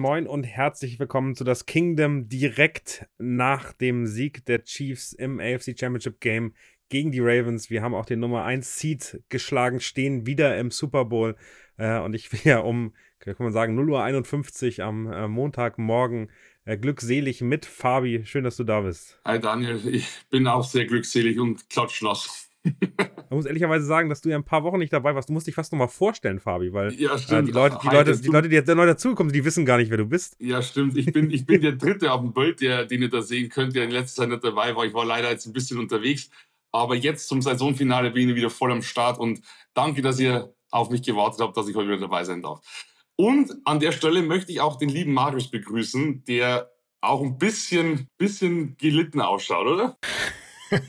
Moin, 0.00 0.26
und 0.26 0.44
herzlich 0.44 0.98
willkommen 0.98 1.34
zu 1.34 1.44
das 1.44 1.66
Kingdom 1.66 2.26
direkt 2.26 3.06
nach 3.18 3.74
dem 3.74 4.06
Sieg 4.06 4.46
der 4.46 4.64
Chiefs 4.64 5.12
im 5.12 5.40
AFC 5.40 5.78
Championship 5.78 6.20
Game 6.20 6.54
gegen 6.88 7.12
die 7.12 7.20
Ravens. 7.20 7.68
Wir 7.68 7.82
haben 7.82 7.94
auch 7.94 8.06
den 8.06 8.18
Nummer 8.18 8.44
1 8.44 8.78
Seed 8.78 9.22
geschlagen, 9.28 9.78
stehen 9.78 10.24
wieder 10.24 10.56
im 10.56 10.70
Super 10.70 11.04
Bowl. 11.04 11.36
Äh, 11.76 11.98
und 11.98 12.14
ich 12.14 12.30
bin 12.30 12.40
ja 12.44 12.60
um, 12.60 12.94
kann 13.18 13.36
man 13.40 13.52
sagen, 13.52 13.78
0.51 13.78 14.78
Uhr 14.78 14.86
am 14.86 15.12
äh, 15.12 15.28
Montagmorgen 15.28 16.30
äh, 16.64 16.78
glückselig 16.78 17.42
mit 17.42 17.66
Fabi. 17.66 18.24
Schön, 18.24 18.44
dass 18.44 18.56
du 18.56 18.64
da 18.64 18.80
bist. 18.80 19.20
Hi 19.26 19.38
Daniel, 19.38 19.86
ich 19.86 20.08
bin 20.30 20.46
auch 20.46 20.64
sehr 20.64 20.86
glückselig 20.86 21.38
und 21.38 21.68
klatschnass. 21.68 22.49
Man 22.64 23.38
muss 23.38 23.46
ehrlicherweise 23.46 23.86
sagen, 23.86 24.08
dass 24.08 24.20
du 24.20 24.28
ja 24.28 24.36
ein 24.36 24.44
paar 24.44 24.64
Wochen 24.64 24.78
nicht 24.78 24.92
dabei 24.92 25.14
warst. 25.14 25.28
Du 25.28 25.32
musst 25.32 25.46
dich 25.46 25.54
fast 25.54 25.72
nochmal 25.72 25.88
vorstellen, 25.88 26.40
Fabi, 26.40 26.72
weil 26.72 26.92
ja, 26.94 27.14
äh, 27.14 27.42
die, 27.42 27.52
Leute, 27.52 27.78
die, 27.82 27.88
Leute, 27.88 28.18
die 28.18 28.28
Leute, 28.28 28.48
die 28.48 28.54
jetzt 28.54 28.68
neu 28.68 28.86
dazugekommen 28.86 29.32
die 29.32 29.44
wissen 29.44 29.64
gar 29.64 29.78
nicht, 29.78 29.90
wer 29.90 29.98
du 29.98 30.06
bist. 30.06 30.36
Ja, 30.38 30.60
stimmt. 30.60 30.96
Ich 30.96 31.12
bin, 31.12 31.30
ich 31.30 31.46
bin 31.46 31.62
der 31.62 31.72
Dritte 31.72 32.12
auf 32.12 32.20
dem 32.20 32.32
Bild, 32.32 32.60
der, 32.60 32.84
den 32.84 33.02
ihr 33.02 33.08
da 33.08 33.22
sehen 33.22 33.48
könnt, 33.48 33.74
der 33.76 33.84
in 33.84 33.90
letzter 33.90 34.22
Zeit 34.22 34.30
nicht 34.30 34.44
dabei 34.44 34.74
war. 34.76 34.84
Ich 34.84 34.94
war 34.94 35.04
leider 35.04 35.30
jetzt 35.30 35.46
ein 35.46 35.52
bisschen 35.52 35.78
unterwegs. 35.78 36.30
Aber 36.72 36.94
jetzt 36.94 37.28
zum 37.28 37.42
Saisonfinale 37.42 38.10
bin 38.10 38.28
ich 38.28 38.36
wieder 38.36 38.50
voll 38.50 38.70
am 38.70 38.82
Start 38.82 39.18
und 39.18 39.40
danke, 39.74 40.02
dass 40.02 40.20
ihr 40.20 40.54
auf 40.70 40.90
mich 40.90 41.02
gewartet 41.02 41.40
habt, 41.40 41.56
dass 41.56 41.68
ich 41.68 41.74
heute 41.74 41.88
wieder 41.88 42.00
dabei 42.00 42.24
sein 42.24 42.42
darf. 42.42 42.60
Und 43.16 43.52
an 43.64 43.80
der 43.80 43.92
Stelle 43.92 44.22
möchte 44.22 44.52
ich 44.52 44.60
auch 44.60 44.76
den 44.76 44.88
lieben 44.88 45.12
Marius 45.12 45.50
begrüßen, 45.50 46.24
der 46.24 46.70
auch 47.00 47.22
ein 47.22 47.38
bisschen, 47.38 48.06
bisschen 48.18 48.76
gelitten 48.76 49.20
ausschaut, 49.20 49.66
oder? 49.66 49.98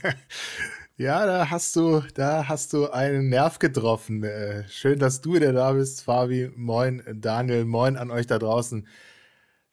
Ja, 1.01 1.25
da 1.25 1.49
hast 1.49 1.75
du, 1.75 2.03
da 2.13 2.47
hast 2.47 2.73
du 2.73 2.91
einen 2.91 3.29
Nerv 3.29 3.57
getroffen. 3.57 4.23
Äh, 4.23 4.67
schön, 4.69 4.99
dass 4.99 5.19
du 5.19 5.33
wieder 5.33 5.51
da 5.51 5.71
bist, 5.71 6.03
Fabi. 6.03 6.51
Moin, 6.55 7.01
Daniel. 7.15 7.65
Moin 7.65 7.97
an 7.97 8.11
euch 8.11 8.27
da 8.27 8.37
draußen. 8.37 8.87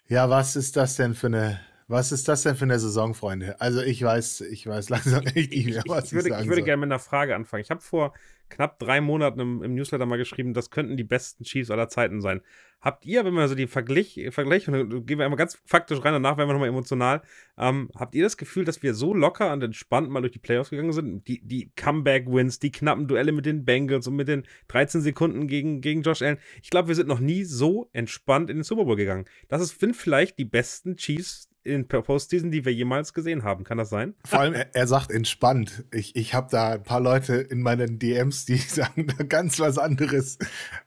Ja, 0.09 0.31
was 0.31 0.57
ist 0.57 0.77
das 0.79 0.97
denn 0.97 1.15
für 1.15 1.27
eine, 1.27 1.61
was 1.89 2.13
ist 2.13 2.29
das 2.29 2.43
denn 2.43 2.55
für 2.55 2.65
eine 2.65 2.79
Saison, 2.79 3.15
Freunde? 3.15 3.61
Also 3.61 3.81
ich 3.81 4.03
weiß, 4.03 4.43
ich 4.43 4.67
weiß 4.67 4.89
langsam 4.91 5.25
nicht 5.25 5.67
mehr, 5.67 5.83
was 5.87 6.05
ich, 6.05 6.13
ich, 6.13 6.13
würde, 6.13 6.29
ich, 6.29 6.41
ich 6.43 6.49
würde 6.49 6.63
gerne 6.63 6.81
mit 6.81 6.93
einer 6.93 6.99
Frage 6.99 7.35
anfangen. 7.35 7.63
Ich 7.63 7.71
habe 7.71 7.81
vor 7.81 8.13
knapp 8.51 8.79
drei 8.79 9.01
Monaten 9.01 9.41
im, 9.41 9.63
im, 9.63 9.75
Newsletter 9.75 10.07
mal 10.07 10.17
geschrieben, 10.17 10.55
das 10.55 10.71
könnten 10.71 10.97
die 10.97 11.05
besten 11.05 11.45
Chiefs 11.45 11.71
aller 11.71 11.89
Zeiten 11.89 12.21
sein. 12.21 12.41
Habt 12.81 13.05
ihr, 13.05 13.25
wenn 13.25 13.35
wir 13.35 13.49
so 13.49 13.55
die 13.55 13.67
Vergleich, 13.67 14.21
Vergleich 14.31 14.69
und 14.69 15.07
gehen 15.07 15.19
wir 15.19 15.25
einmal 15.25 15.37
ganz 15.37 15.61
faktisch 15.65 15.99
rein, 16.05 16.13
danach 16.13 16.37
werden 16.37 16.49
wir 16.49 16.53
nochmal 16.53 16.69
emotional, 16.69 17.23
ähm, 17.57 17.91
habt 17.97 18.15
ihr 18.15 18.23
das 18.23 18.37
Gefühl, 18.37 18.65
dass 18.65 18.83
wir 18.83 18.95
so 18.95 19.15
locker 19.15 19.53
und 19.53 19.63
entspannt 19.65 20.11
mal 20.11 20.21
durch 20.21 20.33
die 20.33 20.39
Playoffs 20.39 20.71
gegangen 20.71 20.93
sind? 20.93 21.27
Die, 21.27 21.41
die 21.47 21.73
Comeback-Wins, 21.75 22.61
die 22.61 22.71
knappen 22.71 23.09
Duelle 23.09 23.33
mit 23.33 23.47
den 23.47 23.65
Bengals 23.65 24.07
und 24.07 24.17
mit 24.17 24.29
den 24.29 24.45
13 24.69 25.01
Sekunden 25.01 25.49
gegen, 25.49 25.81
gegen 25.81 26.03
Josh 26.03 26.23
Allen. 26.23 26.39
Ich 26.63 26.71
glaube, 26.71 26.89
wir 26.89 26.95
sind 26.95 27.09
noch 27.09 27.21
nie 27.21 27.45
so 27.45 27.91
entspannt 27.93 28.49
in 28.51 28.59
den 28.59 28.65
Super 28.65 28.85
Bowl 28.85 28.97
gegangen. 28.97 29.25
Das 29.49 29.67
sind 29.69 29.97
vielleicht 29.97 30.39
die 30.39 30.45
besten 30.45 30.97
Chiefs 30.97 31.48
in 31.69 31.87
Postseason, 31.87 32.51
die 32.51 32.65
wir 32.65 32.73
jemals 32.73 33.15
gesehen 33.15 33.45
haben. 33.45 33.65
Kann 33.65 33.79
das 33.79 33.91
sein? 33.91 34.15
Vor 34.25 34.41
allem, 34.41 34.55
er, 34.55 34.75
er 34.75 34.87
sagt 34.87 35.11
entspannt. 35.11 35.85
Ich, 35.93 36.17
ich 36.17 36.35
habe 36.35 36.49
da 36.51 36.71
ein 36.73 36.83
paar 36.83 37.01
Leute 37.01 37.35
in 37.37 37.63
meinen 37.63 37.99
DMs, 37.99 38.45
die 38.45 38.57
sagen 38.57 39.07
ganz 39.29 39.61
was 39.61 39.79
anderes. 39.79 40.39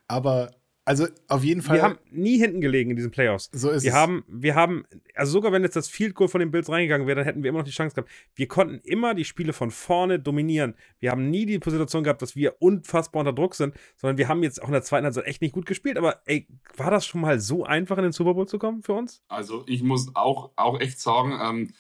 Aber 0.08 0.52
also 0.84 1.06
auf 1.28 1.44
jeden 1.44 1.62
Fall. 1.62 1.78
Wir 1.78 1.84
haben 1.84 2.00
nie 2.10 2.40
hinten 2.40 2.60
gelegen 2.60 2.90
in 2.90 2.96
diesen 2.96 3.12
Playoffs. 3.12 3.50
So 3.54 3.70
ist 3.70 3.84
wir 3.84 3.92
es. 3.92 3.96
Haben, 3.96 4.24
wir 4.28 4.56
haben, 4.56 4.86
also 5.14 5.32
sogar 5.32 5.52
wenn 5.52 5.62
jetzt 5.64 5.76
das 5.76 5.88
Field 5.88 6.16
Goal 6.16 6.28
von 6.28 6.40
den 6.40 6.50
Bills 6.50 6.70
reingegangen 6.70 7.06
wäre, 7.06 7.18
dann 7.18 7.26
hätten 7.26 7.44
wir 7.44 7.50
immer 7.50 7.60
noch 7.60 7.66
die 7.66 7.72
Chance 7.72 7.96
gehabt. 7.96 8.10
Wir 8.34 8.48
konnten 8.48 8.80
immer 8.84 9.14
die 9.14 9.26
Spiele 9.26 9.54
von 9.54 9.70
vorne 9.70 10.20
dominieren. 10.20 10.76
Wir 11.00 11.12
haben 11.12 11.30
nie 11.30 11.46
die 11.46 11.60
Position 11.60 12.04
gehabt, 12.04 12.22
dass 12.24 12.36
wir 12.36 12.56
unfassbar 12.60 13.20
unter 13.20 13.34
Druck 13.34 13.54
sind, 13.54 13.76
sondern 13.96 14.18
wir 14.18 14.28
haben 14.28 14.42
jetzt 14.42 14.62
auch 14.62 14.68
in 14.68 14.74
der 14.74 14.82
zweiten 14.82 15.06
Halbzeit 15.06 15.26
echt 15.26 15.42
nicht 15.42 15.54
gut 15.54 15.68
gespielt. 15.68 15.98
Aber 15.98 16.22
ey, 16.26 16.48
war 16.76 16.90
das 16.90 17.06
schon 17.06 17.22
mal 17.22 17.40
so 17.40 17.64
einfach 17.64 17.98
in 17.98 18.04
den 18.04 18.12
Super 18.12 18.34
Bowl 18.34 18.48
zu 18.48 18.58
kommen 18.58 18.82
für 18.82 18.94
uns? 18.94 19.22
Also 19.28 19.64
ich 19.68 19.84
muss 19.84 20.16
auch, 20.16 20.52
auch 20.56 20.80
echt 20.80 21.00
sagen, 21.00 21.40
ähm, 21.42 21.74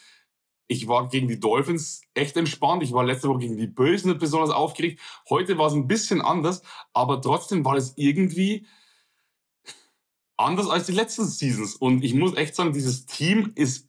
ich 0.68 0.88
war 0.88 1.09
gegen 1.09 1.28
die 1.28 1.39
Dolphins 1.39 2.03
echt 2.13 2.38
entspannt. 2.38 2.83
Ich 2.83 2.94
war 2.94 3.03
letzte 3.03 3.28
Woche 3.28 3.39
gegen 3.39 3.57
die 3.57 3.68
Bills 3.68 4.06
nicht 4.06 4.19
besonders 4.19 4.51
aufgeregt. 4.51 5.01
Heute 5.29 5.57
war 5.57 5.68
es 5.68 5.73
ein 5.73 5.88
bisschen 5.88 6.22
anders, 6.22 6.62
aber 6.94 7.19
trotzdem 7.19 7.66
war 7.66 7.75
es 7.75 7.94
irgendwie 7.97 8.68
anders 10.46 10.69
als 10.69 10.85
die 10.85 10.91
letzten 10.91 11.25
Seasons. 11.25 11.75
Und 11.75 12.03
ich 12.03 12.13
muss 12.13 12.35
echt 12.35 12.56
sagen, 12.56 12.74
dieses 12.74 13.06
Team 13.06 13.52
ist 13.56 13.88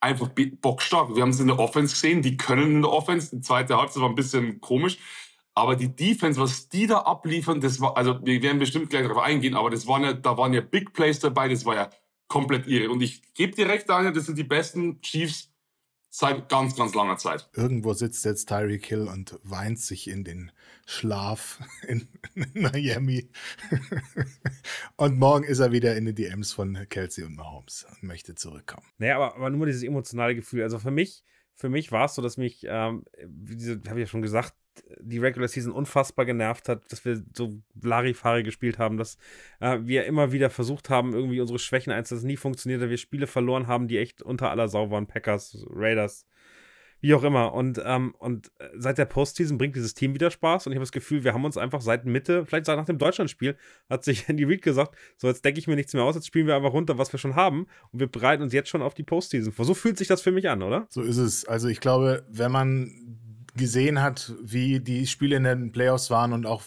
einfach 0.00 0.30
bockstark. 0.60 1.14
Wir 1.14 1.22
haben 1.22 1.30
es 1.30 1.40
in 1.40 1.48
der 1.48 1.58
Offense 1.58 1.94
gesehen, 1.94 2.22
die 2.22 2.36
können 2.36 2.76
in 2.76 2.82
der 2.82 2.92
Offense. 2.92 3.34
Die 3.34 3.42
zweite 3.42 3.76
Halbzeit 3.76 4.02
war 4.02 4.08
ein 4.08 4.14
bisschen 4.14 4.60
komisch. 4.60 4.98
Aber 5.54 5.74
die 5.74 5.94
Defense, 5.94 6.38
was 6.38 6.68
die 6.68 6.86
da 6.86 6.98
abliefern, 6.98 7.60
das 7.60 7.80
war, 7.80 7.96
also 7.96 8.18
wir 8.22 8.42
werden 8.42 8.58
bestimmt 8.58 8.90
gleich 8.90 9.04
darauf 9.06 9.22
eingehen, 9.22 9.54
aber 9.54 9.70
das 9.70 9.86
waren 9.86 10.02
ja, 10.02 10.12
da 10.12 10.36
waren 10.36 10.52
ja 10.52 10.60
Big 10.60 10.92
Plays 10.92 11.18
dabei, 11.18 11.48
das 11.48 11.64
war 11.64 11.74
ja 11.74 11.90
komplett 12.28 12.66
irre. 12.66 12.90
Und 12.90 13.02
ich 13.02 13.22
gebe 13.32 13.54
dir 13.54 13.66
recht, 13.66 13.88
Daniel, 13.88 14.12
das 14.12 14.26
sind 14.26 14.36
die 14.36 14.44
besten 14.44 15.00
Chiefs 15.00 15.50
seit 16.16 16.48
ganz, 16.48 16.74
ganz 16.74 16.94
langer 16.94 17.18
Zeit. 17.18 17.50
Irgendwo 17.52 17.92
sitzt 17.92 18.24
jetzt 18.24 18.48
Tyreek 18.48 18.86
Hill 18.86 19.06
und 19.06 19.38
weint 19.42 19.78
sich 19.78 20.08
in 20.08 20.24
den 20.24 20.50
Schlaf 20.86 21.60
in, 21.86 22.08
in 22.34 22.62
Miami. 22.62 23.28
und 24.96 25.18
morgen 25.18 25.44
ist 25.44 25.58
er 25.58 25.72
wieder 25.72 25.94
in 25.94 26.06
den 26.06 26.14
DMs 26.14 26.52
von 26.52 26.86
Kelsey 26.88 27.24
und 27.24 27.36
Mahomes 27.36 27.86
und 27.90 28.02
möchte 28.02 28.34
zurückkommen. 28.34 28.86
Naja, 28.96 29.16
aber, 29.16 29.36
aber 29.36 29.50
nur 29.50 29.66
dieses 29.66 29.82
emotionale 29.82 30.34
Gefühl. 30.34 30.62
Also 30.62 30.78
für 30.78 30.90
mich, 30.90 31.22
für 31.54 31.68
mich 31.68 31.92
war 31.92 32.06
es 32.06 32.14
so, 32.14 32.22
dass 32.22 32.38
mich, 32.38 32.64
ähm, 32.66 33.04
habe 33.86 34.00
ich 34.00 34.06
ja 34.06 34.06
schon 34.06 34.22
gesagt, 34.22 34.54
die 35.00 35.18
Regular 35.18 35.48
Season 35.48 35.72
unfassbar 35.72 36.24
genervt 36.24 36.68
hat, 36.68 36.90
dass 36.90 37.04
wir 37.04 37.22
so 37.34 37.60
Larifari 37.80 38.42
gespielt 38.42 38.78
haben, 38.78 38.96
dass 38.96 39.16
äh, 39.60 39.78
wir 39.82 40.04
immer 40.04 40.32
wieder 40.32 40.50
versucht 40.50 40.90
haben, 40.90 41.14
irgendwie 41.14 41.40
unsere 41.40 41.58
Schwächen 41.58 41.92
einzusetzen, 41.92 42.26
nie 42.26 42.36
funktioniert, 42.36 42.82
dass 42.82 42.90
wir 42.90 42.96
Spiele 42.96 43.26
verloren 43.26 43.66
haben, 43.66 43.88
die 43.88 43.98
echt 43.98 44.22
unter 44.22 44.50
aller 44.50 44.68
Sau 44.68 44.90
waren, 44.90 45.06
Packers, 45.06 45.64
Raiders, 45.70 46.26
wie 47.00 47.14
auch 47.14 47.22
immer. 47.22 47.52
Und, 47.52 47.80
ähm, 47.84 48.14
und 48.18 48.50
äh, 48.58 48.68
seit 48.74 48.98
der 48.98 49.04
Postseason 49.04 49.58
bringt 49.58 49.76
dieses 49.76 49.94
Team 49.94 50.14
wieder 50.14 50.30
Spaß 50.30 50.66
und 50.66 50.72
ich 50.72 50.76
habe 50.76 50.82
das 50.82 50.92
Gefühl, 50.92 51.24
wir 51.24 51.34
haben 51.34 51.44
uns 51.44 51.56
einfach 51.56 51.80
seit 51.80 52.04
Mitte, 52.04 52.46
vielleicht 52.46 52.66
nach 52.66 52.84
dem 52.84 52.98
Deutschlandspiel, 52.98 53.56
hat 53.88 54.04
sich 54.04 54.24
Andy 54.28 54.44
Reid 54.44 54.62
gesagt, 54.62 54.96
so 55.16 55.28
jetzt 55.28 55.44
denke 55.44 55.60
ich 55.60 55.66
mir 55.66 55.76
nichts 55.76 55.94
mehr 55.94 56.04
aus, 56.04 56.14
jetzt 56.14 56.26
spielen 56.26 56.46
wir 56.46 56.56
einfach 56.56 56.72
runter, 56.72 56.98
was 56.98 57.12
wir 57.12 57.18
schon 57.18 57.36
haben 57.36 57.66
und 57.92 58.00
wir 58.00 58.06
bereiten 58.06 58.42
uns 58.42 58.52
jetzt 58.52 58.68
schon 58.68 58.82
auf 58.82 58.94
die 58.94 59.04
Postseason 59.04 59.52
vor. 59.52 59.64
So 59.64 59.74
fühlt 59.74 59.98
sich 59.98 60.08
das 60.08 60.22
für 60.22 60.32
mich 60.32 60.48
an, 60.48 60.62
oder? 60.62 60.86
So 60.90 61.02
ist 61.02 61.18
es. 61.18 61.44
Also 61.44 61.68
ich 61.68 61.80
glaube, 61.80 62.26
wenn 62.28 62.50
man 62.50 62.90
gesehen 63.56 64.02
hat, 64.02 64.32
wie 64.42 64.80
die 64.80 65.06
Spiele 65.06 65.36
in 65.36 65.44
den 65.44 65.72
Playoffs 65.72 66.10
waren 66.10 66.32
und 66.32 66.46
auch 66.46 66.62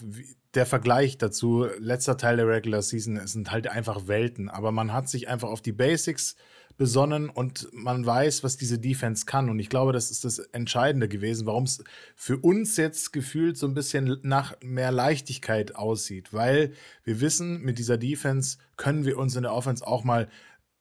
der 0.56 0.66
Vergleich 0.66 1.18
dazu, 1.18 1.68
letzter 1.78 2.18
Teil 2.18 2.38
der 2.38 2.48
Regular 2.48 2.82
Season, 2.82 3.26
sind 3.28 3.52
halt 3.52 3.68
einfach 3.68 4.08
Welten. 4.08 4.50
Aber 4.50 4.72
man 4.72 4.94
hat 4.94 5.08
sich 5.08 5.28
einfach 5.28 5.50
auf 5.50 5.62
die 5.62 5.72
Basics 5.72 6.36
besonnen 6.80 7.30
und 7.30 7.68
man 7.74 8.06
weiß, 8.06 8.44
was 8.44 8.56
diese 8.56 8.80
Defense 8.80 9.26
kann. 9.26 9.50
Und 9.50 9.60
ich 9.60 9.70
glaube, 9.70 9.92
das 9.92 10.10
ist 10.10 10.24
das 10.24 10.40
Entscheidende 10.40 11.10
gewesen, 11.10 11.46
warum 11.46 11.66
es 11.66 11.84
für 12.16 12.38
uns 12.38 12.78
jetzt 12.78 13.12
gefühlt 13.12 13.58
so 13.58 13.68
ein 13.68 13.74
bisschen 13.74 14.18
nach 14.24 14.56
mehr 14.64 14.92
Leichtigkeit 14.92 15.76
aussieht. 15.76 16.34
Weil 16.34 16.72
wir 17.04 17.20
wissen, 17.20 17.62
mit 17.62 17.80
dieser 17.80 17.98
Defense 17.98 18.58
können 18.78 19.06
wir 19.06 19.18
uns 19.18 19.36
in 19.36 19.44
der 19.44 19.54
Offense 19.54 19.86
auch 19.86 20.06
mal 20.06 20.30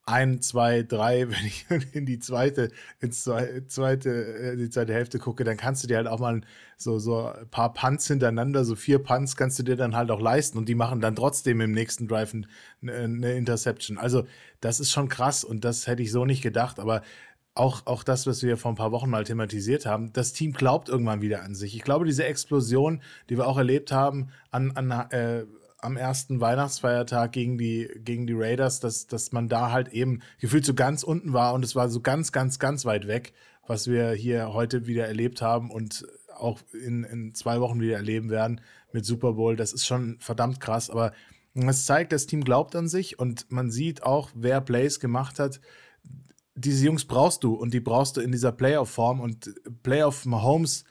ein, 0.08 0.40
zwei, 0.40 0.82
drei, 0.82 1.28
wenn 1.30 1.46
ich 1.46 1.66
in 1.92 2.06
die 2.06 2.18
zweite, 2.18 2.70
ins 3.00 3.24
zweite, 3.24 4.10
äh, 4.10 4.56
die 4.56 4.70
zweite 4.70 4.92
Hälfte 4.92 5.18
gucke, 5.18 5.44
dann 5.44 5.56
kannst 5.56 5.84
du 5.84 5.88
dir 5.88 5.98
halt 5.98 6.06
auch 6.08 6.20
mal 6.20 6.40
so, 6.76 6.98
so 6.98 7.26
ein 7.26 7.48
paar 7.48 7.72
Punts 7.72 8.06
hintereinander, 8.06 8.64
so 8.64 8.74
vier 8.76 9.00
Punts 9.00 9.36
kannst 9.36 9.58
du 9.58 9.62
dir 9.62 9.76
dann 9.76 9.96
halt 9.96 10.10
auch 10.10 10.20
leisten 10.20 10.58
und 10.58 10.68
die 10.68 10.74
machen 10.74 11.00
dann 11.00 11.16
trotzdem 11.16 11.60
im 11.60 11.72
nächsten 11.72 12.08
Drive 12.08 12.34
eine 12.82 13.32
Interception. 13.32 13.98
Also, 13.98 14.26
das 14.60 14.80
ist 14.80 14.90
schon 14.90 15.08
krass 15.08 15.44
und 15.44 15.64
das 15.64 15.86
hätte 15.86 16.02
ich 16.02 16.10
so 16.10 16.24
nicht 16.24 16.42
gedacht, 16.42 16.78
aber 16.80 17.02
auch, 17.54 17.86
auch 17.86 18.04
das, 18.04 18.26
was 18.26 18.42
wir 18.42 18.56
vor 18.56 18.72
ein 18.72 18.76
paar 18.76 18.92
Wochen 18.92 19.10
mal 19.10 19.24
thematisiert 19.24 19.84
haben, 19.84 20.12
das 20.12 20.32
Team 20.32 20.52
glaubt 20.52 20.88
irgendwann 20.88 21.20
wieder 21.20 21.42
an 21.42 21.54
sich. 21.54 21.74
Ich 21.74 21.82
glaube, 21.82 22.04
diese 22.04 22.24
Explosion, 22.24 23.02
die 23.28 23.36
wir 23.36 23.46
auch 23.46 23.58
erlebt 23.58 23.90
haben 23.90 24.28
an, 24.50 24.70
an 24.72 24.90
äh, 25.10 25.44
am 25.80 25.96
ersten 25.96 26.40
Weihnachtsfeiertag 26.40 27.32
gegen 27.32 27.56
die, 27.56 27.88
gegen 27.98 28.26
die 28.26 28.34
Raiders, 28.34 28.80
dass, 28.80 29.06
dass 29.06 29.32
man 29.32 29.48
da 29.48 29.70
halt 29.70 29.88
eben 29.88 30.22
gefühlt 30.40 30.64
so 30.64 30.74
ganz 30.74 31.02
unten 31.02 31.32
war 31.32 31.54
und 31.54 31.64
es 31.64 31.76
war 31.76 31.88
so 31.88 32.00
ganz, 32.00 32.32
ganz, 32.32 32.58
ganz 32.58 32.84
weit 32.84 33.06
weg, 33.06 33.32
was 33.66 33.86
wir 33.86 34.10
hier 34.12 34.52
heute 34.52 34.86
wieder 34.86 35.06
erlebt 35.06 35.40
haben 35.40 35.70
und 35.70 36.06
auch 36.34 36.60
in, 36.72 37.04
in 37.04 37.34
zwei 37.34 37.60
Wochen 37.60 37.80
wieder 37.80 37.96
erleben 37.96 38.30
werden 38.30 38.60
mit 38.92 39.04
Super 39.04 39.34
Bowl. 39.34 39.56
Das 39.56 39.72
ist 39.72 39.86
schon 39.86 40.18
verdammt 40.20 40.60
krass, 40.60 40.90
aber 40.90 41.12
es 41.54 41.86
zeigt, 41.86 42.12
das 42.12 42.26
Team 42.26 42.44
glaubt 42.44 42.76
an 42.76 42.88
sich 42.88 43.18
und 43.18 43.50
man 43.50 43.70
sieht 43.70 44.02
auch, 44.02 44.30
wer 44.34 44.60
Plays 44.60 45.00
gemacht 45.00 45.38
hat. 45.38 45.60
Diese 46.54 46.84
Jungs 46.84 47.04
brauchst 47.04 47.44
du 47.44 47.54
und 47.54 47.72
die 47.72 47.80
brauchst 47.80 48.16
du 48.16 48.20
in 48.20 48.32
dieser 48.32 48.52
Playoff-Form 48.52 49.20
und 49.20 49.54
Playoff 49.82 50.24
Mahomes, 50.24 50.84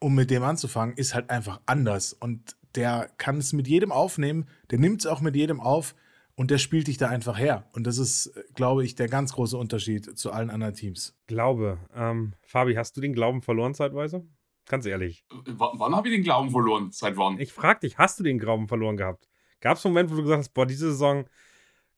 um 0.00 0.14
mit 0.14 0.30
dem 0.30 0.42
anzufangen, 0.42 0.96
ist 0.96 1.14
halt 1.14 1.30
einfach 1.30 1.60
anders 1.66 2.12
und 2.12 2.56
der 2.76 3.10
kann 3.18 3.38
es 3.38 3.52
mit 3.52 3.68
jedem 3.68 3.92
aufnehmen, 3.92 4.48
der 4.70 4.78
nimmt 4.78 5.00
es 5.00 5.06
auch 5.06 5.20
mit 5.20 5.36
jedem 5.36 5.60
auf 5.60 5.94
und 6.34 6.50
der 6.50 6.58
spielt 6.58 6.88
dich 6.88 6.96
da 6.96 7.08
einfach 7.08 7.38
her. 7.38 7.68
Und 7.72 7.86
das 7.86 7.98
ist, 7.98 8.32
glaube 8.54 8.84
ich, 8.84 8.96
der 8.96 9.08
ganz 9.08 9.32
große 9.34 9.56
Unterschied 9.56 10.18
zu 10.18 10.32
allen 10.32 10.50
anderen 10.50 10.74
Teams. 10.74 11.16
Glaube. 11.26 11.78
Ähm, 11.94 12.34
Fabi, 12.42 12.74
hast 12.74 12.96
du 12.96 13.00
den 13.00 13.12
Glauben 13.12 13.40
verloren 13.42 13.74
zeitweise? 13.74 14.26
Ganz 14.66 14.86
ehrlich. 14.86 15.24
W 15.30 15.54
wann 15.56 15.94
habe 15.94 16.08
ich 16.08 16.14
den 16.14 16.24
Glauben 16.24 16.50
verloren? 16.50 16.90
Seit 16.90 17.16
wann? 17.16 17.38
Ich 17.38 17.52
frage 17.52 17.80
dich, 17.80 17.98
hast 17.98 18.18
du 18.18 18.24
den 18.24 18.38
Glauben 18.38 18.66
verloren 18.66 18.96
gehabt? 18.96 19.28
Gab 19.60 19.76
es 19.76 19.84
einen 19.86 19.94
Moment, 19.94 20.10
wo 20.10 20.16
du 20.16 20.22
gesagt 20.22 20.40
hast, 20.40 20.54
boah, 20.54 20.66
diese 20.66 20.90
Saison 20.90 21.26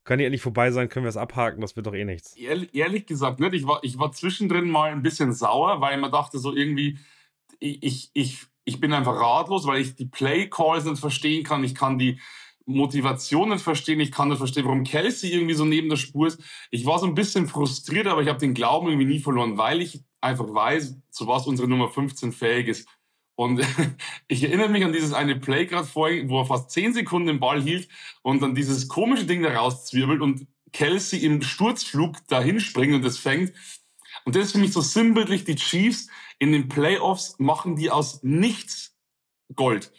Kann 0.07 0.19
die 0.21 0.25
endlich 0.25 0.43
vorbei 0.43 0.71
sein, 0.71 0.89
können 0.89 1.05
wir 1.05 1.11
es 1.11 1.17
abhaken, 1.17 1.61
das 1.61 1.75
wird 1.75 1.89
doch 1.89 1.95
eh 1.95 2.05
nichts. 2.05 2.37
Ehrlich, 2.37 2.73
ehrlich 2.75 3.07
gesagt 3.07 3.41
nicht. 3.41 3.55
Ich 3.55 3.67
war, 3.67 3.81
ich 3.83 3.99
war 3.99 4.13
zwischendrin 4.13 4.71
mal 4.71 4.93
ein 4.93 5.03
bisschen 5.03 5.33
sauer, 5.33 5.81
weil 5.81 5.97
ich 5.97 6.01
mir 6.01 6.13
dachte, 6.13 6.39
so 6.39 6.55
irgendwie, 6.55 6.99
ich, 7.59 8.11
ich, 8.13 8.47
ich 8.67 8.81
bin 8.81 8.93
einfach 8.93 9.19
ratlos, 9.19 9.67
weil 9.67 9.81
ich 9.81 9.95
die 9.95 10.07
Play 10.07 10.49
Calls 10.51 10.85
nicht 10.85 10.99
verstehen 10.99 11.45
kann. 11.45 11.65
Ich 11.65 11.75
kann 11.75 11.99
die 11.99 12.21
Motivation 12.67 13.51
nicht 13.51 13.63
verstehen. 13.63 14.01
Ich 14.01 14.11
kann 14.11 14.29
nicht 14.29 14.39
verstehen, 14.39 14.65
warum 14.65 14.83
Kelsey 14.83 15.33
irgendwie 15.33 15.55
so 15.55 15.65
neben 15.65 15.89
der 15.89 15.97
Spur 15.97 16.27
ist. 16.27 16.43
Ich 16.73 16.85
war 16.85 16.99
so 16.99 17.07
ein 17.07 17.15
bisschen 17.15 17.47
frustriert, 17.47 18.09
aber 18.09 18.23
ich 18.23 18.29
habe 18.29 18.41
den 18.41 18.55
Glauben 18.55 18.89
irgendwie 18.89 19.07
nie 19.07 19.21
verloren, 19.21 19.57
weil 19.57 19.81
ich 19.81 20.03
einfach 20.21 20.53
weiß, 20.53 20.97
zu 21.11 21.29
was 21.29 21.47
unsere 21.47 21.69
Nummer 21.69 21.89
15 21.89 22.33
fähig 22.33 22.67
ist. 22.67 22.89
Und 23.37 23.61
ich 24.29 24.43
erinnere 24.43 24.69
mich 24.69 24.85
an 24.85 24.93
dieses 24.93 25.13
eine 25.13 25.37
Play 25.37 25.67
gerade 25.67 25.87
vorhin, 25.87 26.29
wo 26.29 26.41
er 26.41 26.47
fast 26.47 26.71
zehn 26.71 26.93
Sekunden 26.93 27.29
den 27.29 27.41
Ball 27.41 27.63
hielt 27.63 27.89
und 28.23 28.43
dann 28.43 28.57
dieses 28.57 28.89
komische 28.89 29.27
Ding 29.27 29.43
da 29.43 29.55
rauszwirbelt 29.57 30.21
und 30.23 30.49
Kelsey 30.73 31.21
im 31.21 31.41
Sturzflug 31.41 32.27
dahin 32.27 32.59
springt 32.59 32.95
und 32.95 33.05
es 33.05 33.17
fängt. 33.17 33.53
Und 34.25 34.35
das 34.35 34.47
ist 34.47 34.53
für 34.53 34.59
mich 34.59 34.73
so 34.73 34.81
sinnbildlich. 34.81 35.45
Die 35.45 35.55
Chiefs 35.55 36.09
in 36.39 36.53
den 36.53 36.69
Playoffs 36.69 37.39
machen 37.39 37.77
die 37.77 37.91
aus 37.91 38.23
nichts 38.23 38.97
Gold. 39.55 39.93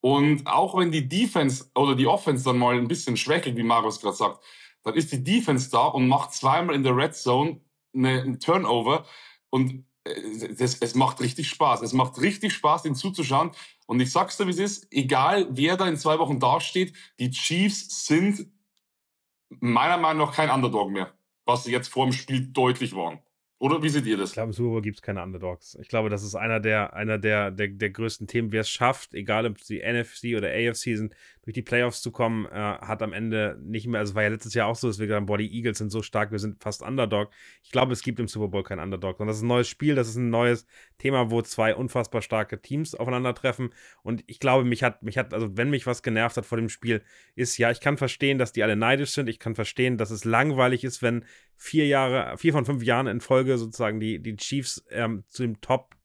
Und 0.00 0.46
auch 0.46 0.76
wenn 0.76 0.92
die 0.92 1.08
Defense 1.08 1.70
oder 1.74 1.94
die 1.94 2.06
Offense 2.06 2.44
dann 2.44 2.58
mal 2.58 2.76
ein 2.76 2.88
bisschen 2.88 3.16
schwächelt, 3.16 3.56
wie 3.56 3.62
Marius 3.62 4.00
gerade 4.00 4.16
sagt, 4.16 4.44
dann 4.82 4.94
ist 4.94 5.12
die 5.12 5.24
Defense 5.24 5.70
da 5.70 5.86
und 5.86 6.08
macht 6.08 6.32
zweimal 6.32 6.74
in 6.74 6.82
der 6.82 6.96
Red 6.96 7.14
Zone 7.14 7.60
eine, 7.94 8.22
einen 8.22 8.40
Turnover. 8.40 9.04
Und 9.50 9.84
das, 10.58 10.76
es 10.80 10.94
macht 10.94 11.20
richtig 11.20 11.48
Spaß. 11.48 11.82
Es 11.82 11.92
macht 11.92 12.20
richtig 12.20 12.52
Spaß, 12.52 12.82
den 12.82 12.94
zuzuschauen. 12.94 13.50
Und 13.86 14.00
ich 14.00 14.12
sag's 14.12 14.36
dir, 14.36 14.46
wie 14.46 14.50
es 14.50 14.58
ist, 14.58 14.86
egal 14.92 15.48
wer 15.50 15.76
da 15.76 15.88
in 15.88 15.96
zwei 15.96 16.18
Wochen 16.18 16.38
dasteht, 16.40 16.94
die 17.18 17.30
Chiefs 17.30 18.06
sind 18.06 18.50
meiner 19.48 19.98
Meinung 19.98 20.26
nach 20.26 20.34
kein 20.34 20.50
Underdog 20.50 20.90
mehr, 20.90 21.12
was 21.44 21.64
sie 21.64 21.72
jetzt 21.72 21.88
vor 21.88 22.06
dem 22.06 22.12
Spiel 22.12 22.46
deutlich 22.48 22.94
waren. 22.94 23.20
Oder 23.60 23.82
wie 23.82 23.88
seht 23.88 24.06
ihr 24.06 24.16
das? 24.16 24.30
Ich 24.30 24.34
glaube, 24.34 24.50
im 24.50 24.52
Super 24.52 24.70
Bowl 24.70 24.82
gibt 24.82 24.98
es 24.98 25.02
keine 25.02 25.20
Underdogs. 25.20 25.76
Ich 25.80 25.88
glaube, 25.88 26.10
das 26.10 26.22
ist 26.22 26.36
einer 26.36 26.60
der, 26.60 26.94
einer 26.94 27.18
der, 27.18 27.50
der, 27.50 27.66
der 27.66 27.90
größten 27.90 28.28
Themen. 28.28 28.52
Wer 28.52 28.60
es 28.60 28.70
schafft, 28.70 29.14
egal 29.14 29.46
ob 29.46 29.58
sie 29.60 29.80
NFC 29.80 30.36
oder 30.36 30.48
AFC 30.48 30.96
sind, 30.96 31.14
durch 31.42 31.54
die 31.54 31.62
Playoffs 31.62 32.00
zu 32.00 32.12
kommen, 32.12 32.46
äh, 32.46 32.50
hat 32.50 33.02
am 33.02 33.12
Ende 33.12 33.58
nicht 33.60 33.88
mehr, 33.88 33.98
also 33.98 34.14
war 34.14 34.22
ja 34.22 34.28
letztes 34.28 34.54
Jahr 34.54 34.68
auch 34.68 34.76
so, 34.76 34.86
dass 34.86 35.00
wir 35.00 35.06
gesagt 35.06 35.22
haben, 35.22 35.26
boah, 35.26 35.38
die 35.38 35.52
Eagles 35.52 35.78
sind 35.78 35.90
so 35.90 36.02
stark, 36.02 36.30
wir 36.30 36.38
sind 36.38 36.62
fast 36.62 36.82
Underdog. 36.82 37.30
Ich 37.64 37.72
glaube, 37.72 37.92
es 37.92 38.02
gibt 38.02 38.20
im 38.20 38.28
Super 38.28 38.46
Bowl 38.46 38.62
kein 38.62 38.78
Underdog, 38.78 39.16
sondern 39.16 39.32
das 39.32 39.38
ist 39.38 39.42
ein 39.42 39.48
neues 39.48 39.66
Spiel, 39.66 39.96
das 39.96 40.08
ist 40.08 40.16
ein 40.16 40.30
neues 40.30 40.64
Thema, 40.98 41.32
wo 41.32 41.42
zwei 41.42 41.74
unfassbar 41.74 42.22
starke 42.22 42.60
Teams 42.60 42.94
aufeinandertreffen. 42.94 43.70
Und 44.02 44.22
ich 44.28 44.38
glaube, 44.38 44.64
mich 44.64 44.84
hat, 44.84 45.02
mich 45.02 45.18
hat, 45.18 45.34
also 45.34 45.56
wenn 45.56 45.70
mich 45.70 45.84
was 45.84 46.04
genervt 46.04 46.36
hat 46.36 46.46
vor 46.46 46.58
dem 46.58 46.68
Spiel, 46.68 47.02
ist 47.34 47.58
ja, 47.58 47.72
ich 47.72 47.80
kann 47.80 47.96
verstehen, 47.96 48.38
dass 48.38 48.52
die 48.52 48.62
alle 48.62 48.76
neidisch 48.76 49.10
sind. 49.10 49.28
Ich 49.28 49.40
kann 49.40 49.56
verstehen, 49.56 49.96
dass 49.96 50.10
es 50.10 50.24
langweilig 50.24 50.84
ist, 50.84 51.02
wenn 51.02 51.24
vier 51.58 51.86
Jahre, 51.86 52.38
vier 52.38 52.52
von 52.52 52.64
fünf 52.64 52.82
Jahren 52.82 53.08
in 53.08 53.20
Folge 53.20 53.58
sozusagen 53.58 54.00
die, 54.00 54.20
die 54.20 54.36
Chiefs 54.36 54.84
ähm, 54.90 55.24
zu 55.28 55.42
dem 55.42 55.60
Top 55.60 55.96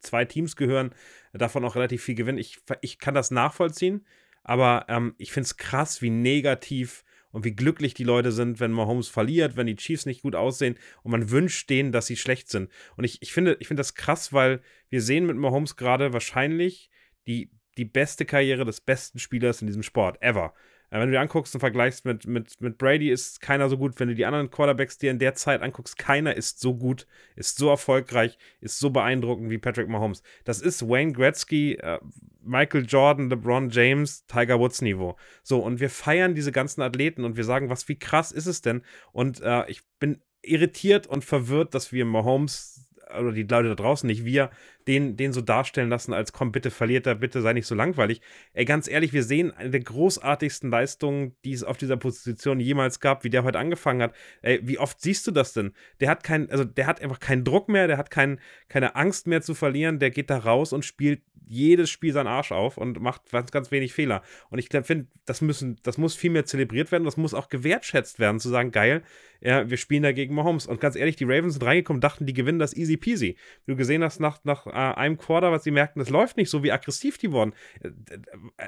zwei 0.00 0.24
Teams 0.24 0.56
gehören, 0.56 0.94
davon 1.34 1.64
auch 1.64 1.74
relativ 1.74 2.04
viel 2.04 2.14
gewinnen. 2.14 2.38
Ich, 2.38 2.60
ich 2.80 2.98
kann 2.98 3.14
das 3.14 3.30
nachvollziehen. 3.30 4.06
Aber 4.44 4.86
ähm, 4.88 5.16
ich 5.18 5.32
finde 5.32 5.46
es 5.46 5.56
krass, 5.56 6.02
wie 6.02 6.10
negativ 6.10 7.04
und 7.32 7.44
wie 7.44 7.54
glücklich 7.54 7.94
die 7.94 8.04
Leute 8.04 8.30
sind, 8.30 8.60
wenn 8.60 8.70
Mahomes 8.70 9.08
verliert, 9.08 9.56
wenn 9.56 9.66
die 9.66 9.74
Chiefs 9.74 10.06
nicht 10.06 10.22
gut 10.22 10.36
aussehen 10.36 10.78
und 11.02 11.10
man 11.10 11.30
wünscht 11.30 11.68
denen, 11.68 11.90
dass 11.90 12.06
sie 12.06 12.16
schlecht 12.16 12.48
sind. 12.48 12.70
Und 12.96 13.02
ich, 13.02 13.20
ich 13.22 13.32
finde 13.32 13.56
ich 13.58 13.66
find 13.66 13.80
das 13.80 13.94
krass, 13.94 14.32
weil 14.32 14.62
wir 14.88 15.02
sehen 15.02 15.26
mit 15.26 15.36
Mahomes 15.36 15.74
gerade 15.74 16.12
wahrscheinlich 16.12 16.90
die, 17.26 17.50
die 17.76 17.84
beste 17.84 18.24
Karriere 18.24 18.64
des 18.64 18.80
besten 18.80 19.18
Spielers 19.18 19.60
in 19.60 19.66
diesem 19.66 19.82
Sport 19.82 20.22
ever. 20.22 20.54
Wenn 21.00 21.08
du 21.08 21.12
dir 21.12 21.20
anguckst 21.20 21.54
und 21.54 21.60
vergleichst 21.60 22.04
mit, 22.04 22.26
mit, 22.26 22.60
mit 22.60 22.78
Brady, 22.78 23.10
ist 23.10 23.40
keiner 23.40 23.68
so 23.68 23.78
gut. 23.78 23.98
Wenn 23.98 24.08
du 24.08 24.14
die 24.14 24.24
anderen 24.24 24.50
Quarterbacks 24.50 24.98
dir 24.98 25.10
in 25.10 25.18
der 25.18 25.34
Zeit 25.34 25.62
anguckst, 25.62 25.98
keiner 25.98 26.34
ist 26.34 26.60
so 26.60 26.74
gut, 26.74 27.06
ist 27.34 27.58
so 27.58 27.68
erfolgreich, 27.68 28.38
ist 28.60 28.78
so 28.78 28.90
beeindruckend 28.90 29.50
wie 29.50 29.58
Patrick 29.58 29.88
Mahomes. 29.88 30.22
Das 30.44 30.60
ist 30.60 30.88
Wayne 30.88 31.12
Gretzky, 31.12 31.74
äh, 31.74 31.98
Michael 32.42 32.86
Jordan, 32.86 33.28
LeBron 33.28 33.70
James, 33.70 34.24
Tiger 34.26 34.58
Woods 34.58 34.80
Niveau. 34.80 35.16
So, 35.42 35.58
und 35.58 35.80
wir 35.80 35.90
feiern 35.90 36.34
diese 36.34 36.52
ganzen 36.52 36.82
Athleten 36.82 37.24
und 37.24 37.36
wir 37.36 37.44
sagen, 37.44 37.70
was, 37.70 37.88
wie 37.88 37.98
krass 37.98 38.32
ist 38.32 38.46
es 38.46 38.62
denn? 38.62 38.82
Und 39.12 39.40
äh, 39.40 39.68
ich 39.68 39.82
bin 39.98 40.22
irritiert 40.42 41.06
und 41.06 41.24
verwirrt, 41.24 41.74
dass 41.74 41.92
wir 41.92 42.04
Mahomes 42.04 42.85
oder 43.10 43.32
die 43.32 43.42
Leute 43.42 43.68
da 43.68 43.74
draußen 43.74 44.06
nicht, 44.06 44.24
wir 44.24 44.50
den, 44.86 45.16
den 45.16 45.32
so 45.32 45.40
darstellen 45.40 45.88
lassen, 45.88 46.12
als 46.12 46.32
komm, 46.32 46.52
bitte 46.52 46.70
verliert 46.70 47.06
er, 47.06 47.16
bitte 47.16 47.42
sei 47.42 47.52
nicht 47.52 47.66
so 47.66 47.74
langweilig. 47.74 48.20
Ey, 48.52 48.64
ganz 48.64 48.88
ehrlich, 48.88 49.12
wir 49.12 49.22
sehen 49.22 49.52
eine 49.52 49.70
der 49.70 49.80
großartigsten 49.80 50.70
Leistungen, 50.70 51.34
die 51.44 51.52
es 51.52 51.64
auf 51.64 51.76
dieser 51.76 51.96
Position 51.96 52.60
jemals 52.60 53.00
gab, 53.00 53.24
wie 53.24 53.30
der 53.30 53.44
heute 53.44 53.58
angefangen 53.58 54.02
hat. 54.02 54.14
Ey, 54.42 54.60
wie 54.62 54.78
oft 54.78 55.00
siehst 55.00 55.26
du 55.26 55.30
das 55.30 55.52
denn? 55.52 55.72
Der 56.00 56.08
hat 56.08 56.22
kein, 56.22 56.50
also 56.50 56.64
der 56.64 56.86
hat 56.86 57.00
einfach 57.00 57.20
keinen 57.20 57.44
Druck 57.44 57.68
mehr, 57.68 57.86
der 57.86 57.98
hat 57.98 58.10
kein, 58.10 58.40
keine 58.68 58.96
Angst 58.96 59.26
mehr 59.26 59.42
zu 59.42 59.54
verlieren, 59.54 59.98
der 59.98 60.10
geht 60.10 60.30
da 60.30 60.38
raus 60.38 60.72
und 60.72 60.84
spielt 60.84 61.22
jedes 61.46 61.90
Spiel 61.90 62.12
seinen 62.12 62.26
Arsch 62.26 62.52
auf 62.52 62.76
und 62.76 63.00
macht 63.00 63.30
ganz, 63.30 63.50
ganz 63.50 63.70
wenig 63.70 63.92
Fehler. 63.92 64.22
Und 64.50 64.58
ich 64.58 64.68
finde, 64.68 65.06
das 65.24 65.40
müssen, 65.40 65.78
das 65.82 65.98
muss 65.98 66.14
viel 66.14 66.30
mehr 66.30 66.44
zelebriert 66.44 66.92
werden, 66.92 67.04
das 67.04 67.16
muss 67.16 67.34
auch 67.34 67.48
gewertschätzt 67.48 68.18
werden, 68.18 68.40
zu 68.40 68.48
sagen, 68.48 68.72
geil, 68.72 69.02
ja, 69.40 69.68
wir 69.68 69.76
spielen 69.76 70.02
da 70.02 70.12
gegen 70.12 70.34
Mahomes. 70.34 70.66
Und 70.66 70.80
ganz 70.80 70.96
ehrlich, 70.96 71.16
die 71.16 71.24
Ravens 71.24 71.54
sind 71.54 71.64
reingekommen, 71.64 72.00
dachten, 72.00 72.26
die 72.26 72.32
gewinnen 72.32 72.58
das 72.58 72.76
easy 72.76 72.96
peasy. 72.96 73.36
Du 73.66 73.76
gesehen 73.76 74.02
hast, 74.02 74.20
nach, 74.20 74.42
nach 74.44 74.66
äh, 74.66 74.70
einem 74.70 75.18
Quarter, 75.18 75.52
was 75.52 75.64
sie 75.64 75.70
merkten, 75.70 76.00
das 76.00 76.10
läuft 76.10 76.36
nicht 76.36 76.50
so, 76.50 76.62
wie 76.62 76.72
aggressiv 76.72 77.18
die 77.18 77.32
wurden. 77.32 77.52
Äh, 77.80 77.90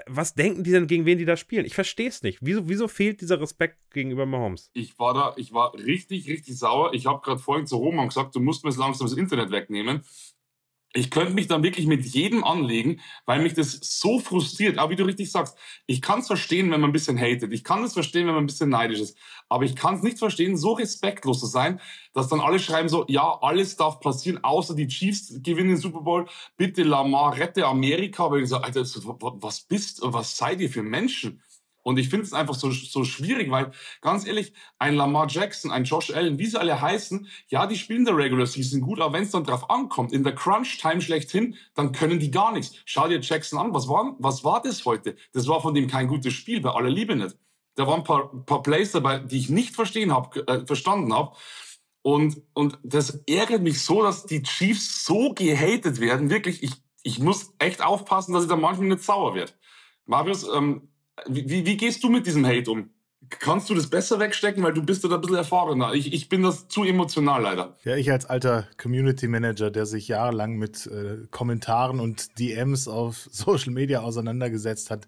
was 0.07 0.35
denken 0.35 0.65
die 0.65 0.71
denn, 0.71 0.87
gegen 0.87 1.05
wen 1.05 1.19
die 1.19 1.25
da 1.25 1.37
spielen? 1.37 1.65
Ich 1.65 1.75
verstehe 1.75 2.09
es 2.09 2.23
nicht. 2.23 2.39
Wieso, 2.43 2.69
wieso 2.69 2.89
fehlt 2.89 3.21
dieser 3.21 3.41
Respekt 3.41 3.79
gegenüber 3.91 4.27
Mahomes? 4.27 4.71
Ich 4.73 4.99
war 4.99 5.15
da, 5.15 5.35
ich 5.37 5.53
war 5.53 5.75
richtig, 5.75 6.29
richtig 6.29 6.59
sauer. 6.59 6.95
Ich 6.95 7.07
habe 7.07 7.21
gerade 7.23 7.41
vorhin 7.41 7.67
zu 7.67 7.77
Roman 7.77 8.09
gesagt, 8.09 8.35
du 8.35 8.41
musst 8.41 8.65
mir 8.65 8.71
jetzt 8.71 8.79
langsam 8.79 9.07
das 9.07 9.17
Internet 9.17 9.51
wegnehmen 9.51 10.03
ich 10.95 11.11
könnte 11.11 11.35
mich 11.35 11.49
dann 11.49 11.63
wirklich 11.63 11.87
mit 11.87 12.05
jedem 12.05 12.45
anlegen, 12.45 13.01
weil 13.27 13.43
mich 13.43 13.53
das 13.55 13.79
so 13.83 14.19
frustriert. 14.21 14.79
Aber 14.79 14.91
wie 14.91 14.97
du 14.97 15.05
richtig 15.05 15.31
sagst, 15.31 15.57
ich 15.87 16.01
kann 16.01 16.21
es 16.21 16.27
verstehen, 16.27 16.71
wenn 16.71 16.81
man 16.81 16.91
ein 16.91 16.95
bisschen 16.95 17.19
hatet. 17.19 17.53
Ich 17.53 17.63
kann 17.63 17.85
es 17.85 17.93
verstehen, 17.93 18.27
wenn 18.27 18.35
man 18.35 18.45
ein 18.45 18.47
bisschen 18.47 18.71
neidisch 18.71 19.01
ist. 19.01 19.19
Aber 19.51 19.65
ich 19.65 19.77
kann 19.77 19.97
es 19.97 20.03
nicht 20.03 20.19
verstehen, 20.19 20.57
so 20.57 20.73
respektlos 20.73 21.41
zu 21.41 21.47
sein, 21.47 21.81
dass 22.15 22.29
dann 22.29 22.41
alle 22.41 22.59
schreiben 22.59 22.89
so, 22.89 23.05
ja, 23.09 23.39
alles 23.43 23.77
darf 23.77 24.01
passieren, 24.01 24.43
außer 24.43 24.75
die 24.75 24.89
Chiefs 24.89 25.35
gewinnen 25.43 25.71
den 25.71 25.77
Super 25.77 26.01
Bowl. 26.01 26.27
Bitte 26.57 26.83
Lamar, 26.85 27.37
rette 27.37 27.67
Amerika. 27.67 28.25
Aber 28.25 28.39
ich 28.39 28.49
so, 28.49 28.57
Alter, 28.57 28.81
was 28.81 29.61
bist, 29.61 30.01
was 30.03 30.37
seid 30.37 30.61
ihr 30.61 30.71
für 30.71 30.83
Menschen? 30.83 31.43
Und 31.89 31.99
ich 31.99 32.11
finde 32.11 32.27
es 32.27 32.35
einfach 32.35 32.55
so, 32.55 32.71
so 32.71 33.03
schwierig, 33.03 33.51
weil 33.51 33.71
ganz 34.03 34.27
ehrlich, 34.27 34.53
ein 34.79 34.95
Lamar 34.95 35.27
Jackson, 35.27 35.71
ein 35.71 35.85
Josh 35.85 36.11
Allen, 36.11 36.39
wie 36.39 36.45
sie 36.45 36.61
alle 36.61 36.83
heißen, 36.83 37.27
ja, 37.47 37.67
die 37.67 37.77
spielen 37.77 38.05
der 38.05 38.15
Regular 38.15 38.45
Season 38.45 38.83
gut, 38.83 39.01
aber 39.01 39.15
wenn 39.15 39.23
es 39.23 39.31
dann 39.31 39.45
drauf 39.45 39.71
ankommt, 39.71 40.13
in 40.13 40.23
der 40.23 40.35
Crunch-Time 40.35 41.01
schlechthin, 41.01 41.57
dann 41.75 41.93
können 41.93 42.19
die 42.21 42.31
gar 42.31 42.53
nichts. 42.53 42.77
Schau 42.85 43.09
dir 43.09 43.21
Jackson 43.21 43.59
an, 43.59 43.73
was 43.73 43.89
war, 43.89 44.15
was 44.19 44.45
war 44.45 44.61
das 44.61 44.85
heute? 44.85 45.17
Das 45.33 45.49
war 45.49 45.63
von 45.63 45.73
dem 45.73 45.89
kein 45.89 46.09
gutes 46.09 46.35
Spiel, 46.35 46.61
bei 46.61 46.69
aller 46.69 46.91
Liebe 46.91 47.17
nicht. 47.17 47.39
Da 47.75 47.87
waren 47.87 48.01
ein 48.01 48.05
paar, 48.05 48.45
paar 48.45 48.63
Plays 48.63 48.93
dabei, 48.93 49.21
die 49.21 49.39
ich 49.39 49.49
nicht 49.49 49.75
verstehen 49.75 50.13
hab, 50.13 50.37
äh, 50.37 50.67
verstanden 50.67 51.15
habe. 51.15 51.35
Und, 52.03 52.43
und 52.53 52.79
das 52.83 53.23
ärgert 53.27 53.63
mich 53.63 53.83
so, 53.83 54.03
dass 54.03 54.27
die 54.27 54.43
Chiefs 54.43 55.07
so 55.07 55.33
gehatet 55.33 56.01
werden. 56.01 56.29
Wirklich, 56.29 56.63
ich, 56.63 56.73
ich 57.03 57.19
muss 57.19 57.55
echt 57.59 57.83
aufpassen, 57.83 58.35
dass 58.35 58.43
ich 58.43 58.51
da 58.51 58.57
manchmal 58.57 58.89
nicht 58.89 59.05
sauer 59.05 59.35
werde. 59.35 59.53
Marius, 60.05 60.47
ähm, 60.55 60.91
wie, 61.27 61.67
wie 61.67 61.77
gehst 61.77 62.03
du 62.05 62.09
mit 62.09 62.27
diesem 62.27 62.47
Hate 62.47 62.71
um? 62.71 62.91
Kannst 63.31 63.69
du 63.69 63.75
das 63.75 63.89
besser 63.89 64.21
wegstecken, 64.21 64.63
weil 64.63 64.73
du 64.73 64.83
bist 64.83 65.05
da 65.05 65.09
ein 65.09 65.21
bisschen 65.21 65.37
erfahrener. 65.37 65.93
Ich, 65.93 66.13
ich 66.13 66.29
bin 66.29 66.43
das 66.43 66.69
zu 66.69 66.85
emotional 66.85 67.43
leider. 67.43 67.77
Ja, 67.85 67.97
ich 67.97 68.11
als 68.11 68.25
alter 68.27 68.67
Community 68.81 69.29
Manager, 69.29 69.71
der 69.71 69.87
sich 69.87 70.09
jahrelang 70.09 70.57
mit 70.57 70.87
äh, 70.87 71.27
Kommentaren 71.31 72.01
und 72.01 72.39
DMs 72.39 72.89
auf 72.89 73.29
Social 73.31 73.73
Media 73.73 74.01
auseinandergesetzt 74.01 74.91
hat, 74.91 75.07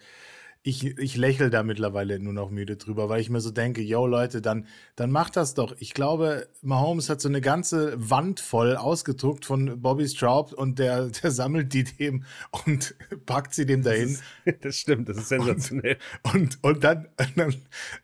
ich, 0.62 0.98
ich 0.98 1.16
lächle 1.16 1.48
da 1.48 1.62
mittlerweile 1.62 2.18
nur 2.18 2.34
noch 2.34 2.50
müde 2.50 2.76
drüber, 2.76 3.08
weil 3.08 3.20
ich 3.20 3.30
mir 3.30 3.40
so 3.40 3.50
denke, 3.50 3.80
yo 3.80 4.06
Leute, 4.06 4.42
dann, 4.42 4.66
dann 4.94 5.10
macht 5.10 5.36
das 5.36 5.54
doch. 5.54 5.74
Ich 5.78 5.94
glaube, 5.94 6.48
Mahomes 6.60 7.08
hat 7.08 7.22
so 7.22 7.28
eine 7.28 7.40
ganze 7.40 7.94
Wand 7.96 8.40
voll 8.40 8.76
ausgedruckt 8.76 9.46
von 9.46 9.80
Bobby 9.80 10.06
Straub 10.06 10.52
und 10.52 10.78
der, 10.78 11.06
der 11.22 11.30
sammelt 11.30 11.72
die 11.72 11.84
dem 11.84 12.24
und 12.66 12.94
packt 13.24 13.54
sie 13.54 13.64
dem 13.64 13.82
dahin. 13.82 14.18
Das, 14.44 14.54
ist, 14.54 14.64
das 14.64 14.76
stimmt, 14.76 15.08
das 15.08 15.16
ist 15.16 15.28
sensationell. 15.28 15.96
Und, 16.24 16.34
und, 16.34 16.58
und 16.62 16.84
dann, 16.84 17.08
dann, 17.36 17.54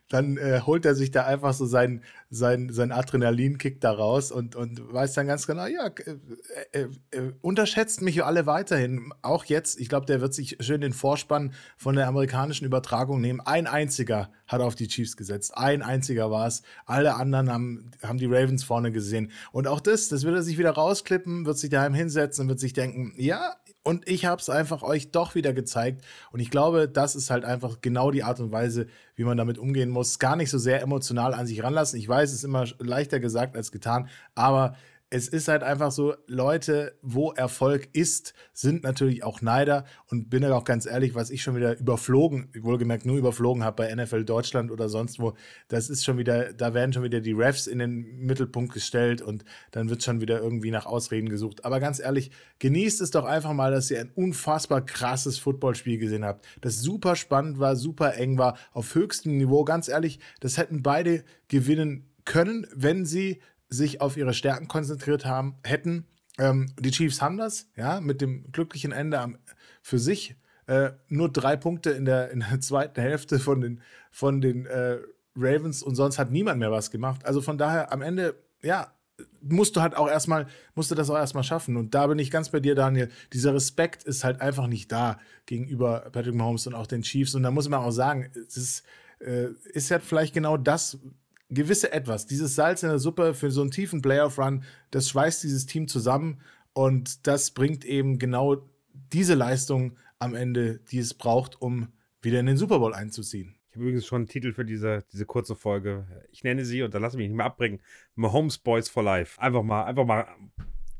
dann 0.08 0.36
äh, 0.36 0.60
holt 0.64 0.84
er 0.84 0.94
sich 0.94 1.10
da 1.10 1.24
einfach 1.24 1.52
so 1.52 1.66
sein, 1.66 2.02
sein, 2.30 2.68
sein 2.70 2.92
Adrenalinkick 2.92 3.80
da 3.80 3.90
raus 3.90 4.30
und, 4.30 4.54
und 4.54 4.92
weiß 4.92 5.14
dann 5.14 5.26
ganz 5.26 5.46
genau, 5.46 5.66
ja, 5.66 5.86
äh, 5.86 6.80
äh, 6.80 6.88
äh, 7.10 7.32
unterschätzt 7.40 8.02
mich 8.02 8.24
alle 8.24 8.46
weiterhin. 8.46 9.12
Auch 9.22 9.44
jetzt, 9.44 9.80
ich 9.80 9.88
glaube, 9.88 10.06
der 10.06 10.20
wird 10.20 10.34
sich 10.34 10.58
schön 10.60 10.80
den 10.80 10.92
Vorspann 10.92 11.52
von 11.76 11.96
der 11.96 12.06
amerikanischen 12.06 12.64
Übertragung 12.64 13.20
nehmen. 13.20 13.40
Ein 13.40 13.66
einziger 13.66 14.30
hat 14.46 14.60
auf 14.60 14.76
die 14.76 14.86
Chiefs 14.86 15.16
gesetzt. 15.16 15.56
Ein 15.56 15.82
einziger 15.82 16.30
war 16.30 16.46
es. 16.46 16.62
Alle 16.84 17.14
anderen 17.14 17.50
haben, 17.50 17.90
haben 18.02 18.18
die 18.18 18.26
Ravens 18.26 18.62
vorne 18.62 18.92
gesehen. 18.92 19.32
Und 19.50 19.66
auch 19.66 19.80
das, 19.80 20.08
das 20.08 20.22
wird 20.22 20.36
er 20.36 20.42
sich 20.42 20.58
wieder 20.58 20.70
rausklippen, 20.70 21.46
wird 21.46 21.58
sich 21.58 21.70
daheim 21.70 21.94
hinsetzen 21.94 22.42
und 22.42 22.48
wird 22.48 22.60
sich 22.60 22.72
denken, 22.72 23.14
ja, 23.16 23.56
Und 23.86 24.08
ich 24.08 24.24
habe 24.24 24.40
es 24.40 24.50
einfach 24.50 24.82
euch 24.82 25.12
doch 25.12 25.36
wieder 25.36 25.52
gezeigt. 25.52 26.04
Und 26.32 26.40
ich 26.40 26.50
glaube, 26.50 26.88
das 26.88 27.14
ist 27.14 27.30
halt 27.30 27.44
einfach 27.44 27.76
genau 27.82 28.10
die 28.10 28.24
Art 28.24 28.40
und 28.40 28.50
Weise, 28.50 28.88
wie 29.14 29.22
man 29.22 29.36
damit 29.36 29.58
umgehen 29.58 29.90
muss. 29.90 30.18
Gar 30.18 30.34
nicht 30.34 30.50
so 30.50 30.58
sehr 30.58 30.82
emotional 30.82 31.32
an 31.32 31.46
sich 31.46 31.62
ranlassen. 31.62 31.96
Ich 32.00 32.08
weiß, 32.08 32.30
es 32.30 32.38
ist 32.38 32.44
immer 32.44 32.64
leichter 32.80 33.20
gesagt 33.20 33.54
als 33.54 33.70
getan, 33.70 34.08
aber 34.34 34.74
es 35.08 35.28
ist 35.28 35.46
halt 35.46 35.62
einfach 35.62 35.92
so, 35.92 36.14
Leute, 36.26 36.98
wo 37.00 37.30
Erfolg 37.30 37.88
ist, 37.92 38.34
sind 38.52 38.82
natürlich 38.82 39.22
auch 39.22 39.40
Neider. 39.40 39.84
Und 40.10 40.30
bin 40.30 40.42
ja 40.42 40.52
auch 40.52 40.64
ganz 40.64 40.84
ehrlich, 40.84 41.14
was 41.14 41.30
ich 41.30 41.42
schon 41.42 41.54
wieder 41.54 41.78
überflogen, 41.78 42.50
wohlgemerkt 42.60 43.06
nur 43.06 43.16
überflogen 43.16 43.62
habe 43.62 43.84
bei 43.84 43.94
NFL 43.94 44.24
Deutschland 44.24 44.72
oder 44.72 44.88
sonst 44.88 45.20
wo, 45.20 45.34
das 45.68 45.90
ist 45.90 46.04
schon 46.04 46.18
wieder, 46.18 46.52
da 46.52 46.74
werden 46.74 46.92
schon 46.92 47.04
wieder 47.04 47.20
die 47.20 47.32
Refs 47.32 47.68
in 47.68 47.78
den 47.78 48.16
Mittelpunkt 48.18 48.72
gestellt 48.72 49.22
und 49.22 49.44
dann 49.70 49.90
wird 49.90 50.02
schon 50.02 50.20
wieder 50.20 50.40
irgendwie 50.40 50.72
nach 50.72 50.86
Ausreden 50.86 51.28
gesucht. 51.28 51.64
Aber 51.64 51.78
ganz 51.78 52.00
ehrlich, 52.00 52.32
genießt 52.58 53.00
es 53.00 53.12
doch 53.12 53.24
einfach 53.24 53.52
mal, 53.52 53.70
dass 53.70 53.90
ihr 53.92 54.00
ein 54.00 54.10
unfassbar 54.12 54.84
krasses 54.84 55.38
Footballspiel 55.38 55.98
gesehen 55.98 56.24
habt, 56.24 56.46
das 56.62 56.80
super 56.80 57.14
spannend 57.14 57.60
war, 57.60 57.76
super 57.76 58.14
eng 58.14 58.38
war, 58.38 58.58
auf 58.72 58.94
höchstem 58.96 59.36
Niveau. 59.36 59.62
Ganz 59.64 59.88
ehrlich, 59.88 60.18
das 60.40 60.58
hätten 60.58 60.82
beide 60.82 61.22
gewinnen 61.46 62.10
können, 62.24 62.66
wenn 62.74 63.06
sie 63.06 63.40
sich 63.68 64.00
auf 64.00 64.16
ihre 64.16 64.34
Stärken 64.34 64.68
konzentriert 64.68 65.24
haben, 65.24 65.56
hätten. 65.64 66.06
Ähm, 66.38 66.72
die 66.78 66.90
Chiefs 66.90 67.22
haben 67.22 67.36
das, 67.36 67.70
ja, 67.76 68.00
mit 68.00 68.20
dem 68.20 68.50
glücklichen 68.52 68.92
Ende 68.92 69.20
am, 69.20 69.38
für 69.82 69.98
sich. 69.98 70.36
Äh, 70.66 70.92
nur 71.08 71.30
drei 71.30 71.56
Punkte 71.56 71.90
in 71.90 72.04
der, 72.04 72.30
in 72.30 72.40
der 72.40 72.60
zweiten 72.60 73.00
Hälfte 73.00 73.38
von 73.38 73.60
den, 73.60 73.80
von 74.10 74.40
den 74.40 74.66
äh, 74.66 74.98
Ravens 75.36 75.82
und 75.82 75.94
sonst 75.94 76.18
hat 76.18 76.30
niemand 76.30 76.58
mehr 76.58 76.72
was 76.72 76.90
gemacht. 76.90 77.24
Also 77.24 77.40
von 77.40 77.58
daher 77.58 77.92
am 77.92 78.02
Ende, 78.02 78.34
ja, 78.62 78.92
musst 79.40 79.76
du 79.76 79.80
halt 79.80 79.96
auch 79.96 80.08
erstmal, 80.08 80.46
musst 80.74 80.90
du 80.90 80.94
das 80.94 81.10
auch 81.10 81.16
erstmal 81.16 81.44
schaffen. 81.44 81.76
Und 81.76 81.94
da 81.94 82.06
bin 82.06 82.18
ich 82.18 82.30
ganz 82.30 82.50
bei 82.50 82.60
dir, 82.60 82.74
Daniel. 82.74 83.10
Dieser 83.32 83.54
Respekt 83.54 84.04
ist 84.04 84.24
halt 84.24 84.40
einfach 84.40 84.66
nicht 84.66 84.90
da 84.92 85.18
gegenüber 85.46 86.08
Patrick 86.12 86.34
Mahomes 86.34 86.66
und 86.66 86.74
auch 86.74 86.86
den 86.86 87.02
Chiefs. 87.02 87.34
Und 87.34 87.42
da 87.42 87.50
muss 87.50 87.68
man 87.68 87.80
auch 87.80 87.90
sagen, 87.90 88.30
es 88.34 88.56
ist, 88.56 88.82
äh, 89.20 89.48
ist 89.72 89.88
ja 89.88 89.98
vielleicht 89.98 90.34
genau 90.34 90.56
das, 90.56 90.98
gewisse 91.48 91.92
Etwas, 91.92 92.26
dieses 92.26 92.54
Salz 92.54 92.82
in 92.82 92.88
der 92.88 92.98
Suppe 92.98 93.34
für 93.34 93.50
so 93.50 93.60
einen 93.60 93.70
tiefen 93.70 94.02
Playoff-Run, 94.02 94.64
das 94.90 95.08
schweißt 95.08 95.42
dieses 95.42 95.66
Team 95.66 95.88
zusammen 95.88 96.40
und 96.72 97.26
das 97.26 97.52
bringt 97.52 97.84
eben 97.84 98.18
genau 98.18 98.68
diese 99.12 99.34
Leistung 99.34 99.96
am 100.18 100.34
Ende, 100.34 100.80
die 100.90 100.98
es 100.98 101.14
braucht, 101.14 101.60
um 101.60 101.88
wieder 102.22 102.40
in 102.40 102.46
den 102.46 102.56
Super 102.56 102.78
Bowl 102.78 102.94
einzuziehen. 102.94 103.54
Ich 103.68 103.76
habe 103.76 103.84
übrigens 103.84 104.06
schon 104.06 104.22
einen 104.22 104.28
Titel 104.28 104.52
für 104.52 104.64
diese, 104.64 105.04
diese 105.12 105.26
kurze 105.26 105.54
Folge. 105.54 106.06
Ich 106.32 106.42
nenne 106.42 106.64
sie, 106.64 106.82
und 106.82 106.94
da 106.94 106.98
lasse 106.98 107.16
ich 107.16 107.18
mich 107.18 107.28
nicht 107.28 107.36
mehr 107.36 107.46
abbringen, 107.46 107.80
Mahomes 108.14 108.58
Boys 108.58 108.88
for 108.88 109.02
Life. 109.02 109.40
Einfach 109.40 109.62
mal, 109.62 109.84
einfach 109.84 110.06
mal 110.06 110.26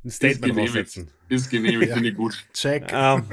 ein 0.05 0.11
Statement 0.11 0.57
ist 0.57 0.63
raussetzen. 0.63 1.11
Ist 1.29 1.51
genehmigt, 1.51 1.89
ja. 1.89 1.95
finde 1.95 2.11
ich 2.11 2.17
gut. 2.17 2.47
Check. 2.53 2.93
Ähm, 2.93 3.25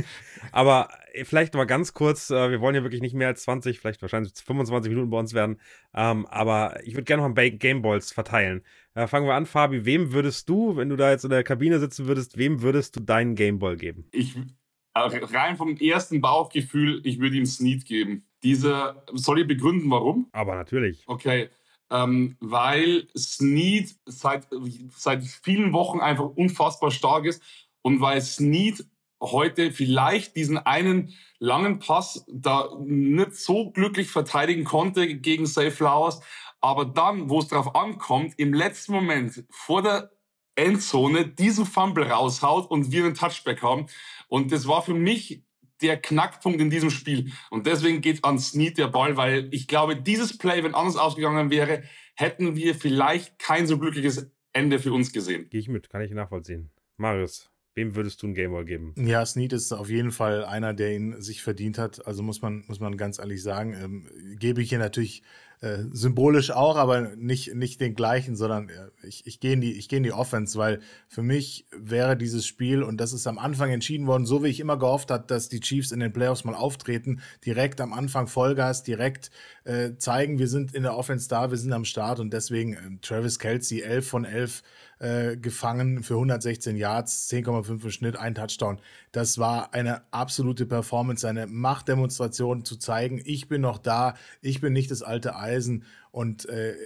aber 0.52 0.88
vielleicht 1.24 1.54
mal 1.54 1.64
ganz 1.64 1.92
kurz, 1.92 2.30
äh, 2.30 2.50
wir 2.50 2.60
wollen 2.60 2.74
ja 2.74 2.82
wirklich 2.82 3.00
nicht 3.00 3.14
mehr 3.14 3.28
als 3.28 3.42
20, 3.42 3.78
vielleicht 3.78 4.02
wahrscheinlich 4.02 4.32
25 4.34 4.90
Minuten 4.90 5.10
bei 5.10 5.18
uns 5.18 5.34
werden, 5.34 5.60
ähm, 5.94 6.26
aber 6.26 6.80
ich 6.84 6.94
würde 6.94 7.04
gerne 7.04 7.22
noch 7.22 7.36
ein 7.36 7.58
Gameballs 7.58 8.12
verteilen. 8.12 8.62
Äh, 8.94 9.06
fangen 9.06 9.26
wir 9.26 9.34
an, 9.34 9.46
Fabi, 9.46 9.84
wem 9.84 10.12
würdest 10.12 10.48
du, 10.48 10.76
wenn 10.76 10.88
du 10.88 10.96
da 10.96 11.10
jetzt 11.10 11.24
in 11.24 11.30
der 11.30 11.44
Kabine 11.44 11.78
sitzen 11.78 12.06
würdest, 12.06 12.36
wem 12.36 12.62
würdest 12.62 12.96
du 12.96 13.00
deinen 13.00 13.34
Gameball 13.34 13.76
geben? 13.76 14.06
Ich, 14.12 14.36
äh, 14.36 15.00
rein 15.00 15.56
vom 15.56 15.76
ersten 15.76 16.20
Bauchgefühl, 16.20 17.00
ich 17.04 17.18
würde 17.18 17.36
ihm 17.36 17.46
Snead 17.46 17.84
geben. 17.84 18.26
Diese, 18.42 19.02
soll 19.12 19.40
ich 19.40 19.46
begründen, 19.46 19.90
warum? 19.90 20.28
Aber 20.32 20.54
natürlich. 20.54 21.04
Okay. 21.06 21.48
Ähm, 21.90 22.36
weil 22.40 23.06
Snead 23.16 23.94
seit, 24.06 24.48
seit 24.96 25.24
vielen 25.24 25.72
Wochen 25.72 26.00
einfach 26.00 26.24
unfassbar 26.24 26.90
stark 26.90 27.26
ist 27.26 27.42
und 27.82 28.00
weil 28.00 28.20
Snead 28.22 28.86
heute 29.22 29.70
vielleicht 29.72 30.36
diesen 30.36 30.58
einen 30.58 31.14
langen 31.38 31.78
Pass 31.78 32.26
da 32.28 32.68
nicht 32.84 33.36
so 33.36 33.70
glücklich 33.70 34.10
verteidigen 34.10 34.64
konnte 34.64 35.16
gegen 35.16 35.46
Safe 35.46 35.70
Flowers. 35.70 36.20
Aber 36.60 36.84
dann, 36.84 37.30
wo 37.30 37.38
es 37.38 37.48
darauf 37.48 37.74
ankommt, 37.74 38.34
im 38.36 38.52
letzten 38.52 38.92
Moment 38.92 39.44
vor 39.50 39.82
der 39.82 40.10
Endzone 40.54 41.26
diesen 41.26 41.64
Fumble 41.64 42.08
raushaut 42.08 42.70
und 42.70 42.92
wir 42.92 43.04
einen 43.04 43.14
Touchback 43.14 43.62
haben. 43.62 43.86
Und 44.28 44.52
das 44.52 44.68
war 44.68 44.82
für 44.82 44.94
mich 44.94 45.42
der 45.80 46.00
Knackpunkt 46.00 46.60
in 46.60 46.70
diesem 46.70 46.90
Spiel. 46.90 47.32
Und 47.50 47.66
deswegen 47.66 48.00
geht 48.00 48.24
an 48.24 48.38
Snead 48.38 48.78
der 48.78 48.88
Ball, 48.88 49.16
weil 49.16 49.48
ich 49.52 49.66
glaube, 49.66 49.96
dieses 49.96 50.38
Play, 50.38 50.62
wenn 50.62 50.74
anders 50.74 50.96
ausgegangen 50.96 51.50
wäre, 51.50 51.82
hätten 52.14 52.54
wir 52.56 52.74
vielleicht 52.74 53.38
kein 53.38 53.66
so 53.66 53.78
glückliches 53.78 54.30
Ende 54.52 54.78
für 54.78 54.92
uns 54.92 55.12
gesehen. 55.12 55.48
Gehe 55.50 55.60
ich 55.60 55.68
mit, 55.68 55.90
kann 55.90 56.02
ich 56.02 56.12
nachvollziehen. 56.12 56.70
Marius. 56.96 57.51
Wem 57.74 57.96
würdest 57.96 58.22
du 58.22 58.26
einen 58.26 58.34
Gameball 58.34 58.66
geben? 58.66 58.94
Ja, 58.96 59.24
Snead 59.24 59.54
ist 59.54 59.72
auf 59.72 59.88
jeden 59.88 60.10
Fall 60.10 60.44
einer, 60.44 60.74
der 60.74 60.94
ihn 60.94 61.22
sich 61.22 61.42
verdient 61.42 61.78
hat. 61.78 62.06
Also 62.06 62.22
muss 62.22 62.42
man, 62.42 62.64
muss 62.66 62.80
man 62.80 62.98
ganz 62.98 63.18
ehrlich 63.18 63.42
sagen. 63.42 63.74
Ähm, 63.74 64.36
gebe 64.38 64.60
ich 64.60 64.68
hier 64.68 64.78
natürlich 64.78 65.22
äh, 65.62 65.84
symbolisch 65.92 66.50
auch, 66.50 66.76
aber 66.76 67.14
nicht, 67.16 67.54
nicht 67.54 67.80
den 67.80 67.94
gleichen, 67.94 68.34
sondern 68.34 68.68
äh, 68.68 68.88
ich, 69.04 69.26
ich 69.28 69.38
gehe 69.38 69.52
in, 69.52 69.60
die, 69.60 69.78
geh 69.86 69.98
in 69.98 70.02
die 70.02 70.12
Offense, 70.12 70.58
weil 70.58 70.80
für 71.06 71.22
mich 71.22 71.66
wäre 71.70 72.16
dieses 72.16 72.44
Spiel, 72.46 72.82
und 72.82 73.00
das 73.00 73.12
ist 73.12 73.28
am 73.28 73.38
Anfang 73.38 73.70
entschieden 73.70 74.08
worden, 74.08 74.26
so 74.26 74.42
wie 74.42 74.48
ich 74.48 74.58
immer 74.58 74.76
gehofft 74.76 75.12
habe, 75.12 75.24
dass 75.26 75.48
die 75.48 75.60
Chiefs 75.60 75.92
in 75.92 76.00
den 76.00 76.12
Playoffs 76.12 76.42
mal 76.42 76.56
auftreten, 76.56 77.20
direkt 77.46 77.80
am 77.80 77.92
Anfang 77.92 78.26
Vollgas, 78.26 78.82
direkt 78.82 79.30
äh, 79.62 79.92
zeigen, 79.98 80.40
wir 80.40 80.48
sind 80.48 80.74
in 80.74 80.82
der 80.82 80.96
Offense 80.96 81.28
da, 81.28 81.52
wir 81.52 81.58
sind 81.58 81.72
am 81.72 81.84
Start 81.84 82.18
und 82.18 82.32
deswegen 82.32 82.74
äh, 82.74 82.98
Travis 83.00 83.38
Kelsey, 83.38 83.82
11 83.82 84.08
von 84.08 84.24
11 84.24 84.64
äh, 85.02 85.36
gefangen 85.36 86.04
für 86.04 86.14
116 86.14 86.76
Yards, 86.76 87.28
10,5 87.28 87.70
im 87.70 87.90
Schnitt, 87.90 88.16
ein 88.16 88.36
Touchdown. 88.36 88.78
Das 89.10 89.36
war 89.36 89.74
eine 89.74 90.02
absolute 90.12 90.64
Performance, 90.64 91.28
eine 91.28 91.48
Machtdemonstration 91.48 92.64
zu 92.64 92.76
zeigen, 92.76 93.20
ich 93.24 93.48
bin 93.48 93.62
noch 93.62 93.78
da, 93.78 94.14
ich 94.40 94.60
bin 94.60 94.72
nicht 94.72 94.92
das 94.92 95.02
alte 95.02 95.34
Eisen 95.34 95.84
und 96.12 96.48
äh, 96.48 96.76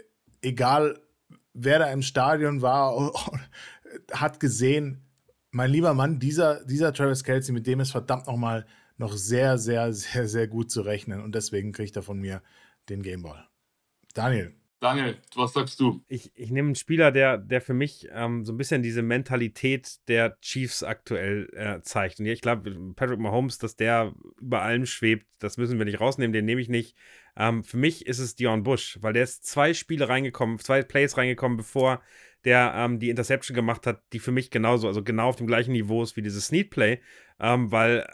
egal 0.40 0.98
wer 1.52 1.78
da 1.78 1.90
im 1.90 2.00
Stadion 2.00 2.62
war, 2.62 3.12
hat 4.12 4.40
gesehen, 4.40 5.04
mein 5.50 5.70
lieber 5.70 5.92
Mann, 5.92 6.18
dieser, 6.18 6.64
dieser 6.64 6.94
Travis 6.94 7.22
Kelsey, 7.22 7.52
mit 7.52 7.66
dem 7.66 7.80
ist 7.80 7.90
verdammt 7.90 8.28
nochmal 8.28 8.66
noch 8.96 9.12
sehr, 9.12 9.58
sehr, 9.58 9.92
sehr, 9.92 10.26
sehr 10.26 10.48
gut 10.48 10.70
zu 10.70 10.80
rechnen 10.80 11.20
und 11.22 11.34
deswegen 11.34 11.72
kriegt 11.72 11.94
er 11.96 12.02
von 12.02 12.18
mir 12.18 12.42
den 12.88 13.02
Gameball. 13.02 13.46
Daniel. 14.14 14.54
Daniel, 14.78 15.16
was 15.34 15.54
sagst 15.54 15.80
du? 15.80 16.04
Ich, 16.06 16.32
ich 16.34 16.50
nehme 16.50 16.68
einen 16.68 16.74
Spieler, 16.74 17.10
der, 17.10 17.38
der 17.38 17.62
für 17.62 17.72
mich 17.72 18.08
ähm, 18.12 18.44
so 18.44 18.52
ein 18.52 18.58
bisschen 18.58 18.82
diese 18.82 19.00
Mentalität 19.02 19.96
der 20.06 20.38
Chiefs 20.40 20.82
aktuell 20.82 21.48
äh, 21.54 21.80
zeigt. 21.80 22.20
Und 22.20 22.26
ich 22.26 22.42
glaube, 22.42 22.70
Patrick 22.94 23.18
Mahomes, 23.18 23.56
dass 23.56 23.76
der 23.76 24.12
über 24.38 24.62
allem 24.62 24.84
schwebt, 24.84 25.26
das 25.38 25.56
müssen 25.56 25.78
wir 25.78 25.86
nicht 25.86 26.00
rausnehmen, 26.00 26.34
den 26.34 26.44
nehme 26.44 26.60
ich 26.60 26.68
nicht. 26.68 26.94
Ähm, 27.36 27.64
für 27.64 27.78
mich 27.78 28.06
ist 28.06 28.18
es 28.18 28.34
Dion 28.34 28.64
Bush, 28.64 28.98
weil 29.00 29.14
der 29.14 29.22
ist 29.22 29.46
zwei 29.46 29.72
Spiele 29.72 30.10
reingekommen, 30.10 30.58
zwei 30.58 30.82
Plays 30.82 31.16
reingekommen, 31.16 31.56
bevor 31.56 32.02
der 32.44 32.74
ähm, 32.76 32.98
die 32.98 33.10
Interception 33.10 33.54
gemacht 33.54 33.86
hat, 33.86 34.02
die 34.12 34.18
für 34.18 34.30
mich 34.30 34.50
genauso, 34.50 34.86
also 34.86 35.02
genau 35.02 35.28
auf 35.28 35.36
dem 35.36 35.46
gleichen 35.46 35.72
Niveau 35.72 36.02
ist 36.02 36.16
wie 36.16 36.22
dieses 36.22 36.46
Sneak 36.46 36.70
Play, 36.70 37.00
ähm, 37.40 37.72
weil 37.72 38.06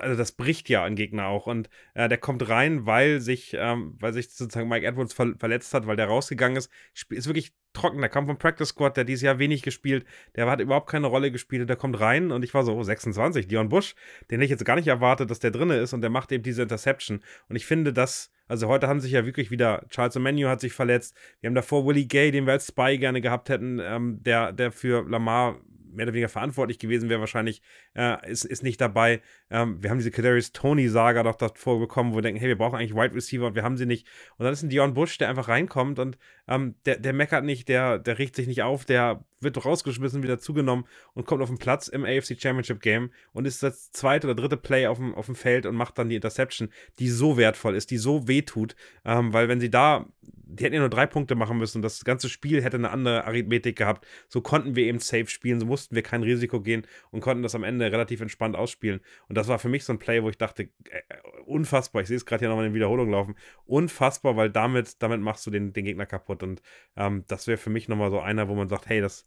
also 0.00 0.16
das 0.16 0.32
bricht 0.32 0.68
ja 0.68 0.84
ein 0.84 0.96
Gegner 0.96 1.26
auch. 1.26 1.46
Und 1.46 1.68
äh, 1.94 2.08
der 2.08 2.18
kommt 2.18 2.48
rein, 2.48 2.86
weil 2.86 3.20
sich, 3.20 3.56
ähm, 3.58 3.96
weil 3.98 4.12
sich 4.12 4.30
sozusagen 4.30 4.68
Mike 4.68 4.86
Edwards 4.86 5.14
ver 5.14 5.34
verletzt 5.38 5.74
hat, 5.74 5.86
weil 5.86 5.96
der 5.96 6.06
rausgegangen 6.06 6.56
ist. 6.56 6.70
Ist 7.10 7.26
wirklich 7.26 7.52
trocken. 7.72 8.00
Der 8.00 8.08
kam 8.08 8.26
vom 8.26 8.38
Practice 8.38 8.68
Squad, 8.68 8.96
der 8.96 9.04
dieses 9.04 9.22
Jahr 9.22 9.38
wenig 9.38 9.62
gespielt. 9.62 10.04
Der 10.36 10.48
hat 10.48 10.60
überhaupt 10.60 10.88
keine 10.88 11.06
Rolle 11.06 11.30
gespielt. 11.30 11.62
Und 11.62 11.68
der 11.68 11.76
kommt 11.76 12.00
rein 12.00 12.30
und 12.30 12.44
ich 12.44 12.54
war 12.54 12.64
so, 12.64 12.74
oh, 12.76 12.82
26, 12.82 13.48
Dion 13.48 13.68
Bush. 13.68 13.94
Den 14.30 14.36
hätte 14.36 14.44
ich 14.44 14.50
jetzt 14.50 14.64
gar 14.64 14.76
nicht 14.76 14.88
erwartet, 14.88 15.30
dass 15.30 15.40
der 15.40 15.50
drin 15.50 15.70
ist. 15.70 15.92
Und 15.92 16.00
der 16.00 16.10
macht 16.10 16.32
eben 16.32 16.42
diese 16.42 16.62
Interception. 16.62 17.20
Und 17.48 17.56
ich 17.56 17.66
finde, 17.66 17.92
dass 17.92 18.30
also 18.48 18.66
heute 18.66 18.88
haben 18.88 19.00
sich 19.00 19.12
ja 19.12 19.26
wirklich 19.26 19.50
wieder, 19.50 19.84
Charles 19.90 20.16
Omenu 20.16 20.48
hat 20.48 20.60
sich 20.60 20.72
verletzt. 20.72 21.14
Wir 21.40 21.48
haben 21.48 21.54
davor 21.54 21.86
Willie 21.86 22.06
Gay, 22.06 22.30
den 22.30 22.46
wir 22.46 22.54
als 22.54 22.68
Spy 22.68 22.96
gerne 22.96 23.20
gehabt 23.20 23.50
hätten, 23.50 23.78
ähm, 23.78 24.22
der, 24.22 24.52
der 24.52 24.72
für 24.72 25.06
Lamar 25.06 25.60
mehr 25.92 26.06
oder 26.06 26.12
weniger 26.12 26.28
verantwortlich 26.28 26.78
gewesen 26.78 27.08
wäre, 27.08 27.20
wahrscheinlich, 27.20 27.62
äh, 27.94 28.30
ist, 28.30 28.44
ist 28.44 28.62
nicht 28.62 28.80
dabei. 28.80 29.20
Ähm, 29.50 29.82
wir 29.82 29.90
haben 29.90 29.98
diese 29.98 30.10
Kadarius 30.10 30.52
Tony-Saga 30.52 31.22
doch 31.22 31.36
davor 31.36 31.78
bekommen, 31.78 32.12
wo 32.12 32.16
wir 32.16 32.22
denken, 32.22 32.40
hey, 32.40 32.48
wir 32.48 32.58
brauchen 32.58 32.76
eigentlich 32.76 32.94
Wide 32.94 33.14
Receiver 33.14 33.46
und 33.46 33.54
wir 33.54 33.62
haben 33.62 33.76
sie 33.76 33.86
nicht. 33.86 34.06
Und 34.36 34.44
dann 34.44 34.52
ist 34.52 34.62
ein 34.62 34.68
Dion 34.68 34.94
Bush, 34.94 35.18
der 35.18 35.28
einfach 35.28 35.48
reinkommt 35.48 35.98
und 35.98 36.18
ähm, 36.48 36.74
der, 36.86 36.98
der 36.98 37.12
meckert 37.12 37.44
nicht, 37.44 37.68
der, 37.68 37.98
der 37.98 38.18
regt 38.18 38.36
sich 38.36 38.46
nicht 38.46 38.62
auf, 38.62 38.84
der 38.84 39.24
wird 39.40 39.64
rausgeschmissen, 39.64 40.22
wieder 40.22 40.38
zugenommen 40.38 40.84
und 41.14 41.26
kommt 41.26 41.42
auf 41.42 41.48
den 41.48 41.58
Platz 41.58 41.88
im 41.88 42.04
AFC 42.04 42.40
Championship 42.40 42.80
Game 42.80 43.10
und 43.32 43.46
ist 43.46 43.62
das 43.62 43.92
zweite 43.92 44.26
oder 44.26 44.34
dritte 44.34 44.56
Play 44.56 44.86
auf 44.86 44.98
dem, 44.98 45.14
auf 45.14 45.26
dem 45.26 45.34
Feld 45.34 45.66
und 45.66 45.76
macht 45.76 45.98
dann 45.98 46.08
die 46.08 46.16
Interception, 46.16 46.70
die 46.98 47.08
so 47.08 47.36
wertvoll 47.36 47.76
ist, 47.76 47.90
die 47.90 47.98
so 47.98 48.26
wehtut, 48.26 48.74
ähm, 49.04 49.32
weil 49.32 49.48
wenn 49.48 49.60
sie 49.60 49.70
da, 49.70 50.06
die 50.32 50.64
hätten 50.64 50.74
ja 50.74 50.80
nur 50.80 50.88
drei 50.88 51.06
Punkte 51.06 51.34
machen 51.34 51.58
müssen, 51.58 51.82
das 51.82 52.04
ganze 52.04 52.28
Spiel 52.28 52.62
hätte 52.62 52.76
eine 52.76 52.90
andere 52.90 53.24
Arithmetik 53.24 53.76
gehabt, 53.76 54.06
so 54.28 54.40
konnten 54.40 54.76
wir 54.76 54.84
eben 54.84 54.98
safe 54.98 55.26
spielen, 55.26 55.60
so 55.60 55.66
mussten 55.66 55.94
wir 55.94 56.02
kein 56.02 56.22
Risiko 56.22 56.60
gehen 56.60 56.86
und 57.10 57.20
konnten 57.20 57.42
das 57.42 57.54
am 57.54 57.64
Ende 57.64 57.90
relativ 57.92 58.20
entspannt 58.20 58.56
ausspielen. 58.56 59.00
Und 59.28 59.38
das 59.38 59.48
war 59.48 59.58
für 59.58 59.68
mich 59.68 59.84
so 59.84 59.92
ein 59.92 59.98
Play, 59.98 60.22
wo 60.22 60.30
ich 60.30 60.38
dachte, 60.38 60.64
äh, 60.64 61.02
unfassbar, 61.46 62.02
ich 62.02 62.08
sehe 62.08 62.16
es 62.16 62.26
gerade 62.26 62.40
hier 62.40 62.48
nochmal 62.48 62.66
in 62.66 62.74
Wiederholung 62.74 63.10
laufen, 63.10 63.34
unfassbar, 63.64 64.36
weil 64.36 64.50
damit, 64.50 65.02
damit 65.02 65.20
machst 65.20 65.46
du 65.46 65.50
den, 65.50 65.72
den 65.72 65.84
Gegner 65.84 66.06
kaputt. 66.06 66.42
Und 66.42 66.62
ähm, 66.96 67.24
das 67.28 67.46
wäre 67.46 67.58
für 67.58 67.70
mich 67.70 67.88
nochmal 67.88 68.10
so 68.10 68.20
einer, 68.20 68.48
wo 68.48 68.54
man 68.54 68.68
sagt, 68.68 68.88
hey, 68.88 69.00
das 69.00 69.26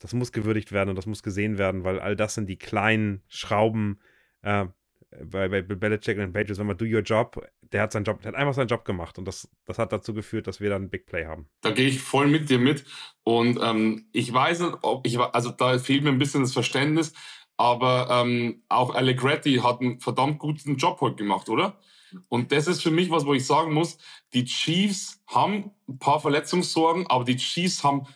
das 0.00 0.14
muss 0.14 0.32
gewürdigt 0.32 0.72
werden 0.72 0.90
und 0.90 0.96
das 0.96 1.06
muss 1.06 1.22
gesehen 1.22 1.58
werden, 1.58 1.84
weil 1.84 2.00
all 2.00 2.16
das 2.16 2.34
sind 2.34 2.48
die 2.48 2.58
kleinen 2.58 3.22
Schrauben 3.28 4.00
äh, 4.42 4.66
bei, 5.24 5.48
bei 5.48 5.62
Belichick 5.62 6.18
und 6.18 6.32
Patriots, 6.32 6.58
wenn 6.58 6.66
man 6.66 6.76
do 6.76 6.84
your 6.84 7.00
job, 7.00 7.44
der 7.72 7.82
hat 7.82 7.92
seinen 7.92 8.04
Job, 8.04 8.24
hat 8.24 8.34
einfach 8.34 8.54
seinen 8.54 8.68
Job 8.68 8.84
gemacht 8.84 9.18
und 9.18 9.24
das, 9.26 9.48
das 9.66 9.78
hat 9.78 9.92
dazu 9.92 10.14
geführt, 10.14 10.46
dass 10.46 10.60
wir 10.60 10.70
dann 10.70 10.88
Big 10.88 11.06
Play 11.06 11.26
haben. 11.26 11.48
Da 11.62 11.72
gehe 11.72 11.88
ich 11.88 12.00
voll 12.00 12.28
mit 12.28 12.48
dir 12.48 12.58
mit 12.58 12.84
und 13.24 13.58
ähm, 13.62 14.06
ich 14.12 14.32
weiß 14.32 14.60
nicht, 14.60 14.78
ob 14.82 15.06
ich, 15.06 15.18
also 15.18 15.50
da 15.50 15.78
fehlt 15.78 16.04
mir 16.04 16.10
ein 16.10 16.18
bisschen 16.18 16.42
das 16.42 16.52
Verständnis, 16.52 17.12
aber 17.56 18.08
ähm, 18.10 18.62
auch 18.68 18.94
Allegretti 18.94 19.56
hat 19.56 19.80
einen 19.80 20.00
verdammt 20.00 20.38
guten 20.38 20.76
Job 20.76 21.00
heute 21.00 21.16
gemacht, 21.16 21.48
oder? 21.48 21.78
Und 22.28 22.52
das 22.52 22.66
ist 22.66 22.82
für 22.82 22.90
mich 22.90 23.10
was, 23.10 23.26
wo 23.26 23.34
ich 23.34 23.46
sagen 23.46 23.72
muss, 23.72 23.98
die 24.32 24.44
Chiefs 24.44 25.22
haben 25.26 25.70
ein 25.88 25.98
paar 25.98 26.20
Verletzungssorgen, 26.20 27.06
aber 27.08 27.24
die 27.24 27.36
Chiefs 27.36 27.84
haben 27.84 28.06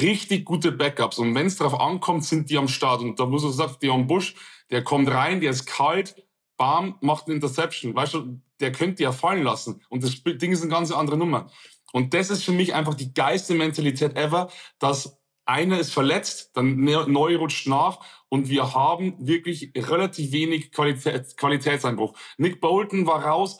richtig 0.00 0.44
gute 0.44 0.70
Backups. 0.70 1.18
Und 1.18 1.34
wenn 1.34 1.46
es 1.46 1.56
darauf 1.56 1.80
ankommt, 1.80 2.24
sind 2.24 2.50
die 2.50 2.58
am 2.58 2.68
Start. 2.68 3.00
Und 3.00 3.18
da 3.18 3.26
muss 3.26 3.42
du 3.42 3.48
sagen, 3.48 3.74
Dion 3.82 4.06
Busch, 4.06 4.34
der 4.70 4.84
kommt 4.84 5.10
rein, 5.10 5.40
der 5.40 5.50
ist 5.50 5.66
kalt, 5.66 6.14
bam, 6.60 6.98
macht 7.00 7.24
eine 7.24 7.36
Interception. 7.36 7.96
Weißt 7.96 8.12
du, 8.12 8.38
der 8.60 8.70
könnte 8.70 9.02
ja 9.02 9.12
fallen 9.12 9.44
lassen. 9.44 9.82
Und 9.88 10.04
das 10.04 10.22
Ding 10.22 10.52
ist 10.52 10.60
eine 10.60 10.70
ganz 10.70 10.92
andere 10.92 11.16
Nummer. 11.16 11.50
Und 11.90 12.12
das 12.12 12.28
ist 12.28 12.44
für 12.44 12.52
mich 12.52 12.74
einfach 12.74 12.92
die 12.92 13.14
geilste 13.14 13.54
Mentalität 13.54 14.14
ever, 14.14 14.50
dass 14.78 15.18
einer 15.46 15.80
ist 15.80 15.90
verletzt, 15.90 16.50
dann 16.54 16.84
neu 16.84 17.36
rutscht 17.36 17.66
nach 17.66 18.00
und 18.28 18.50
wir 18.50 18.74
haben 18.74 19.14
wirklich 19.18 19.72
relativ 19.74 20.32
wenig 20.32 20.70
Qualität, 20.70 21.34
Qualitätseinbruch. 21.38 22.14
Nick 22.36 22.60
Bolton 22.60 23.06
war 23.06 23.24
raus, 23.24 23.58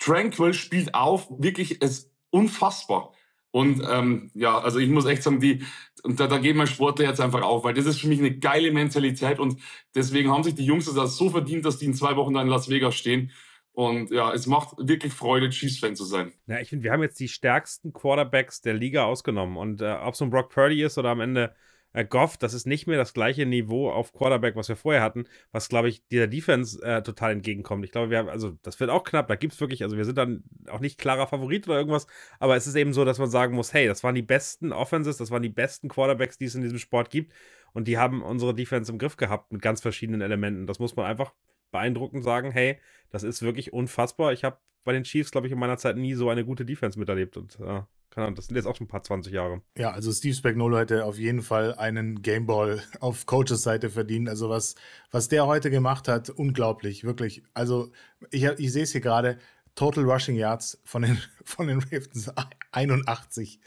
Tranquil 0.00 0.54
spielt 0.54 0.94
auf, 0.94 1.28
wirklich 1.30 1.82
ist 1.82 2.10
unfassbar. 2.30 3.12
Und 3.52 3.82
ähm, 3.90 4.30
ja, 4.34 4.58
also 4.58 4.78
ich 4.78 4.88
muss 4.88 5.06
echt 5.06 5.22
sagen, 5.22 5.40
die, 5.40 5.64
und 6.04 6.20
da, 6.20 6.26
da 6.28 6.38
geht 6.38 6.54
mein 6.54 6.68
Sportler 6.68 7.06
jetzt 7.06 7.20
einfach 7.20 7.42
auf, 7.42 7.64
weil 7.64 7.74
das 7.74 7.86
ist 7.86 8.00
für 8.00 8.08
mich 8.08 8.20
eine 8.20 8.38
geile 8.38 8.70
Mentalität 8.70 9.38
und 9.40 9.60
deswegen 9.94 10.30
haben 10.30 10.44
sich 10.44 10.54
die 10.54 10.64
Jungs 10.64 10.92
das 10.92 11.16
so 11.16 11.30
verdient, 11.30 11.64
dass 11.64 11.78
die 11.78 11.86
in 11.86 11.94
zwei 11.94 12.16
Wochen 12.16 12.34
dann 12.34 12.46
in 12.46 12.52
Las 12.52 12.68
Vegas 12.68 12.94
stehen. 12.94 13.32
Und 13.72 14.10
ja, 14.10 14.32
es 14.32 14.46
macht 14.46 14.74
wirklich 14.78 15.12
Freude, 15.12 15.48
Chiefs-Fan 15.48 15.96
zu 15.96 16.04
sein. 16.04 16.32
Ja, 16.46 16.60
ich 16.60 16.68
finde, 16.68 16.84
wir 16.84 16.92
haben 16.92 17.02
jetzt 17.02 17.18
die 17.20 17.28
stärksten 17.28 17.92
Quarterbacks 17.92 18.60
der 18.60 18.74
Liga 18.74 19.04
ausgenommen. 19.04 19.56
Und 19.56 19.80
äh, 19.80 19.92
ob 19.92 20.14
es 20.14 20.22
ein 20.22 20.30
Brock 20.30 20.50
Purdy 20.50 20.82
ist 20.82 20.98
oder 20.98 21.10
am 21.10 21.20
Ende 21.20 21.54
äh, 21.92 22.04
Goff, 22.04 22.36
das 22.36 22.54
ist 22.54 22.66
nicht 22.66 22.86
mehr 22.86 22.98
das 22.98 23.12
gleiche 23.14 23.46
Niveau 23.46 23.90
auf 23.90 24.12
Quarterback, 24.12 24.56
was 24.56 24.68
wir 24.68 24.76
vorher 24.76 25.02
hatten, 25.02 25.24
was, 25.52 25.68
glaube 25.68 25.88
ich, 25.88 26.06
dieser 26.08 26.26
Defense 26.26 26.82
äh, 26.82 27.02
total 27.02 27.32
entgegenkommt. 27.32 27.84
Ich 27.84 27.92
glaube, 27.92 28.10
wir 28.10 28.18
haben, 28.18 28.28
also 28.28 28.56
das 28.62 28.78
wird 28.80 28.90
auch 28.90 29.04
knapp, 29.04 29.28
da 29.28 29.36
gibt 29.36 29.54
es 29.54 29.60
wirklich, 29.60 29.82
also 29.82 29.96
wir 29.96 30.04
sind 30.04 30.18
dann 30.18 30.44
auch 30.68 30.80
nicht 30.80 30.98
klarer 30.98 31.26
Favorit 31.26 31.66
oder 31.68 31.78
irgendwas, 31.78 32.06
aber 32.38 32.56
es 32.56 32.66
ist 32.66 32.74
eben 32.76 32.92
so, 32.92 33.04
dass 33.04 33.18
man 33.18 33.30
sagen 33.30 33.54
muss, 33.54 33.72
hey, 33.72 33.86
das 33.86 34.04
waren 34.04 34.14
die 34.14 34.22
besten 34.22 34.72
Offenses, 34.72 35.16
das 35.16 35.30
waren 35.30 35.42
die 35.42 35.48
besten 35.48 35.88
Quarterbacks, 35.88 36.38
die 36.38 36.46
es 36.46 36.54
in 36.54 36.62
diesem 36.62 36.78
Sport 36.78 37.10
gibt 37.10 37.32
und 37.72 37.88
die 37.88 37.98
haben 37.98 38.22
unsere 38.22 38.54
Defense 38.54 38.90
im 38.90 38.98
Griff 38.98 39.16
gehabt 39.16 39.52
mit 39.52 39.62
ganz 39.62 39.80
verschiedenen 39.80 40.20
Elementen. 40.20 40.66
Das 40.66 40.78
muss 40.78 40.96
man 40.96 41.06
einfach 41.06 41.32
beeindruckend 41.70 42.24
sagen, 42.24 42.50
hey, 42.50 42.78
das 43.10 43.22
ist 43.22 43.42
wirklich 43.42 43.72
unfassbar. 43.72 44.32
Ich 44.32 44.44
habe 44.44 44.58
bei 44.84 44.92
den 44.92 45.04
Chiefs, 45.04 45.30
glaube 45.30 45.46
ich, 45.46 45.52
in 45.52 45.58
meiner 45.58 45.76
Zeit 45.76 45.96
nie 45.96 46.14
so 46.14 46.30
eine 46.30 46.44
gute 46.44 46.64
Defense 46.64 46.98
miterlebt 46.98 47.36
und 47.36 47.58
äh, 47.60 47.82
keine 48.10 48.26
Ahnung, 48.26 48.34
das 48.34 48.46
sind 48.46 48.56
jetzt 48.56 48.66
auch 48.66 48.76
schon 48.76 48.86
ein 48.86 48.88
paar 48.88 49.04
20 49.04 49.32
Jahre. 49.32 49.62
Ja, 49.78 49.92
also 49.92 50.10
Steve 50.12 50.34
Spagnolo 50.34 50.78
hätte 50.78 51.04
auf 51.04 51.16
jeden 51.16 51.42
Fall 51.42 51.74
einen 51.74 52.22
Gameball 52.22 52.82
auf 53.00 53.26
Coaches 53.26 53.62
Seite 53.62 53.88
verdient. 53.88 54.28
Also 54.28 54.48
was, 54.48 54.74
was 55.10 55.28
der 55.28 55.46
heute 55.46 55.70
gemacht 55.70 56.08
hat, 56.08 56.28
unglaublich, 56.28 57.04
wirklich. 57.04 57.44
Also 57.54 57.92
ich, 58.30 58.44
ich 58.44 58.72
sehe 58.72 58.82
es 58.82 58.92
hier 58.92 59.00
gerade, 59.00 59.38
Total 59.76 60.04
Rushing 60.04 60.34
Yards 60.34 60.80
von 60.84 61.02
den, 61.02 61.18
von 61.44 61.68
den 61.68 61.78
Ravens 61.78 62.30
81. 62.72 63.60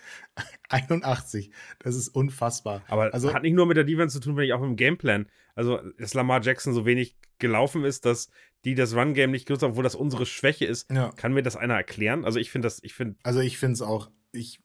81. 0.70 1.52
Das 1.80 1.96
ist 1.96 2.10
unfassbar. 2.10 2.84
Aber 2.88 3.14
also, 3.14 3.34
hat 3.34 3.44
nicht 3.44 3.54
nur 3.54 3.66
mit 3.66 3.78
der 3.78 3.84
Defense 3.84 4.20
zu 4.20 4.26
tun, 4.26 4.38
wenn 4.38 4.46
ich 4.46 4.54
auch 4.54 4.60
mit 4.60 4.70
dem 4.70 4.76
Gameplan. 4.76 5.28
Also, 5.56 5.80
dass 5.98 6.14
Lamar 6.14 6.42
Jackson 6.42 6.74
so 6.74 6.86
wenig 6.86 7.18
gelaufen 7.40 7.84
ist, 7.84 8.06
dass 8.06 8.30
die 8.66 8.76
das 8.76 8.96
Run-Game 8.96 9.32
nicht 9.32 9.46
genutzt 9.46 9.64
haben, 9.64 9.72
obwohl 9.72 9.84
das 9.84 9.96
unsere 9.96 10.26
Schwäche 10.26 10.66
ist. 10.66 10.90
Ja. 10.92 11.12
Kann 11.16 11.34
mir 11.34 11.44
das 11.44 11.56
einer 11.56 11.76
erklären? 11.76 12.26
Also, 12.26 12.40
ich 12.40 12.52
finde 12.52 12.68
das, 12.68 12.80
ich 12.84 12.94
finde. 12.94 13.16
Also, 13.24 13.40
ich 13.40 13.58
finde 13.58 13.74
es 13.74 13.82
auch 13.82 14.10
ich, 14.34 14.60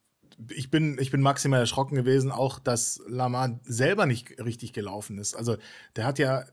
ich, 0.51 0.71
bin, 0.71 0.99
ich 0.99 1.11
bin 1.11 1.21
maximal 1.21 1.61
erschrocken 1.61 1.95
gewesen, 1.95 2.31
auch 2.31 2.59
dass 2.59 3.01
Lamar 3.07 3.61
selber 3.65 4.07
nicht 4.07 4.41
richtig 4.41 4.73
gelaufen 4.73 5.19
ist. 5.19 5.35
Also 5.35 5.57
der 5.97 6.05
hat 6.05 6.19
ja, 6.19 6.45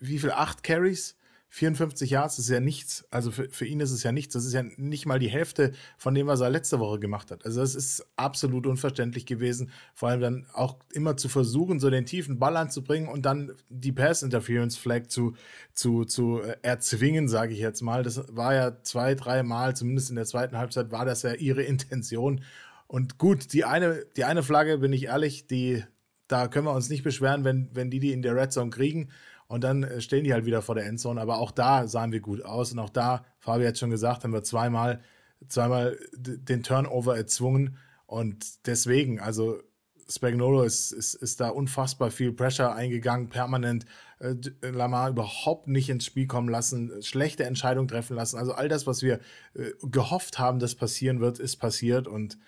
wie 0.00 0.18
viel, 0.18 0.32
acht 0.32 0.62
Carries? 0.62 1.16
54 1.56 2.10
Yards 2.10 2.38
ist 2.38 2.50
ja 2.50 2.60
nichts. 2.60 3.06
Also 3.10 3.30
für, 3.30 3.48
für 3.48 3.64
ihn 3.64 3.80
ist 3.80 3.90
es 3.90 4.02
ja 4.02 4.12
nichts. 4.12 4.34
Das 4.34 4.44
ist 4.44 4.52
ja 4.52 4.62
nicht 4.76 5.06
mal 5.06 5.18
die 5.18 5.30
Hälfte 5.30 5.72
von 5.96 6.14
dem, 6.14 6.26
was 6.26 6.40
er 6.40 6.50
letzte 6.50 6.80
Woche 6.80 7.00
gemacht 7.00 7.30
hat. 7.30 7.46
Also 7.46 7.62
das 7.62 7.74
ist 7.74 8.06
absolut 8.16 8.66
unverständlich 8.66 9.24
gewesen. 9.24 9.70
Vor 9.94 10.10
allem 10.10 10.20
dann 10.20 10.46
auch 10.52 10.76
immer 10.92 11.16
zu 11.16 11.30
versuchen, 11.30 11.80
so 11.80 11.88
den 11.88 12.04
tiefen 12.04 12.38
Ball 12.38 12.58
anzubringen 12.58 13.08
und 13.08 13.24
dann 13.24 13.52
die 13.70 13.90
Pass-Interference-Flag 13.90 15.08
zu, 15.08 15.34
zu, 15.72 16.04
zu 16.04 16.42
äh, 16.42 16.56
erzwingen, 16.60 17.26
sage 17.26 17.54
ich 17.54 17.60
jetzt 17.60 17.80
mal. 17.80 18.02
Das 18.02 18.36
war 18.36 18.54
ja 18.54 18.82
zwei, 18.82 19.14
drei 19.14 19.42
Mal, 19.42 19.74
zumindest 19.74 20.10
in 20.10 20.16
der 20.16 20.26
zweiten 20.26 20.58
Halbzeit, 20.58 20.92
war 20.92 21.06
das 21.06 21.22
ja 21.22 21.32
ihre 21.32 21.62
Intention. 21.62 22.42
Und 22.86 23.16
gut, 23.16 23.54
die 23.54 23.64
eine, 23.64 24.04
die 24.18 24.24
eine 24.24 24.42
Flagge, 24.42 24.76
bin 24.76 24.92
ich 24.92 25.04
ehrlich, 25.04 25.46
die, 25.46 25.84
da 26.28 26.48
können 26.48 26.66
wir 26.66 26.72
uns 26.72 26.88
nicht 26.88 27.02
beschweren, 27.02 27.44
wenn, 27.44 27.70
wenn 27.72 27.90
die 27.90 28.00
die 28.00 28.12
in 28.12 28.22
der 28.22 28.36
Red 28.36 28.52
Zone 28.52 28.70
kriegen. 28.70 29.10
Und 29.48 29.62
dann 29.62 29.84
äh, 29.84 30.00
stehen 30.00 30.24
die 30.24 30.32
halt 30.32 30.44
wieder 30.44 30.62
vor 30.62 30.74
der 30.74 30.86
Endzone. 30.86 31.20
Aber 31.20 31.38
auch 31.38 31.52
da 31.52 31.86
sahen 31.86 32.12
wir 32.12 32.20
gut 32.20 32.44
aus. 32.44 32.72
Und 32.72 32.78
auch 32.78 32.90
da, 32.90 33.24
Fabi 33.38 33.64
hat 33.64 33.78
schon 33.78 33.90
gesagt, 33.90 34.24
haben 34.24 34.32
wir 34.32 34.42
zweimal, 34.42 35.00
zweimal 35.48 35.98
den 36.16 36.62
Turnover 36.62 37.16
erzwungen. 37.16 37.76
Und 38.06 38.66
deswegen, 38.66 39.20
also 39.20 39.60
Spagnolo 40.08 40.62
ist, 40.62 40.92
ist, 40.92 41.14
ist 41.14 41.40
da 41.40 41.48
unfassbar 41.48 42.10
viel 42.10 42.32
Pressure 42.32 42.74
eingegangen, 42.74 43.28
permanent 43.28 43.86
äh, 44.20 44.34
Lamar 44.62 45.10
überhaupt 45.10 45.66
nicht 45.66 45.88
ins 45.88 46.04
Spiel 46.04 46.26
kommen 46.26 46.48
lassen, 46.48 46.92
schlechte 47.02 47.44
Entscheidungen 47.44 47.88
treffen 47.88 48.16
lassen. 48.16 48.38
Also 48.38 48.52
all 48.52 48.68
das, 48.68 48.86
was 48.86 49.02
wir 49.02 49.20
äh, 49.54 49.72
gehofft 49.82 50.38
haben, 50.38 50.58
dass 50.58 50.74
passieren 50.76 51.20
wird, 51.20 51.38
ist 51.38 51.56
passiert. 51.56 52.06
Und 52.06 52.38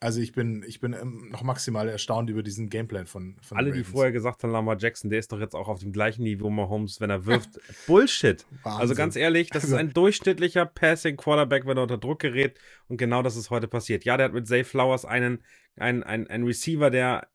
also 0.00 0.20
ich 0.20 0.32
bin, 0.32 0.62
ich 0.66 0.80
bin 0.80 0.92
ähm, 0.92 1.28
noch 1.30 1.42
maximal 1.42 1.88
erstaunt 1.88 2.28
über 2.28 2.42
diesen 2.42 2.68
Gameplan 2.68 3.06
von, 3.06 3.36
von 3.40 3.56
Alle, 3.56 3.72
die 3.72 3.84
vorher 3.84 4.12
gesagt 4.12 4.42
haben, 4.42 4.50
Lamar 4.50 4.76
Jackson, 4.78 5.08
der 5.08 5.18
ist 5.18 5.32
doch 5.32 5.40
jetzt 5.40 5.54
auch 5.54 5.68
auf 5.68 5.78
dem 5.78 5.92
gleichen 5.92 6.24
Niveau 6.24 6.50
Mahomes, 6.50 7.00
wenn 7.00 7.10
er 7.10 7.24
wirft. 7.26 7.58
Bullshit. 7.86 8.44
Wahnsinn. 8.62 8.80
Also 8.80 8.94
ganz 8.94 9.16
ehrlich, 9.16 9.48
das 9.48 9.64
ist 9.64 9.72
also 9.72 9.80
ein 9.80 9.92
durchschnittlicher 9.92 10.66
Passing 10.66 11.16
Quarterback, 11.16 11.66
wenn 11.66 11.78
er 11.78 11.84
unter 11.84 11.98
Druck 11.98 12.18
gerät. 12.20 12.58
Und 12.88 12.98
genau 12.98 13.22
das 13.22 13.36
ist 13.36 13.50
heute 13.50 13.68
passiert. 13.68 14.04
Ja, 14.04 14.16
der 14.16 14.26
hat 14.26 14.34
mit 14.34 14.46
Zay 14.46 14.64
Flowers 14.64 15.04
einen, 15.04 15.42
einen, 15.76 16.02
einen, 16.02 16.26
einen 16.26 16.44
Receiver, 16.44 16.90
der 16.90 17.26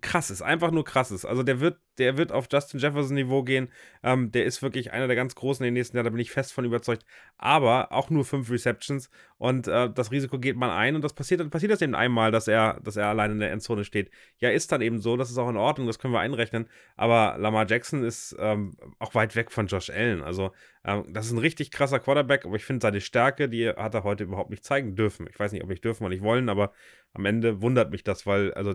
krass 0.00 0.30
ist, 0.30 0.42
einfach 0.42 0.70
nur 0.70 0.84
krass 0.84 1.10
ist. 1.10 1.24
Also 1.24 1.42
der 1.42 1.60
wird, 1.60 1.78
der 1.98 2.16
wird 2.16 2.32
auf 2.32 2.46
Justin 2.50 2.80
Jefferson 2.80 3.14
Niveau 3.14 3.42
gehen. 3.42 3.68
Ähm, 4.02 4.30
der 4.30 4.44
ist 4.44 4.62
wirklich 4.62 4.92
einer 4.92 5.06
der 5.06 5.16
ganz 5.16 5.34
großen 5.34 5.64
in 5.64 5.68
den 5.68 5.74
nächsten 5.74 5.96
Jahren, 5.96 6.04
da 6.04 6.10
bin 6.10 6.20
ich 6.20 6.30
fest 6.30 6.52
von 6.52 6.64
überzeugt. 6.64 7.04
Aber 7.36 7.92
auch 7.92 8.10
nur 8.10 8.24
fünf 8.24 8.50
Receptions 8.50 9.10
und 9.38 9.68
äh, 9.68 9.90
das 9.92 10.10
Risiko 10.10 10.38
geht 10.38 10.56
man 10.56 10.70
ein 10.70 10.94
und 10.94 11.02
das 11.02 11.12
passiert, 11.14 11.40
dann 11.40 11.50
passiert 11.50 11.72
das 11.72 11.82
eben 11.82 11.94
einmal, 11.94 12.30
dass 12.30 12.48
er, 12.48 12.80
dass 12.82 12.96
er 12.96 13.08
allein 13.08 13.32
in 13.32 13.40
der 13.40 13.50
Endzone 13.50 13.84
steht. 13.84 14.10
Ja, 14.38 14.50
ist 14.50 14.72
dann 14.72 14.82
eben 14.82 15.00
so, 15.00 15.16
das 15.16 15.30
ist 15.30 15.38
auch 15.38 15.48
in 15.48 15.56
Ordnung, 15.56 15.86
das 15.86 15.98
können 15.98 16.14
wir 16.14 16.20
einrechnen. 16.20 16.68
Aber 16.96 17.36
Lamar 17.38 17.66
Jackson 17.68 18.04
ist 18.04 18.36
ähm, 18.38 18.76
auch 18.98 19.14
weit 19.14 19.36
weg 19.36 19.50
von 19.50 19.66
Josh 19.66 19.90
Allen. 19.90 20.22
Also 20.22 20.52
ähm, 20.84 21.04
das 21.08 21.26
ist 21.26 21.32
ein 21.32 21.38
richtig 21.38 21.70
krasser 21.70 22.00
Quarterback, 22.00 22.44
aber 22.44 22.56
ich 22.56 22.64
finde 22.64 22.82
seine 22.82 23.00
Stärke, 23.00 23.48
die 23.48 23.68
hat 23.68 23.94
er 23.94 24.04
heute 24.04 24.24
überhaupt 24.24 24.50
nicht 24.50 24.64
zeigen 24.64 24.96
dürfen. 24.96 25.26
Ich 25.28 25.38
weiß 25.38 25.52
nicht, 25.52 25.62
ob 25.62 25.68
nicht 25.68 25.84
dürfen 25.84 26.04
oder 26.04 26.14
nicht 26.14 26.22
wollen, 26.22 26.48
aber 26.48 26.72
am 27.12 27.24
Ende 27.24 27.62
wundert 27.62 27.90
mich 27.90 28.04
das, 28.04 28.26
weil 28.26 28.52
also 28.54 28.74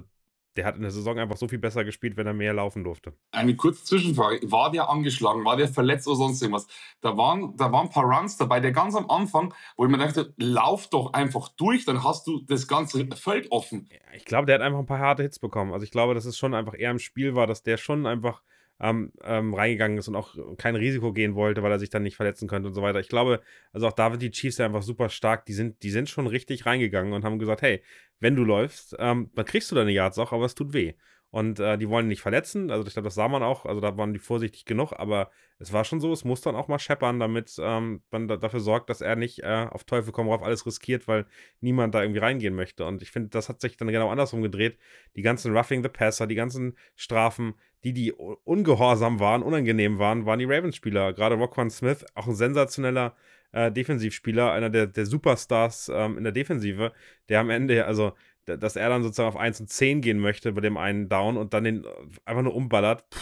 der 0.57 0.65
hat 0.65 0.75
in 0.75 0.81
der 0.81 0.91
Saison 0.91 1.17
einfach 1.19 1.37
so 1.37 1.47
viel 1.47 1.59
besser 1.59 1.85
gespielt, 1.85 2.17
wenn 2.17 2.27
er 2.27 2.33
mehr 2.33 2.53
laufen 2.53 2.83
durfte. 2.83 3.13
Eine 3.31 3.55
kurze 3.55 3.83
Zwischenfrage. 3.83 4.51
War 4.51 4.71
der 4.71 4.89
angeschlagen? 4.89 5.45
War 5.45 5.55
der 5.55 5.67
verletzt 5.67 6.07
oder 6.07 6.17
sonst 6.17 6.41
irgendwas? 6.41 6.67
Da 7.01 7.15
waren, 7.15 7.55
da 7.55 7.71
waren 7.71 7.87
ein 7.87 7.91
paar 7.91 8.03
Runs 8.03 8.37
dabei, 8.37 8.59
der 8.59 8.71
ganz 8.71 8.95
am 8.95 9.09
Anfang, 9.09 9.53
wo 9.77 9.85
ich 9.85 9.91
mir 9.91 9.99
dachte, 9.99 10.33
lauf 10.37 10.89
doch 10.89 11.13
einfach 11.13 11.49
durch, 11.49 11.85
dann 11.85 12.03
hast 12.03 12.27
du 12.27 12.41
das 12.41 12.67
ganze 12.67 13.07
Feld 13.15 13.51
offen. 13.51 13.87
Ich 14.15 14.25
glaube, 14.25 14.47
der 14.47 14.55
hat 14.55 14.61
einfach 14.61 14.79
ein 14.79 14.85
paar 14.85 14.99
harte 14.99 15.23
Hits 15.23 15.39
bekommen. 15.39 15.73
Also 15.73 15.83
ich 15.83 15.91
glaube, 15.91 16.15
dass 16.15 16.25
es 16.25 16.37
schon 16.37 16.53
einfach 16.53 16.73
eher 16.77 16.91
im 16.91 16.99
Spiel 16.99 17.35
war, 17.35 17.45
dass 17.47 17.61
der 17.61 17.77
schon 17.77 18.07
einfach 18.07 18.41
ähm, 18.79 19.11
ähm, 19.23 19.53
reingegangen 19.53 19.97
ist 19.97 20.07
und 20.07 20.15
auch 20.15 20.35
kein 20.57 20.75
Risiko 20.75 21.13
gehen 21.13 21.35
wollte, 21.35 21.63
weil 21.63 21.71
er 21.71 21.79
sich 21.79 21.89
dann 21.89 22.03
nicht 22.03 22.15
verletzen 22.15 22.47
könnte 22.47 22.67
und 22.67 22.73
so 22.73 22.81
weiter. 22.81 22.99
Ich 22.99 23.09
glaube, 23.09 23.41
also 23.71 23.87
auch 23.87 23.93
da 23.93 24.11
sind 24.11 24.21
die 24.21 24.31
Chiefs 24.31 24.57
ja 24.57 24.65
einfach 24.65 24.83
super 24.83 25.09
stark. 25.09 25.45
Die 25.45 25.53
sind, 25.53 25.81
die 25.83 25.89
sind 25.89 26.09
schon 26.09 26.27
richtig 26.27 26.65
reingegangen 26.65 27.13
und 27.13 27.23
haben 27.23 27.39
gesagt, 27.39 27.61
hey, 27.61 27.81
wenn 28.19 28.35
du 28.35 28.43
läufst, 28.43 28.95
ähm, 28.99 29.31
dann 29.35 29.45
kriegst 29.45 29.71
du 29.71 29.75
deine 29.75 29.91
Yards 29.91 30.19
auch, 30.19 30.31
aber 30.31 30.45
es 30.45 30.55
tut 30.55 30.73
weh. 30.73 30.93
Und 31.29 31.59
äh, 31.59 31.77
die 31.77 31.89
wollen 31.89 32.05
ihn 32.05 32.09
nicht 32.09 32.21
verletzen. 32.21 32.71
Also 32.71 32.87
ich 32.87 32.93
glaube, 32.93 33.07
das 33.07 33.15
sah 33.15 33.27
man 33.27 33.43
auch. 33.43 33.65
Also 33.65 33.81
da 33.81 33.97
waren 33.97 34.13
die 34.13 34.19
vorsichtig 34.19 34.65
genug. 34.65 34.93
Aber 34.93 35.29
es 35.59 35.73
war 35.73 35.83
schon 35.83 35.99
so, 35.99 36.13
es 36.13 36.23
muss 36.23 36.41
dann 36.41 36.55
auch 36.55 36.67
mal 36.67 36.79
scheppern, 36.79 37.19
damit 37.19 37.57
ähm, 37.59 38.01
man 38.11 38.27
da, 38.27 38.37
dafür 38.37 38.61
sorgt, 38.61 38.89
dass 38.89 39.01
er 39.01 39.15
nicht 39.15 39.43
äh, 39.43 39.67
auf 39.69 39.83
Teufel 39.83 40.13
komm 40.13 40.29
rauf 40.29 40.41
alles 40.41 40.65
riskiert, 40.65 41.07
weil 41.07 41.25
niemand 41.59 41.93
da 41.95 42.01
irgendwie 42.01 42.19
reingehen 42.21 42.55
möchte. 42.55 42.85
Und 42.85 43.01
ich 43.01 43.11
finde, 43.11 43.29
das 43.29 43.49
hat 43.49 43.59
sich 43.59 43.75
dann 43.75 43.89
genau 43.89 44.09
andersrum 44.09 44.41
gedreht. 44.41 44.77
Die 45.15 45.21
ganzen 45.21 45.55
Roughing 45.55 45.83
the 45.83 45.89
Passer, 45.89 46.27
die 46.27 46.35
ganzen 46.35 46.77
Strafen, 46.95 47.55
die, 47.83 47.93
die 47.93 48.13
ungehorsam 48.13 49.19
waren, 49.19 49.43
unangenehm 49.43 49.99
waren, 49.99 50.25
waren 50.25 50.39
die 50.39 50.45
Ravens-Spieler. 50.45 51.13
Gerade 51.13 51.35
Roquan 51.35 51.69
Smith, 51.69 52.05
auch 52.15 52.27
ein 52.27 52.35
sensationeller 52.35 53.15
äh, 53.51 53.71
Defensivspieler, 53.71 54.51
einer 54.51 54.69
der, 54.69 54.87
der 54.87 55.05
Superstars 55.05 55.89
ähm, 55.93 56.17
in 56.17 56.23
der 56.23 56.33
Defensive, 56.33 56.91
der 57.29 57.39
am 57.39 57.49
Ende, 57.49 57.85
also 57.85 58.13
dass 58.55 58.75
er 58.75 58.89
dann 58.89 59.03
sozusagen 59.03 59.29
auf 59.29 59.37
1 59.37 59.59
und 59.59 59.69
10 59.69 60.01
gehen 60.01 60.19
möchte 60.19 60.53
bei 60.53 60.61
dem 60.61 60.77
einen 60.77 61.09
Down 61.09 61.37
und 61.37 61.53
dann 61.53 61.65
den 61.65 61.83
äh, 61.83 61.87
einfach 62.25 62.43
nur 62.43 62.55
umballert. 62.55 63.03
Puh, 63.09 63.19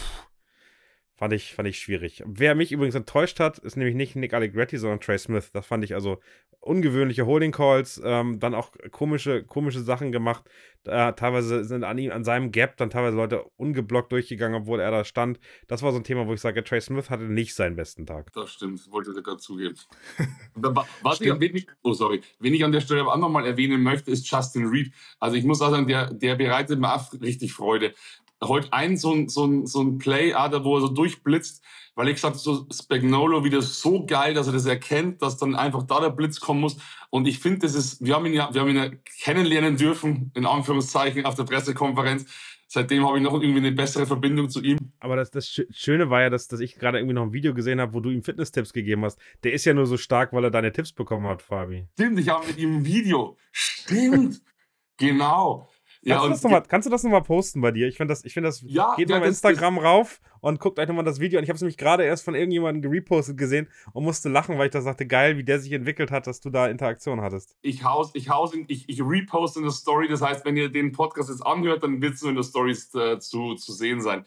fand 1.16 1.32
ich, 1.32 1.54
fand 1.54 1.68
ich 1.68 1.78
schwierig. 1.78 2.22
Wer 2.26 2.54
mich 2.54 2.72
übrigens 2.72 2.94
enttäuscht 2.94 3.40
hat, 3.40 3.58
ist 3.58 3.76
nämlich 3.76 3.94
nicht 3.94 4.16
Nick 4.16 4.34
Allegretti, 4.34 4.76
sondern 4.76 5.00
Trey 5.00 5.18
Smith. 5.18 5.50
Das 5.52 5.66
fand 5.66 5.82
ich 5.84 5.94
also 5.94 6.18
ungewöhnliche 6.60 7.26
Holding 7.26 7.52
Calls, 7.52 8.00
ähm, 8.04 8.38
dann 8.40 8.54
auch 8.54 8.72
komische, 8.90 9.44
komische 9.44 9.80
Sachen 9.80 10.12
gemacht. 10.12 10.44
Äh, 10.84 11.14
teilweise 11.14 11.64
sind 11.64 11.84
an 11.84 11.98
ihm, 11.98 12.12
an 12.12 12.24
seinem 12.24 12.52
Gap 12.52 12.76
dann 12.76 12.90
teilweise 12.90 13.16
Leute 13.16 13.44
ungeblockt 13.56 14.12
durchgegangen, 14.12 14.62
obwohl 14.62 14.80
er 14.80 14.90
da 14.90 15.04
stand. 15.04 15.40
Das 15.68 15.82
war 15.82 15.92
so 15.92 15.98
ein 15.98 16.04
Thema, 16.04 16.26
wo 16.26 16.34
ich 16.34 16.40
sage, 16.40 16.62
Trey 16.62 16.80
Smith 16.80 17.08
hatte 17.08 17.24
nicht 17.24 17.54
seinen 17.54 17.76
besten 17.76 18.06
Tag. 18.06 18.32
Das 18.34 18.52
stimmt, 18.52 18.90
wollte 18.90 19.12
ich 19.16 19.24
gerade 19.24 19.38
zugeben. 19.38 19.76
Was 21.02 21.20
ich, 21.20 21.40
wen 21.40 21.56
ich, 21.56 21.66
oh 21.82 21.92
sorry, 21.92 22.20
wen 22.40 22.54
ich 22.54 22.64
an 22.64 22.72
der 22.72 22.80
Stelle 22.80 23.00
aber 23.00 23.14
auch 23.14 23.18
nochmal 23.18 23.46
erwähnen 23.46 23.82
möchte, 23.82 24.10
ist 24.10 24.30
Justin 24.30 24.66
Reed. 24.66 24.92
Also 25.18 25.36
ich 25.36 25.44
muss 25.44 25.60
auch 25.62 25.70
sagen, 25.70 25.86
der, 25.86 26.12
der 26.12 26.34
bereitet 26.34 26.78
mir 26.78 27.00
richtig 27.20 27.52
Freude 27.52 27.94
heute 28.42 28.72
ein 28.72 28.96
so 28.96 29.12
ein, 29.12 29.28
so 29.28 29.44
ein, 29.44 29.66
so 29.66 29.80
ein 29.80 29.98
Play, 29.98 30.32
ah, 30.34 30.48
da 30.48 30.64
wo 30.64 30.76
er 30.76 30.82
so 30.82 30.88
durchblitzt, 30.88 31.62
weil 31.94 32.08
ich 32.08 32.14
gesagt 32.14 32.36
so 32.36 32.66
Spagnolo 32.70 33.44
wieder 33.44 33.62
so 33.62 34.04
geil, 34.04 34.34
dass 34.34 34.46
er 34.46 34.52
das 34.52 34.66
erkennt, 34.66 35.22
dass 35.22 35.38
dann 35.38 35.54
einfach 35.54 35.84
da 35.84 36.00
der 36.00 36.10
Blitz 36.10 36.40
kommen 36.40 36.60
muss. 36.60 36.76
Und 37.10 37.26
ich 37.26 37.38
finde, 37.38 37.60
das 37.60 37.74
ist, 37.74 38.04
wir 38.04 38.14
haben 38.14 38.26
ihn 38.26 38.34
ja, 38.34 38.52
wir 38.52 38.60
haben 38.60 38.68
ihn 38.68 38.76
ja 38.76 38.90
kennenlernen 39.22 39.76
dürfen, 39.76 40.30
in 40.34 40.46
Anführungszeichen, 40.46 41.24
auf 41.24 41.34
der 41.34 41.44
Pressekonferenz. 41.44 42.26
Seitdem 42.68 43.06
habe 43.06 43.18
ich 43.18 43.22
noch 43.22 43.40
irgendwie 43.40 43.60
eine 43.60 43.72
bessere 43.72 44.06
Verbindung 44.06 44.50
zu 44.50 44.60
ihm. 44.60 44.92
Aber 44.98 45.14
das, 45.14 45.30
das 45.30 45.48
Schöne 45.48 46.10
war 46.10 46.22
ja, 46.22 46.30
dass, 46.30 46.48
dass 46.48 46.58
ich 46.58 46.74
gerade 46.74 46.98
irgendwie 46.98 47.14
noch 47.14 47.22
ein 47.22 47.32
Video 47.32 47.54
gesehen 47.54 47.80
habe, 47.80 47.94
wo 47.94 48.00
du 48.00 48.10
ihm 48.10 48.24
Fitness-Tipps 48.24 48.72
gegeben 48.72 49.04
hast. 49.04 49.20
Der 49.44 49.52
ist 49.52 49.64
ja 49.64 49.72
nur 49.72 49.86
so 49.86 49.96
stark, 49.96 50.32
weil 50.32 50.44
er 50.44 50.50
deine 50.50 50.72
Tipps 50.72 50.92
bekommen 50.92 51.28
hat, 51.28 51.42
Fabi. 51.42 51.86
Stimmt, 51.92 52.18
ich 52.18 52.28
habe 52.28 52.46
mit 52.46 52.58
ihm 52.58 52.78
ein 52.78 52.84
Video. 52.84 53.36
Stimmt. 53.52 54.42
genau. 54.96 55.68
Ja, 56.06 56.20
kannst, 56.20 56.44
du 56.44 56.48
mal, 56.48 56.60
kannst, 56.60 56.86
du 56.86 56.90
das 56.90 57.02
nochmal 57.02 57.22
posten 57.22 57.60
bei 57.60 57.72
dir? 57.72 57.88
Ich 57.88 57.96
finde 57.96 58.12
das, 58.12 58.24
ich 58.24 58.32
find 58.32 58.46
das 58.46 58.62
ja, 58.64 58.94
geht 58.96 59.10
ja, 59.10 59.16
mal 59.16 59.22
auf 59.22 59.28
Instagram 59.28 59.78
rauf 59.78 60.20
und 60.40 60.60
guckt 60.60 60.78
euch 60.78 60.86
nochmal 60.86 61.04
das 61.04 61.18
Video 61.18 61.38
an. 61.38 61.42
Ich 61.42 61.50
habe 61.50 61.56
es 61.56 61.62
nämlich 61.62 61.76
gerade 61.76 62.04
erst 62.04 62.24
von 62.24 62.36
irgendjemandem 62.36 62.80
gerepostet 62.80 63.36
gesehen 63.36 63.68
und 63.92 64.04
musste 64.04 64.28
lachen, 64.28 64.56
weil 64.56 64.66
ich 64.66 64.72
da 64.72 64.82
sagte, 64.82 65.04
geil, 65.04 65.36
wie 65.36 65.42
der 65.42 65.58
sich 65.58 65.72
entwickelt 65.72 66.12
hat, 66.12 66.28
dass 66.28 66.40
du 66.40 66.50
da 66.50 66.68
Interaktion 66.68 67.22
hattest. 67.22 67.56
Ich 67.62 67.82
haus, 67.82 68.12
ich 68.14 68.28
haus, 68.28 68.52
ich, 68.68 68.88
ich 68.88 69.02
reposte 69.02 69.58
eine 69.58 69.72
Story. 69.72 70.06
Das 70.06 70.22
heißt, 70.22 70.44
wenn 70.44 70.56
ihr 70.56 70.68
den 70.68 70.92
Podcast 70.92 71.28
jetzt 71.28 71.44
anhört, 71.44 71.82
dann 71.82 72.00
wird 72.00 72.14
es 72.14 72.22
nur 72.22 72.30
in 72.30 72.36
der 72.36 72.44
Story 72.44 72.76
äh, 72.94 73.18
zu, 73.18 73.56
zu 73.56 73.72
sehen 73.72 74.00
sein. 74.00 74.24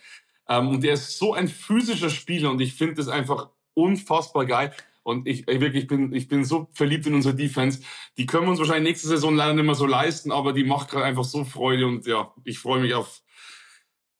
Ähm, 0.49 0.67
und 0.67 0.83
der 0.83 0.95
ist 0.95 1.17
so 1.17 1.33
ein 1.33 1.47
physischer 1.47 2.09
Spieler 2.09 2.51
und 2.51 2.59
ich 2.59 2.73
finde 2.73 2.95
das 2.95 3.07
einfach 3.07 3.51
unfassbar 3.73 4.45
geil. 4.45 4.73
Und 5.03 5.27
ich, 5.27 5.47
ich 5.47 5.61
wirklich 5.61 5.87
bin, 5.87 6.13
ich 6.13 6.27
bin 6.27 6.45
so 6.45 6.69
verliebt 6.73 7.07
in 7.07 7.15
unsere 7.15 7.35
Defense. 7.35 7.81
Die 8.17 8.25
können 8.25 8.45
wir 8.45 8.51
uns 8.51 8.59
wahrscheinlich 8.59 8.91
nächste 8.91 9.07
Saison 9.07 9.35
leider 9.35 9.53
nicht 9.53 9.65
mehr 9.65 9.75
so 9.75 9.85
leisten, 9.85 10.31
aber 10.31 10.53
die 10.53 10.63
macht 10.63 10.91
gerade 10.91 11.05
einfach 11.05 11.23
so 11.23 11.45
Freude 11.45 11.87
und 11.87 12.05
ja, 12.05 12.33
ich 12.43 12.59
freue 12.59 12.81
mich 12.81 12.93
auf. 12.93 13.21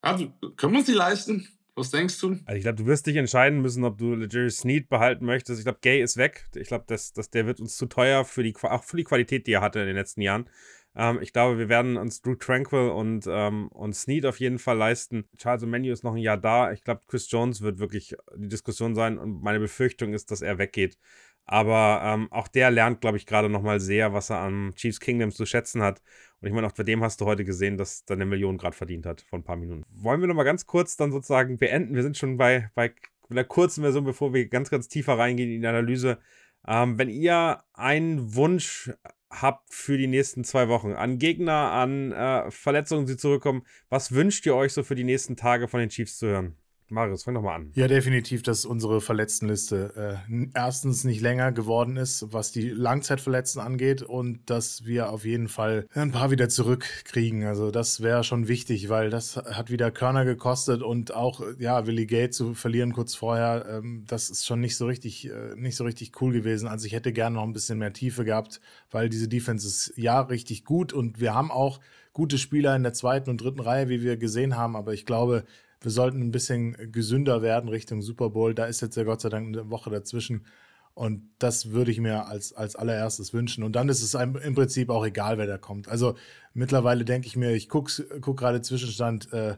Ja, 0.03 0.17
können 0.55 0.73
wir 0.73 0.79
uns 0.79 0.87
die 0.87 0.93
leisten? 0.93 1.47
Was 1.75 1.91
denkst 1.91 2.19
du? 2.19 2.37
Also 2.45 2.57
ich 2.57 2.61
glaube, 2.61 2.75
du 2.75 2.85
wirst 2.87 3.07
dich 3.07 3.15
entscheiden 3.15 3.61
müssen, 3.61 3.85
ob 3.85 3.97
du 3.97 4.15
Jerry 4.15 4.51
Sneed 4.51 4.89
behalten 4.89 5.25
möchtest. 5.25 5.59
Ich 5.59 5.65
glaube, 5.65 5.79
Gay 5.81 6.01
ist 6.01 6.17
weg. 6.17 6.49
Ich 6.55 6.67
glaube, 6.67 6.83
dass, 6.87 7.13
dass 7.13 7.29
der 7.29 7.45
wird 7.45 7.61
uns 7.61 7.77
zu 7.77 7.85
teuer 7.85 8.25
für 8.25 8.43
die, 8.43 8.53
auch 8.63 8.83
für 8.83 8.97
die 8.97 9.05
Qualität, 9.05 9.47
die 9.47 9.53
er 9.53 9.61
hatte 9.61 9.79
in 9.79 9.87
den 9.87 9.95
letzten 9.95 10.21
Jahren. 10.21 10.49
Ähm, 10.95 11.19
ich 11.21 11.33
glaube, 11.33 11.57
wir 11.57 11.69
werden 11.69 11.97
uns 11.97 12.21
Drew 12.21 12.35
Tranquil 12.35 12.89
und, 12.89 13.25
ähm, 13.29 13.67
und 13.69 13.95
Snead 13.95 14.25
auf 14.25 14.39
jeden 14.39 14.59
Fall 14.59 14.77
leisten. 14.77 15.27
Charles 15.37 15.65
Menu 15.65 15.91
ist 15.91 16.03
noch 16.03 16.13
ein 16.13 16.17
Jahr 16.17 16.37
da. 16.37 16.71
Ich 16.71 16.83
glaube, 16.83 17.01
Chris 17.07 17.29
Jones 17.29 17.61
wird 17.61 17.79
wirklich 17.79 18.15
die 18.35 18.49
Diskussion 18.49 18.95
sein 18.95 19.17
und 19.17 19.41
meine 19.41 19.59
Befürchtung 19.59 20.13
ist, 20.13 20.31
dass 20.31 20.41
er 20.41 20.57
weggeht. 20.57 20.97
Aber 21.45 22.01
ähm, 22.03 22.31
auch 22.31 22.47
der 22.47 22.69
lernt, 22.69 23.01
glaube 23.01 23.17
ich, 23.17 23.25
gerade 23.25 23.49
nochmal 23.49 23.79
sehr, 23.79 24.13
was 24.13 24.29
er 24.29 24.39
am 24.39 24.71
Chiefs 24.75 24.99
Kingdom 24.99 25.31
zu 25.31 25.47
schätzen 25.47 25.81
hat. 25.81 25.99
Und 26.41 26.47
ich 26.47 26.53
meine, 26.53 26.67
auch 26.67 26.73
bei 26.73 26.83
dem 26.83 27.03
hast 27.03 27.21
du 27.21 27.25
heute 27.25 27.43
gesehen, 27.43 27.75
dass 27.75 28.03
er 28.07 28.17
eine 28.17 28.25
Million 28.27 28.57
gerade 28.59 28.75
verdient 28.75 29.07
hat 29.07 29.21
vor 29.21 29.39
ein 29.39 29.43
paar 29.43 29.55
Minuten. 29.55 29.83
Wollen 29.89 30.21
wir 30.21 30.27
nochmal 30.27 30.45
ganz 30.45 30.67
kurz 30.67 30.95
dann 30.95 31.11
sozusagen 31.11 31.57
beenden? 31.57 31.95
Wir 31.95 32.03
sind 32.03 32.17
schon 32.17 32.37
bei, 32.37 32.69
bei 32.75 32.93
einer 33.31 33.43
kurzen 33.43 33.81
Version, 33.81 34.03
bevor 34.03 34.33
wir 34.33 34.47
ganz, 34.47 34.69
ganz 34.69 34.89
tiefer 34.89 35.17
reingehen 35.17 35.49
in 35.49 35.61
die 35.61 35.67
Analyse. 35.67 36.19
Ähm, 36.67 36.99
wenn 36.99 37.09
ihr 37.09 37.63
einen 37.73 38.35
Wunsch 38.35 38.91
habt 39.29 39.73
für 39.73 39.97
die 39.97 40.07
nächsten 40.07 40.43
zwei 40.43 40.67
Wochen? 40.67 40.93
An 40.93 41.17
Gegner, 41.19 41.71
an 41.71 42.11
äh, 42.11 42.51
Verletzungen, 42.51 43.05
die 43.05 43.17
zurückkommen. 43.17 43.63
Was 43.89 44.11
wünscht 44.13 44.45
ihr 44.45 44.55
euch 44.55 44.73
so 44.73 44.83
für 44.83 44.95
die 44.95 45.03
nächsten 45.03 45.35
Tage 45.35 45.67
von 45.67 45.79
den 45.79 45.89
Chiefs 45.89 46.17
zu 46.17 46.27
hören? 46.27 46.58
Marius, 46.91 47.23
fang 47.23 47.35
doch 47.35 47.41
mal 47.41 47.55
an. 47.55 47.71
Ja, 47.75 47.87
definitiv, 47.87 48.41
dass 48.41 48.65
unsere 48.65 49.01
Verletztenliste 49.01 50.23
äh, 50.27 50.47
erstens 50.55 51.03
nicht 51.03 51.21
länger 51.21 51.51
geworden 51.51 51.97
ist, 51.97 52.25
was 52.31 52.51
die 52.51 52.69
Langzeitverletzten 52.69 53.61
angeht 53.61 54.01
und 54.01 54.49
dass 54.49 54.85
wir 54.85 55.11
auf 55.11 55.25
jeden 55.25 55.47
Fall 55.47 55.87
ein 55.93 56.11
paar 56.11 56.31
wieder 56.31 56.49
zurückkriegen. 56.49 57.43
Also 57.43 57.71
das 57.71 58.01
wäre 58.01 58.23
schon 58.23 58.47
wichtig, 58.47 58.89
weil 58.89 59.09
das 59.09 59.37
hat 59.37 59.69
wieder 59.69 59.91
Körner 59.91 60.25
gekostet 60.25 60.81
und 60.81 61.13
auch 61.13 61.41
ja 61.59 61.85
Willie 61.85 62.07
Gate 62.07 62.33
zu 62.33 62.53
verlieren 62.53 62.93
kurz 62.93 63.15
vorher, 63.15 63.65
ähm, 63.69 64.05
das 64.07 64.29
ist 64.29 64.45
schon 64.45 64.59
nicht 64.59 64.75
so 64.75 64.85
richtig 64.85 65.29
äh, 65.29 65.55
nicht 65.55 65.75
so 65.75 65.83
richtig 65.83 66.19
cool 66.21 66.33
gewesen. 66.33 66.67
Also 66.67 66.85
ich 66.87 66.93
hätte 66.93 67.13
gerne 67.13 67.35
noch 67.35 67.43
ein 67.43 67.53
bisschen 67.53 67.77
mehr 67.77 67.93
Tiefe 67.93 68.25
gehabt, 68.25 68.61
weil 68.89 69.09
diese 69.09 69.27
Defense 69.27 69.67
ist 69.67 69.93
ja 69.95 70.21
richtig 70.21 70.65
gut 70.65 70.93
und 70.93 71.19
wir 71.19 71.33
haben 71.35 71.51
auch 71.51 71.79
gute 72.13 72.37
Spieler 72.37 72.75
in 72.75 72.83
der 72.83 72.93
zweiten 72.93 73.29
und 73.29 73.41
dritten 73.41 73.59
Reihe, 73.59 73.89
wie 73.89 74.01
wir 74.01 74.17
gesehen 74.17 74.57
haben, 74.57 74.75
aber 74.75 74.93
ich 74.93 75.05
glaube, 75.05 75.45
wir 75.81 75.91
sollten 75.91 76.21
ein 76.21 76.31
bisschen 76.31 76.91
gesünder 76.91 77.41
werden 77.41 77.69
Richtung 77.69 78.01
Super 78.01 78.29
Bowl. 78.29 78.53
Da 78.53 78.65
ist 78.65 78.81
jetzt 78.81 78.97
ja 78.97 79.03
Gott 79.03 79.21
sei 79.21 79.29
Dank 79.29 79.47
eine 79.47 79.69
Woche 79.69 79.89
dazwischen. 79.89 80.45
Und 80.93 81.29
das 81.39 81.71
würde 81.71 81.91
ich 81.91 81.99
mir 81.99 82.25
als, 82.25 82.51
als 82.51 82.75
allererstes 82.75 83.33
wünschen. 83.33 83.63
Und 83.63 83.73
dann 83.73 83.87
ist 83.87 84.03
es 84.03 84.15
einem 84.15 84.35
im 84.35 84.55
Prinzip 84.55 84.89
auch 84.89 85.05
egal, 85.05 85.37
wer 85.37 85.47
da 85.47 85.57
kommt. 85.57 85.87
Also 85.87 86.15
mittlerweile 86.53 87.05
denke 87.05 87.27
ich 87.27 87.37
mir, 87.37 87.53
ich 87.53 87.69
gucke 87.69 88.19
guck 88.19 88.37
gerade 88.37 88.61
Zwischenstand, 88.61 89.31
äh, 89.31 89.55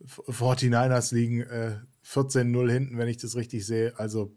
49ers 0.00 1.14
liegen 1.14 1.40
äh, 1.40 1.78
14-0 2.06 2.70
hinten, 2.70 2.98
wenn 2.98 3.08
ich 3.08 3.16
das 3.16 3.34
richtig 3.34 3.66
sehe. 3.66 3.98
Also 3.98 4.36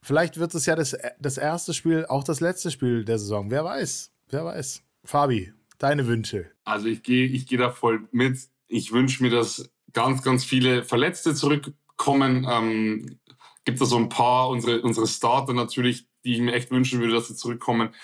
vielleicht 0.00 0.38
wird 0.38 0.54
es 0.54 0.64
ja 0.64 0.76
das, 0.76 0.96
das 1.18 1.36
erste 1.36 1.74
Spiel, 1.74 2.06
auch 2.06 2.24
das 2.24 2.40
letzte 2.40 2.70
Spiel 2.70 3.04
der 3.04 3.18
Saison. 3.18 3.50
Wer 3.50 3.64
weiß, 3.64 4.12
wer 4.30 4.44
weiß. 4.44 4.82
Fabi, 5.04 5.52
deine 5.78 6.06
Wünsche. 6.06 6.50
Also 6.64 6.86
ich 6.86 7.02
gehe 7.02 7.26
ich 7.26 7.46
geh 7.46 7.56
da 7.56 7.70
voll 7.70 8.08
mit. 8.12 8.38
Ich 8.68 8.92
wünsche 8.92 9.22
mir, 9.22 9.30
dass 9.30 9.68
ganz, 9.96 10.22
ganz 10.22 10.44
viele 10.44 10.84
Verletzte 10.84 11.34
zurückkommen. 11.34 12.46
Ähm, 12.48 13.18
gibt 13.64 13.80
es 13.80 13.88
so 13.88 13.96
ein 13.96 14.10
paar, 14.10 14.50
unsere, 14.50 14.82
unsere 14.82 15.06
Starter 15.06 15.54
natürlich, 15.54 16.06
die 16.22 16.34
ich 16.34 16.40
mir 16.40 16.52
echt 16.52 16.70
wünschen 16.70 17.00
würde, 17.00 17.14
dass 17.14 17.28
sie 17.28 17.34
zurückkommen. 17.34 17.94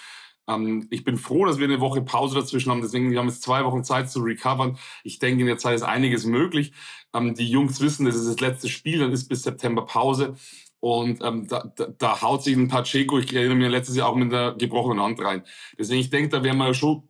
Ähm, 0.49 0.89
ich 0.91 1.05
bin 1.05 1.19
froh, 1.19 1.45
dass 1.45 1.59
wir 1.59 1.67
eine 1.67 1.81
Woche 1.81 2.01
Pause 2.01 2.35
dazwischen 2.35 2.71
haben. 2.71 2.81
Deswegen, 2.81 3.11
wir 3.11 3.19
haben 3.19 3.29
jetzt 3.29 3.43
zwei 3.43 3.63
Wochen 3.67 3.85
Zeit 3.85 4.11
zu 4.11 4.21
recovern. 4.21 4.79
Ich 5.05 5.19
denke, 5.19 5.43
in 5.43 5.47
der 5.47 5.59
Zeit 5.59 5.77
ist 5.77 5.83
einiges 5.83 6.25
möglich. 6.25 6.73
Ähm, 7.13 7.35
die 7.35 7.51
Jungs 7.51 7.79
wissen, 7.83 8.07
das 8.07 8.17
ist 8.17 8.27
das 8.27 8.41
letzte 8.41 8.71
Spiel, 8.71 9.01
dann 9.01 9.13
ist 9.13 9.29
bis 9.29 9.43
September 9.43 9.85
Pause. 9.85 10.35
Und 10.81 11.23
ähm, 11.23 11.47
da, 11.47 11.71
da, 11.77 11.89
da 11.89 12.23
haut 12.23 12.43
sich 12.43 12.57
ein 12.57 12.69
Pacheco, 12.69 13.19
ich 13.19 13.35
erinnere 13.35 13.57
mich 13.57 13.69
letztes 13.69 13.97
Jahr 13.97 14.09
auch 14.09 14.17
mit 14.17 14.33
der 14.33 14.55
gebrochenen 14.55 15.01
Hand 15.01 15.23
rein. 15.23 15.45
Deswegen, 15.79 16.01
ich 16.01 16.11
denke, 16.11 16.31
da 16.31 16.43
werden 16.43 16.57
wir 16.57 16.73
schon 16.73 17.07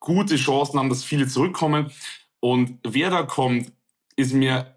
gute 0.00 0.36
Chancen 0.36 0.78
haben, 0.78 0.90
dass 0.90 1.02
viele 1.02 1.26
zurückkommen. 1.26 1.90
Und 2.40 2.78
wer 2.84 3.08
da 3.08 3.22
kommt, 3.22 3.72
ist 4.16 4.32
mir 4.32 4.76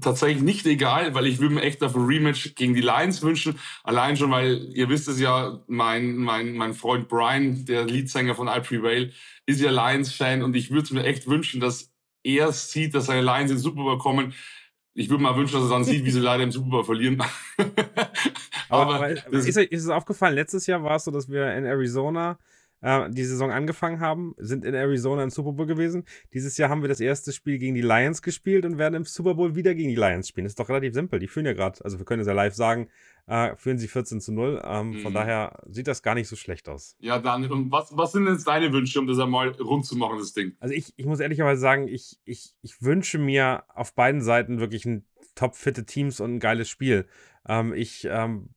tatsächlich 0.00 0.42
nicht 0.42 0.66
egal, 0.66 1.14
weil 1.14 1.26
ich 1.26 1.38
würde 1.38 1.54
mir 1.54 1.62
echt 1.62 1.82
auf 1.82 1.96
ein 1.96 2.06
Rematch 2.06 2.54
gegen 2.54 2.74
die 2.74 2.80
Lions 2.80 3.22
wünschen. 3.22 3.58
Allein 3.82 4.16
schon, 4.16 4.30
weil 4.30 4.68
ihr 4.74 4.88
wisst 4.88 5.08
es 5.08 5.18
ja, 5.18 5.62
mein, 5.66 6.16
mein, 6.16 6.54
mein 6.54 6.74
Freund 6.74 7.08
Brian, 7.08 7.64
der 7.64 7.84
Leadsänger 7.84 8.34
von 8.34 8.48
I 8.48 8.60
Prevail, 8.60 9.12
ist 9.46 9.60
ja 9.60 9.70
Lions-Fan 9.70 10.42
und 10.42 10.54
ich 10.56 10.70
würde 10.70 10.84
es 10.84 10.90
mir 10.90 11.04
echt 11.04 11.26
wünschen, 11.26 11.60
dass 11.60 11.92
er 12.22 12.52
sieht, 12.52 12.94
dass 12.94 13.06
seine 13.06 13.22
Lions 13.22 13.50
in 13.50 13.58
Super 13.58 13.82
Bowl 13.82 13.98
kommen. 13.98 14.34
Ich 14.94 15.08
würde 15.08 15.22
mal 15.22 15.36
wünschen, 15.36 15.54
dass 15.54 15.64
er 15.64 15.70
dann 15.70 15.84
sieht, 15.84 16.04
wie 16.04 16.10
sie 16.10 16.20
leider 16.20 16.42
im 16.42 16.52
Super 16.52 16.68
Bowl 16.68 16.84
verlieren. 16.84 17.22
aber, 18.68 18.94
aber 18.96 19.10
ist, 19.10 19.56
ist 19.56 19.84
es 19.84 19.88
aufgefallen, 19.88 20.34
letztes 20.34 20.66
Jahr 20.66 20.82
war 20.82 20.96
es 20.96 21.04
so, 21.04 21.10
dass 21.10 21.28
wir 21.28 21.54
in 21.54 21.64
Arizona 21.64 22.38
äh, 22.80 23.10
die 23.10 23.24
Saison 23.24 23.50
angefangen 23.50 24.00
haben, 24.00 24.34
sind 24.38 24.64
in 24.64 24.74
Arizona 24.74 25.22
im 25.22 25.30
Super 25.30 25.52
Bowl 25.52 25.66
gewesen. 25.66 26.04
Dieses 26.32 26.56
Jahr 26.56 26.68
haben 26.68 26.82
wir 26.82 26.88
das 26.88 27.00
erste 27.00 27.32
Spiel 27.32 27.58
gegen 27.58 27.74
die 27.74 27.82
Lions 27.82 28.22
gespielt 28.22 28.64
und 28.64 28.78
werden 28.78 28.94
im 28.94 29.04
Super 29.04 29.34
Bowl 29.34 29.54
wieder 29.54 29.74
gegen 29.74 29.88
die 29.88 29.96
Lions 29.96 30.28
spielen. 30.28 30.44
Das 30.44 30.52
ist 30.52 30.60
doch 30.60 30.68
relativ 30.68 30.94
simpel. 30.94 31.18
Die 31.18 31.28
führen 31.28 31.46
ja 31.46 31.52
gerade, 31.52 31.84
also 31.84 31.98
wir 31.98 32.04
können 32.04 32.20
es 32.20 32.28
ja 32.28 32.34
live 32.34 32.54
sagen, 32.54 32.88
äh, 33.26 33.56
führen 33.56 33.78
sie 33.78 33.88
14 33.88 34.20
zu 34.20 34.32
0. 34.32 34.62
Ähm, 34.64 34.90
mhm. 34.90 34.98
Von 35.00 35.14
daher 35.14 35.62
sieht 35.68 35.86
das 35.86 36.02
gar 36.02 36.14
nicht 36.14 36.28
so 36.28 36.36
schlecht 36.36 36.68
aus. 36.68 36.96
Ja, 36.98 37.18
Daniel, 37.18 37.52
und 37.52 37.70
was, 37.70 37.96
was 37.96 38.12
sind 38.12 38.26
jetzt 38.26 38.46
deine 38.46 38.72
Wünsche, 38.72 38.98
um 38.98 39.06
das 39.06 39.18
einmal 39.18 39.50
rund 39.50 39.84
zu 39.84 39.96
machen, 39.96 40.18
das 40.18 40.32
Ding? 40.32 40.56
Also 40.60 40.74
ich, 40.74 40.94
ich 40.96 41.06
muss 41.06 41.20
ehrlicherweise 41.20 41.60
sagen, 41.60 41.88
ich, 41.88 42.18
ich, 42.24 42.54
ich 42.62 42.82
wünsche 42.82 43.18
mir 43.18 43.64
auf 43.74 43.94
beiden 43.94 44.22
Seiten 44.22 44.60
wirklich 44.60 44.86
ein 44.86 45.04
top-fitte 45.34 45.84
Teams 45.84 46.20
und 46.20 46.36
ein 46.36 46.40
geiles 46.40 46.68
Spiel. 46.68 47.06
Ähm, 47.46 47.72
ich 47.72 48.06
ähm, 48.10 48.50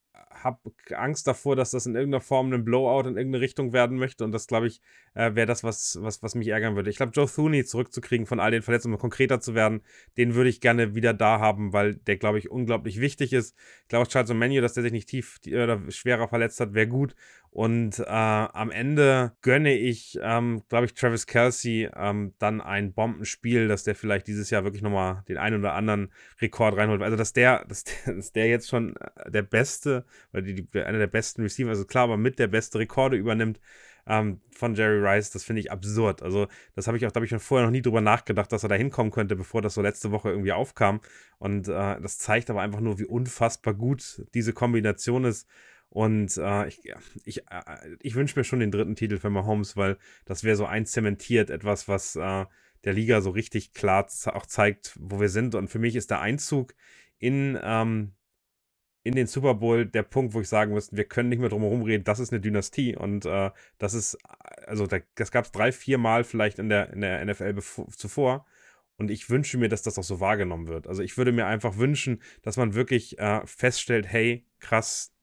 habe 0.44 0.60
Angst 0.96 1.28
davor, 1.28 1.56
dass 1.56 1.72
das 1.72 1.86
in 1.86 1.96
irgendeiner 1.96 2.22
Form 2.22 2.52
ein 2.52 2.64
Blowout 2.64 3.08
in 3.08 3.18
irgendeine 3.18 3.42
Richtung 3.42 3.74
werden 3.74 3.98
möchte. 3.98 4.24
Und 4.24 4.32
das, 4.32 4.48
glaube 4.48 4.68
ich, 4.68 4.82
äh, 5.14 5.36
wäre 5.36 5.48
das, 5.48 5.64
was, 5.64 5.98
was, 6.02 6.22
was 6.24 6.36
mich 6.36 6.48
ärgern 6.48 6.76
würde. 6.76 6.90
Ich 6.90 6.98
glaube, 6.98 7.12
Joe 7.14 7.28
Thuney 7.28 7.66
zurückzukriegen 7.66 8.26
von 8.26 8.40
all 8.40 8.52
den 8.52 8.62
Verletzungen, 8.62 8.96
um 8.96 9.00
konkreter 9.00 9.40
zu 9.40 9.56
werden, 9.56 9.82
den 10.18 10.36
würde 10.36 10.50
ich 10.50 10.62
gerne 10.62 10.96
wieder 10.96 11.14
da 11.14 11.40
haben, 11.40 11.74
weil 11.74 11.96
der, 11.96 12.18
glaube 12.18 12.40
ich, 12.40 12.50
unglaublich 12.50 13.00
wichtig 13.00 13.34
ist. 13.34 13.56
Ich 13.84 13.88
glaube, 13.90 14.08
Charles 14.08 14.34
Menu, 14.34 14.62
dass 14.62 14.74
der 14.74 14.84
sich 14.84 14.92
nicht 14.92 15.10
tief 15.10 15.40
oder 15.48 15.80
schwerer 15.90 16.28
verletzt 16.28 16.60
hat, 16.60 16.74
wäre 16.74 16.88
gut. 16.88 17.16
Und 17.54 18.00
äh, 18.00 18.06
am 18.06 18.72
Ende 18.72 19.34
gönne 19.42 19.74
ich, 19.74 20.18
ähm, 20.22 20.64
glaube 20.70 20.86
ich, 20.86 20.94
Travis 20.94 21.28
Kelsey 21.28 21.90
ähm, 21.94 22.34
dann 22.40 22.62
ein 22.62 22.94
Bombenspiel, 22.94 23.68
dass 23.68 23.84
der 23.84 23.94
vielleicht 23.94 24.28
dieses 24.28 24.50
Jahr 24.50 24.64
wirklich 24.64 24.82
nochmal 24.82 25.24
den 25.28 25.38
einen 25.38 25.60
oder 25.60 25.74
anderen 25.74 26.14
Rekord 26.40 26.78
reinholt. 26.78 27.02
Also, 27.02 27.18
dass 27.18 27.34
der, 27.34 27.66
dass 27.66 27.84
der, 27.84 28.16
dass 28.16 28.32
der 28.32 28.48
jetzt 28.48 28.70
schon 28.70 28.96
äh, 28.96 29.30
der 29.30 29.42
beste 29.42 30.06
oder 30.32 30.44
die, 30.44 30.66
die, 30.66 30.80
einer 30.80 30.98
der 30.98 31.08
besten 31.08 31.42
Receiver, 31.42 31.70
also 31.70 31.84
klar, 31.84 32.06
aber 32.06 32.16
mit 32.16 32.40
der 32.40 32.48
beste 32.48 32.80
Rekorde 32.80 33.18
übernimmt 33.18 33.60
ähm, 34.08 34.40
von 34.56 34.74
Jerry 34.74 35.06
Rice, 35.06 35.32
das 35.32 35.44
finde 35.44 35.60
ich 35.60 35.74
absurd. 35.74 36.24
Also, 36.24 36.48
das 36.76 36.88
habe 36.88 36.96
ich 36.96 37.06
auch, 37.06 37.12
da 37.12 37.18
habe 37.18 37.26
ich 37.26 37.32
schon 37.32 37.42
vorher 37.42 37.66
noch 37.66 37.72
nie 37.74 37.82
drüber 37.82 38.00
nachgedacht, 38.00 38.50
dass 38.54 38.64
er 38.64 38.70
da 38.70 38.76
hinkommen 38.76 39.12
könnte, 39.12 39.36
bevor 39.36 39.62
das 39.62 39.74
so 39.74 39.82
letzte 39.82 40.12
Woche 40.12 40.30
irgendwie 40.30 40.54
aufkam. 40.54 41.02
Und 41.38 41.68
äh, 41.68 42.00
das 42.00 42.18
zeigt 42.18 42.50
aber 42.50 42.62
einfach 42.62 42.80
nur, 42.80 42.98
wie 42.98 43.06
unfassbar 43.06 43.74
gut 43.74 44.26
diese 44.34 44.54
Kombination 44.54 45.26
ist. 45.26 45.50
Und 45.92 46.38
äh, 46.38 46.68
ich, 46.70 46.82
ich, 47.26 47.48
äh, 47.50 47.98
ich 48.00 48.16
wünsche 48.16 48.40
mir 48.40 48.46
schon 48.46 48.62
den 48.62 48.72
dritten 48.72 48.96
Titel 48.96 49.18
für 49.18 49.30
Mahomes, 49.30 49.76
weil 49.76 49.98
das 50.24 50.46
wäre 50.46 50.56
so 50.56 50.66
einzementiert, 50.66 51.50
etwas, 51.50 51.90
was 51.90 52.16
äh, 52.16 52.46
der 52.86 52.94
Liga 52.94 53.20
so 53.20 53.32
richtig 53.32 53.74
klar 53.74 54.08
auch 54.28 54.46
zeigt, 54.46 54.96
wo 54.98 55.20
wir 55.20 55.28
sind. 55.28 55.54
Und 55.54 55.68
für 55.68 55.80
mich 55.80 55.98
ist 55.98 56.10
der 56.10 56.22
Einzug 56.22 56.76
in, 57.20 57.60
ähm, 57.62 58.14
in 59.04 59.16
den 59.16 59.28
Super 59.28 59.56
Bowl 59.56 59.86
der 59.86 60.04
Punkt, 60.04 60.34
wo 60.34 60.40
ich 60.40 60.48
sagen 60.48 60.74
müsste, 60.74 60.96
wir 60.96 61.04
können 61.04 61.28
nicht 61.28 61.40
mehr 61.40 61.50
drum 61.50 61.64
herum 61.64 61.82
reden, 61.82 62.06
das 62.06 62.20
ist 62.20 62.32
eine 62.32 62.40
Dynastie. 62.40 62.96
Und 62.96 63.26
äh, 63.26 63.52
das 63.78 63.94
ist, 63.94 64.18
also 64.66 64.88
da, 64.88 65.00
das 65.16 65.30
gab 65.30 65.44
es 65.44 65.52
drei, 65.52 65.74
vier 65.74 65.98
Mal 65.98 66.24
vielleicht 66.24 66.58
in 66.58 66.70
der, 66.70 66.94
in 66.94 67.02
der 67.02 67.26
NFL 67.26 67.60
zuvor. 67.92 68.46
Und 68.96 69.12
ich 69.12 69.30
wünsche 69.30 69.58
mir, 69.58 69.68
dass 69.68 69.82
das 69.82 70.00
auch 70.00 70.04
so 70.06 70.22
wahrgenommen 70.22 70.70
wird. 70.70 70.88
Also 70.88 71.04
ich 71.04 71.18
würde 71.18 71.34
mir 71.34 71.48
einfach 71.48 71.76
wünschen, 71.76 72.22
dass 72.44 72.56
man 72.56 72.76
wirklich 72.76 73.20
äh, 73.20 73.46
feststellt, 73.46 74.08
hey, 74.08 74.46
krass, 74.60 75.14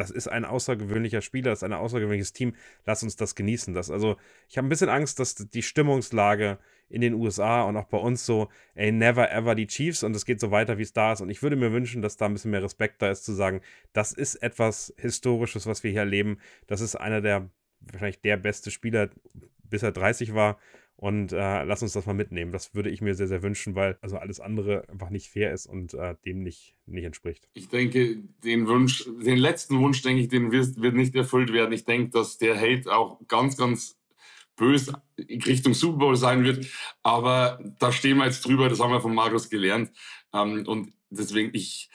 das 0.00 0.10
ist 0.10 0.28
ein 0.28 0.44
außergewöhnlicher 0.44 1.20
Spieler, 1.20 1.50
das 1.50 1.60
ist 1.60 1.64
ein 1.64 1.72
außergewöhnliches 1.72 2.32
Team. 2.32 2.54
Lass 2.86 3.02
uns 3.02 3.16
das 3.16 3.34
genießen. 3.34 3.74
Das, 3.74 3.90
also, 3.90 4.16
ich 4.48 4.58
habe 4.58 4.66
ein 4.66 4.70
bisschen 4.70 4.88
Angst, 4.88 5.20
dass 5.20 5.34
die 5.34 5.62
Stimmungslage 5.62 6.58
in 6.88 7.00
den 7.00 7.14
USA 7.14 7.62
und 7.62 7.76
auch 7.76 7.84
bei 7.84 7.98
uns 7.98 8.26
so, 8.26 8.48
ey, 8.74 8.90
never 8.90 9.30
ever 9.30 9.54
die 9.54 9.68
Chiefs 9.68 10.02
und 10.02 10.14
es 10.16 10.24
geht 10.24 10.40
so 10.40 10.50
weiter, 10.50 10.76
wie 10.78 10.82
es 10.82 10.92
da 10.92 11.12
ist. 11.12 11.20
Und 11.20 11.30
ich 11.30 11.42
würde 11.42 11.56
mir 11.56 11.72
wünschen, 11.72 12.02
dass 12.02 12.16
da 12.16 12.26
ein 12.26 12.32
bisschen 12.32 12.50
mehr 12.50 12.62
Respekt 12.62 13.00
da 13.00 13.10
ist, 13.10 13.24
zu 13.24 13.32
sagen, 13.32 13.60
das 13.92 14.12
ist 14.12 14.34
etwas 14.36 14.92
Historisches, 14.96 15.66
was 15.66 15.84
wir 15.84 15.92
hier 15.92 16.00
erleben. 16.00 16.38
Das 16.66 16.80
ist 16.80 16.96
einer 16.96 17.20
der, 17.20 17.48
wahrscheinlich 17.80 18.20
der 18.20 18.36
beste 18.36 18.70
Spieler, 18.70 19.10
bis 19.62 19.82
er 19.84 19.92
30 19.92 20.34
war. 20.34 20.58
Und 21.00 21.32
äh, 21.32 21.64
lass 21.64 21.80
uns 21.80 21.94
das 21.94 22.04
mal 22.04 22.12
mitnehmen. 22.12 22.52
Das 22.52 22.74
würde 22.74 22.90
ich 22.90 23.00
mir 23.00 23.14
sehr, 23.14 23.26
sehr 23.26 23.42
wünschen, 23.42 23.74
weil 23.74 23.96
also 24.02 24.18
alles 24.18 24.38
andere 24.38 24.86
einfach 24.90 25.08
nicht 25.08 25.30
fair 25.30 25.50
ist 25.50 25.64
und 25.64 25.94
äh, 25.94 26.14
dem 26.26 26.42
nicht, 26.42 26.74
nicht 26.84 27.04
entspricht. 27.04 27.48
Ich 27.54 27.68
denke, 27.68 28.18
den 28.44 28.66
Wunsch, 28.66 29.06
den 29.06 29.38
letzten 29.38 29.78
Wunsch, 29.78 30.02
denke 30.02 30.20
ich, 30.20 30.28
den 30.28 30.52
wird, 30.52 30.78
wird 30.78 30.94
nicht 30.94 31.14
erfüllt 31.14 31.54
werden. 31.54 31.72
Ich 31.72 31.86
denke, 31.86 32.10
dass 32.10 32.36
der 32.36 32.60
Hate 32.60 32.94
auch 32.94 33.18
ganz, 33.28 33.56
ganz 33.56 33.98
böse 34.56 34.92
Richtung 35.18 35.72
Super 35.72 35.96
Bowl 35.96 36.16
sein 36.16 36.44
wird. 36.44 36.66
Aber 37.02 37.58
da 37.78 37.92
stehen 37.92 38.18
wir 38.18 38.26
jetzt 38.26 38.44
drüber, 38.44 38.68
das 38.68 38.80
haben 38.80 38.92
wir 38.92 39.00
von 39.00 39.14
Markus 39.14 39.48
gelernt. 39.48 39.90
Ähm, 40.34 40.66
und 40.66 40.92
deswegen, 41.08 41.48
ich, 41.54 41.88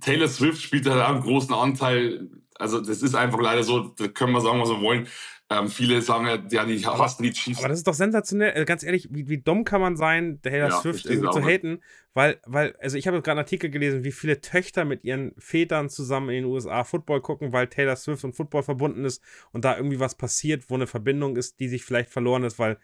Taylor 0.00 0.26
Swift 0.26 0.60
spielt 0.60 0.86
da 0.86 1.06
einen 1.08 1.22
großen 1.22 1.54
Anteil. 1.54 2.28
Also, 2.56 2.80
das 2.80 3.00
ist 3.02 3.14
einfach 3.14 3.40
leider 3.40 3.62
so, 3.62 3.94
da 3.96 4.08
können 4.08 4.32
wir 4.32 4.40
sagen, 4.40 4.60
was 4.60 4.70
wir 4.70 4.80
wollen. 4.80 5.06
Ähm, 5.52 5.66
viele 5.66 6.00
sagen 6.00 6.26
ja, 6.26 6.36
die 6.36 6.86
hassen 6.86 7.24
die 7.24 7.32
Chiefs. 7.32 7.58
Aber 7.58 7.68
das 7.68 7.78
ist 7.78 7.86
doch 7.88 7.94
sensationell. 7.94 8.52
Also 8.52 8.64
ganz 8.64 8.84
ehrlich, 8.84 9.08
wie, 9.10 9.28
wie 9.28 9.38
dumm 9.38 9.64
kann 9.64 9.80
man 9.80 9.96
sein, 9.96 10.40
der 10.42 10.52
Taylor 10.52 10.68
ja, 10.68 10.80
Swift 10.80 11.06
irgendwie 11.06 11.30
zu 11.30 11.44
haten? 11.44 11.82
Weil, 12.14 12.40
weil, 12.46 12.76
also 12.80 12.96
ich 12.96 13.08
habe 13.08 13.20
gerade 13.20 13.32
einen 13.32 13.40
Artikel 13.40 13.68
gelesen, 13.68 14.04
wie 14.04 14.12
viele 14.12 14.40
Töchter 14.40 14.84
mit 14.84 15.02
ihren 15.02 15.32
Vätern 15.38 15.90
zusammen 15.90 16.28
in 16.28 16.36
den 16.36 16.44
USA 16.44 16.84
Football 16.84 17.20
gucken, 17.20 17.52
weil 17.52 17.66
Taylor 17.66 17.96
Swift 17.96 18.22
und 18.22 18.36
Football 18.36 18.62
verbunden 18.62 19.04
ist 19.04 19.24
und 19.50 19.64
da 19.64 19.76
irgendwie 19.76 19.98
was 19.98 20.14
passiert, 20.14 20.70
wo 20.70 20.76
eine 20.76 20.86
Verbindung 20.86 21.36
ist, 21.36 21.58
die 21.58 21.68
sich 21.68 21.84
vielleicht 21.84 22.10
verloren 22.10 22.44
ist, 22.44 22.60
weil 22.60 22.78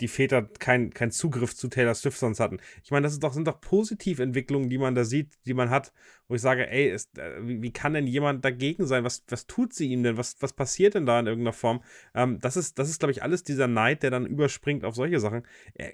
die 0.00 0.08
Väter 0.08 0.42
keinen 0.42 0.90
kein 0.90 1.10
Zugriff 1.10 1.54
zu 1.54 1.68
Taylor 1.68 1.94
Swift 1.94 2.18
sonst 2.18 2.40
hatten. 2.40 2.58
Ich 2.84 2.90
meine, 2.90 3.04
das 3.04 3.12
ist 3.12 3.22
doch, 3.22 3.32
sind 3.32 3.48
doch 3.48 3.60
Positiventwicklungen, 3.60 4.68
die 4.68 4.78
man 4.78 4.94
da 4.94 5.04
sieht, 5.04 5.32
die 5.46 5.54
man 5.54 5.70
hat, 5.70 5.92
wo 6.28 6.34
ich 6.34 6.40
sage, 6.40 6.70
ey, 6.70 6.88
ist, 6.90 7.18
äh, 7.18 7.46
wie, 7.46 7.62
wie, 7.62 7.72
kann 7.72 7.94
denn 7.94 8.06
jemand 8.06 8.44
dagegen 8.44 8.86
sein? 8.86 9.02
Was, 9.04 9.24
was 9.28 9.46
tut 9.46 9.72
sie 9.72 9.88
ihm 9.88 10.02
denn? 10.02 10.16
Was, 10.16 10.36
was 10.40 10.52
passiert 10.52 10.94
denn 10.94 11.06
da 11.06 11.18
in 11.18 11.26
irgendeiner 11.26 11.52
Form? 11.52 11.82
Ähm, 12.14 12.38
das 12.40 12.56
ist, 12.56 12.78
das 12.78 12.88
ist 12.88 12.98
glaube 12.98 13.12
ich, 13.12 13.22
alles 13.22 13.42
dieser 13.42 13.66
Neid, 13.66 14.02
der 14.02 14.10
dann 14.10 14.26
überspringt 14.26 14.84
auf 14.84 14.94
solche 14.94 15.20
Sachen. 15.20 15.42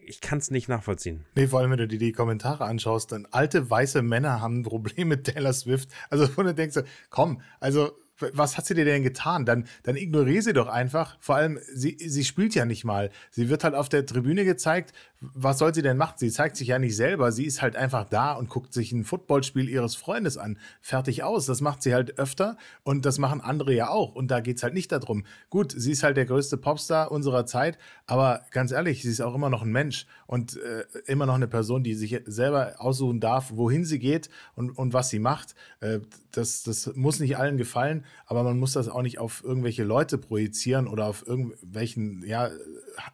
Ich 0.05 0.21
kann 0.21 0.39
es 0.39 0.51
nicht 0.51 0.69
nachvollziehen. 0.69 1.25
Nee, 1.35 1.47
vor 1.47 1.61
allem, 1.61 1.71
wenn 1.71 1.79
du 1.79 1.89
dir 1.89 1.99
die 1.99 2.13
Kommentare 2.13 2.65
anschaust, 2.65 3.13
dann 3.13 3.27
alte 3.31 3.71
weiße 3.71 4.03
Männer 4.03 4.41
haben 4.41 4.61
ein 4.61 4.63
Problem 4.65 5.09
mit 5.09 5.25
Taylor 5.25 5.53
Swift. 5.53 5.89
Also, 6.11 6.29
wo 6.37 6.43
du 6.43 6.55
denkst, 6.55 6.81
komm, 7.11 7.41
also 7.61 7.93
was 8.19 8.57
hat 8.57 8.67
sie 8.67 8.75
dir 8.75 8.85
denn 8.85 9.03
getan? 9.03 9.45
Dann, 9.45 9.67
dann 9.83 9.97
ignoriere 9.97 10.43
sie 10.43 10.53
doch 10.53 10.69
einfach. 10.69 11.17
Vor 11.21 11.37
allem, 11.37 11.59
sie, 11.73 11.97
sie 11.99 12.25
spielt 12.25 12.55
ja 12.55 12.65
nicht 12.65 12.85
mal. 12.85 13.11
Sie 13.31 13.49
wird 13.49 13.65
halt 13.65 13.75
auf 13.75 13.89
der 13.89 14.07
Tribüne 14.07 14.45
gezeigt. 14.45 14.93
Was 15.21 15.59
soll 15.59 15.75
sie 15.75 15.83
denn 15.83 15.97
machen? 15.97 16.15
Sie 16.17 16.31
zeigt 16.31 16.57
sich 16.57 16.69
ja 16.69 16.79
nicht 16.79 16.95
selber. 16.95 17.33
Sie 17.33 17.45
ist 17.45 17.63
halt 17.63 17.77
einfach 17.77 18.05
da 18.05 18.33
und 18.33 18.49
guckt 18.49 18.73
sich 18.73 18.93
ein 18.93 19.05
Footballspiel 19.05 19.69
ihres 19.69 19.97
Freundes 19.97 20.39
an. 20.39 20.59
Fertig 20.81 21.23
aus. 21.25 21.47
Das 21.47 21.61
macht 21.61 21.83
sie 21.83 21.95
halt 21.95 22.19
öfter 22.19 22.57
und 22.83 23.05
das 23.05 23.19
machen 23.19 23.41
andere 23.41 23.75
ja 23.75 23.89
auch. 23.89 24.15
Und 24.15 24.31
da 24.31 24.41
geht 24.41 24.59
es 24.59 24.63
halt 24.63 24.75
nicht 24.75 24.93
darum. 24.93 25.25
Gut, 25.51 25.73
sie 25.77 25.93
ist 25.93 26.03
halt 26.03 26.17
der 26.17 26.27
größte 26.27 26.57
Popstar 26.57 27.11
unserer 27.11 27.47
Zeit, 27.47 27.79
aber 28.07 28.43
ganz 28.51 28.71
ehrlich, 28.71 29.03
sie 29.03 29.11
ist 29.11 29.21
auch 29.21 29.35
immer 29.35 29.51
noch 29.51 29.63
ein 29.63 29.73
Mensch 29.73 30.07
und 30.35 30.57
äh, 30.57 30.85
immer 31.07 31.27
noch 31.27 31.37
eine 31.37 31.47
Person, 31.47 31.85
die 31.85 31.95
sich 31.95 32.21
selber 32.27 32.75
aussuchen 32.79 33.21
darf, 33.21 33.53
wohin 33.55 33.85
sie 33.85 34.01
geht 34.01 34.29
und, 34.57 34.73
und 34.73 34.93
was 34.93 35.09
sie 35.09 35.21
macht. 35.21 35.55
Äh, 35.79 36.01
das, 36.33 36.65
das 36.65 36.91
muss 36.97 37.21
nicht 37.21 37.37
allen 37.37 37.57
gefallen, 37.57 38.05
aber 38.27 38.43
man 38.43 38.59
muss 38.59 38.73
das 38.73 38.89
auch 38.89 39.03
nicht 39.03 39.21
auf 39.21 39.45
irgendwelche 39.45 39.85
Leute 39.85 40.19
projizieren 40.19 40.89
oder 40.89 41.07
auf 41.07 41.25
irgendwelchen 41.25 42.25
ja, 42.27 42.51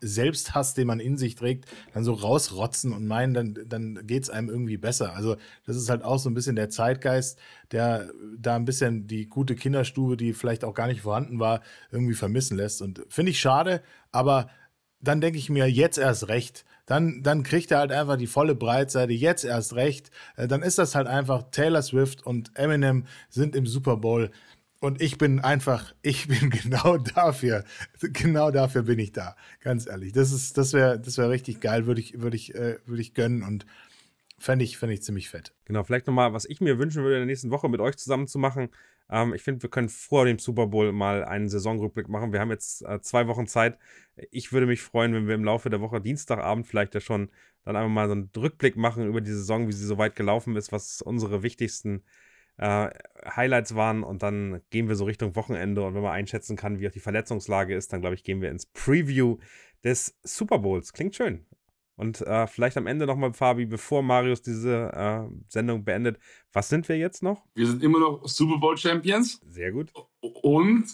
Selbsthass, 0.00 0.72
den 0.72 0.86
man 0.86 0.98
in 0.98 1.18
sich 1.18 1.34
trägt, 1.34 1.66
dann 1.92 2.04
so 2.04 2.14
rausrotzen 2.14 2.94
und 2.94 3.06
meinen, 3.06 3.34
dann, 3.34 3.58
dann 3.66 4.06
geht 4.06 4.22
es 4.22 4.30
einem 4.30 4.48
irgendwie 4.48 4.78
besser. 4.78 5.14
Also 5.14 5.36
das 5.66 5.76
ist 5.76 5.90
halt 5.90 6.02
auch 6.02 6.18
so 6.18 6.30
ein 6.30 6.34
bisschen 6.34 6.56
der 6.56 6.70
Zeitgeist, 6.70 7.38
der 7.70 8.10
da 8.38 8.56
ein 8.56 8.64
bisschen 8.64 9.06
die 9.06 9.26
gute 9.26 9.56
Kinderstube, 9.56 10.16
die 10.16 10.32
vielleicht 10.32 10.64
auch 10.64 10.72
gar 10.72 10.86
nicht 10.86 11.02
vorhanden 11.02 11.38
war, 11.38 11.60
irgendwie 11.90 12.14
vermissen 12.14 12.56
lässt. 12.56 12.80
Und 12.80 13.04
finde 13.10 13.32
ich 13.32 13.40
schade, 13.40 13.82
aber 14.10 14.48
dann 15.00 15.20
denke 15.20 15.38
ich 15.38 15.50
mir 15.50 15.70
jetzt 15.70 15.98
erst 15.98 16.28
recht, 16.28 16.64
dann, 16.86 17.22
dann 17.22 17.42
kriegt 17.42 17.70
er 17.70 17.78
halt 17.78 17.92
einfach 17.92 18.16
die 18.16 18.26
volle 18.26 18.54
Breitseite, 18.54 19.12
jetzt 19.12 19.44
erst 19.44 19.74
recht. 19.74 20.10
Äh, 20.36 20.48
dann 20.48 20.62
ist 20.62 20.78
das 20.78 20.94
halt 20.94 21.06
einfach 21.06 21.44
Taylor 21.50 21.82
Swift 21.82 22.26
und 22.26 22.50
Eminem 22.54 23.06
sind 23.28 23.54
im 23.54 23.66
Super 23.66 23.96
Bowl. 23.96 24.30
Und 24.80 25.00
ich 25.00 25.18
bin 25.18 25.40
einfach, 25.40 25.94
ich 26.02 26.26
bin 26.26 26.50
genau 26.50 26.98
dafür, 26.98 27.64
genau 28.00 28.50
dafür 28.50 28.82
bin 28.82 28.98
ich 28.98 29.12
da, 29.12 29.36
ganz 29.60 29.86
ehrlich. 29.86 30.12
Das 30.12 30.52
das 30.52 30.72
wäre, 30.72 30.98
das 30.98 31.16
wäre 31.18 31.30
richtig 31.30 31.60
geil, 31.60 31.86
würde 31.86 32.00
ich, 32.00 32.20
würde 32.20 32.36
ich, 32.36 32.54
äh, 32.54 32.78
würde 32.86 33.02
ich 33.02 33.14
gönnen 33.14 33.42
und 33.42 33.66
fände 34.38 34.64
ich, 34.64 34.78
fände 34.78 34.94
ich 34.94 35.02
ziemlich 35.02 35.28
fett. 35.28 35.52
Genau, 35.66 35.84
vielleicht 35.84 36.06
nochmal, 36.06 36.32
was 36.32 36.46
ich 36.46 36.60
mir 36.60 36.78
wünschen 36.78 37.02
würde, 37.02 37.16
in 37.16 37.20
der 37.20 37.26
nächsten 37.26 37.50
Woche 37.50 37.68
mit 37.68 37.80
euch 37.80 37.96
zusammen 37.96 38.26
zu 38.26 38.38
machen. 38.38 38.70
Ähm, 39.10 39.34
ich 39.34 39.42
finde, 39.42 39.62
wir 39.62 39.70
können 39.70 39.88
vor 39.88 40.24
dem 40.24 40.38
Super 40.38 40.66
Bowl 40.66 40.92
mal 40.92 41.24
einen 41.24 41.48
Saisonrückblick 41.48 42.08
machen. 42.08 42.32
Wir 42.32 42.40
haben 42.40 42.50
jetzt 42.50 42.82
äh, 42.82 43.00
zwei 43.00 43.26
Wochen 43.26 43.46
Zeit. 43.46 43.78
Ich 44.30 44.52
würde 44.52 44.66
mich 44.66 44.82
freuen, 44.82 45.12
wenn 45.14 45.26
wir 45.26 45.34
im 45.34 45.44
Laufe 45.44 45.70
der 45.70 45.80
Woche, 45.80 46.00
Dienstagabend 46.00 46.66
vielleicht 46.66 46.94
ja 46.94 47.00
schon, 47.00 47.30
dann 47.64 47.76
einfach 47.76 47.90
mal 47.90 48.06
so 48.06 48.12
einen 48.12 48.30
Rückblick 48.36 48.76
machen 48.76 49.06
über 49.06 49.20
die 49.20 49.32
Saison, 49.32 49.68
wie 49.68 49.72
sie 49.72 49.86
so 49.86 49.98
weit 49.98 50.16
gelaufen 50.16 50.56
ist, 50.56 50.72
was 50.72 51.02
unsere 51.02 51.42
wichtigsten 51.42 52.04
äh, 52.56 52.90
Highlights 53.24 53.74
waren 53.74 54.02
und 54.02 54.22
dann 54.22 54.60
gehen 54.70 54.88
wir 54.88 54.96
so 54.96 55.04
Richtung 55.04 55.34
Wochenende 55.36 55.82
und 55.82 55.94
wenn 55.94 56.02
man 56.02 56.12
einschätzen 56.12 56.56
kann, 56.56 56.78
wie 56.78 56.88
auch 56.88 56.92
die 56.92 57.00
Verletzungslage 57.00 57.74
ist, 57.74 57.92
dann 57.92 58.00
glaube 58.00 58.14
ich, 58.14 58.24
gehen 58.24 58.40
wir 58.42 58.50
ins 58.50 58.66
Preview 58.66 59.38
des 59.82 60.18
Super 60.22 60.58
Bowls. 60.58 60.92
Klingt 60.92 61.16
schön. 61.16 61.46
Und 62.00 62.22
äh, 62.22 62.46
vielleicht 62.46 62.78
am 62.78 62.86
Ende 62.86 63.04
nochmal, 63.04 63.34
Fabi, 63.34 63.66
bevor 63.66 64.02
Marius 64.02 64.40
diese 64.40 64.90
äh, 64.90 65.30
Sendung 65.48 65.84
beendet, 65.84 66.18
was 66.50 66.70
sind 66.70 66.88
wir 66.88 66.96
jetzt 66.96 67.22
noch? 67.22 67.44
Wir 67.54 67.66
sind 67.66 67.82
immer 67.82 67.98
noch 67.98 68.26
Super 68.26 68.56
Bowl 68.56 68.74
Champions. 68.78 69.38
Sehr 69.46 69.70
gut. 69.70 69.92
Und 70.20 70.86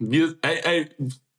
wir, 0.00 0.36
ey, 0.42 0.88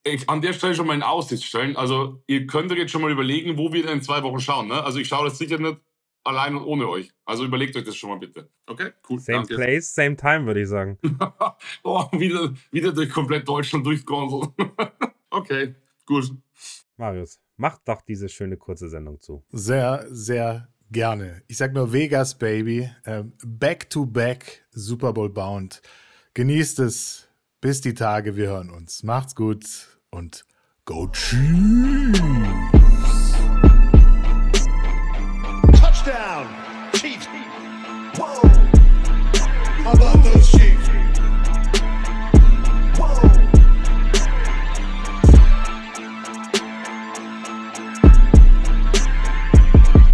ey, 0.05 0.19
an 0.27 0.41
der 0.41 0.53
Stelle 0.53 0.73
schon 0.73 0.87
mal 0.87 0.93
einen 0.93 1.03
Aussicht 1.03 1.43
stellen. 1.43 1.75
Also, 1.75 2.23
ihr 2.27 2.47
könnt 2.47 2.71
euch 2.71 2.77
jetzt 2.77 2.91
schon 2.91 3.01
mal 3.01 3.11
überlegen, 3.11 3.57
wo 3.57 3.73
wir 3.73 3.83
denn 3.83 3.97
in 3.97 4.01
zwei 4.01 4.23
Wochen 4.23 4.39
schauen. 4.39 4.69
Ne? 4.69 4.81
Also, 4.81 4.99
ich 4.99 5.09
schaue 5.09 5.25
das 5.25 5.37
sicher 5.37 5.57
nicht 5.57 5.81
allein 6.23 6.55
und 6.55 6.63
ohne 6.63 6.87
euch. 6.87 7.11
Also, 7.25 7.43
überlegt 7.43 7.75
euch 7.75 7.83
das 7.83 7.97
schon 7.97 8.11
mal 8.11 8.19
bitte. 8.19 8.49
Okay, 8.67 8.91
cool. 9.09 9.19
Same 9.19 9.39
danke. 9.39 9.55
place, 9.55 9.93
same 9.93 10.15
time, 10.15 10.45
würde 10.45 10.61
ich 10.61 10.69
sagen. 10.69 10.97
oh, 11.83 12.05
wieder, 12.13 12.53
wieder 12.71 12.93
durch 12.93 13.09
komplett 13.09 13.45
Deutschland 13.49 13.85
durchgonseln. 13.85 14.53
okay, 15.29 15.75
gut. 16.05 16.31
Marius, 16.95 17.41
mach 17.57 17.79
doch 17.79 18.01
diese 18.01 18.29
schöne 18.29 18.57
kurze 18.57 18.89
Sendung 18.89 19.19
zu. 19.19 19.43
Sehr, 19.51 20.05
sehr 20.09 20.69
gerne. 20.91 21.41
Ich 21.47 21.57
sag 21.57 21.73
nur 21.73 21.91
Vegas, 21.91 22.35
Baby. 22.35 22.89
Ähm, 23.05 23.33
back 23.45 23.89
to 23.89 24.05
back 24.05 24.65
Super 24.71 25.13
Bowl 25.13 25.29
bound. 25.29 25.81
Genießt 26.33 26.79
es 26.79 27.27
bis 27.59 27.81
die 27.81 27.93
Tage. 27.93 28.35
Wir 28.35 28.49
hören 28.49 28.69
uns. 28.69 29.03
Macht's 29.03 29.35
gut 29.35 29.99
und 30.09 30.45
go 30.85 31.07
Chiefs! 31.11 32.76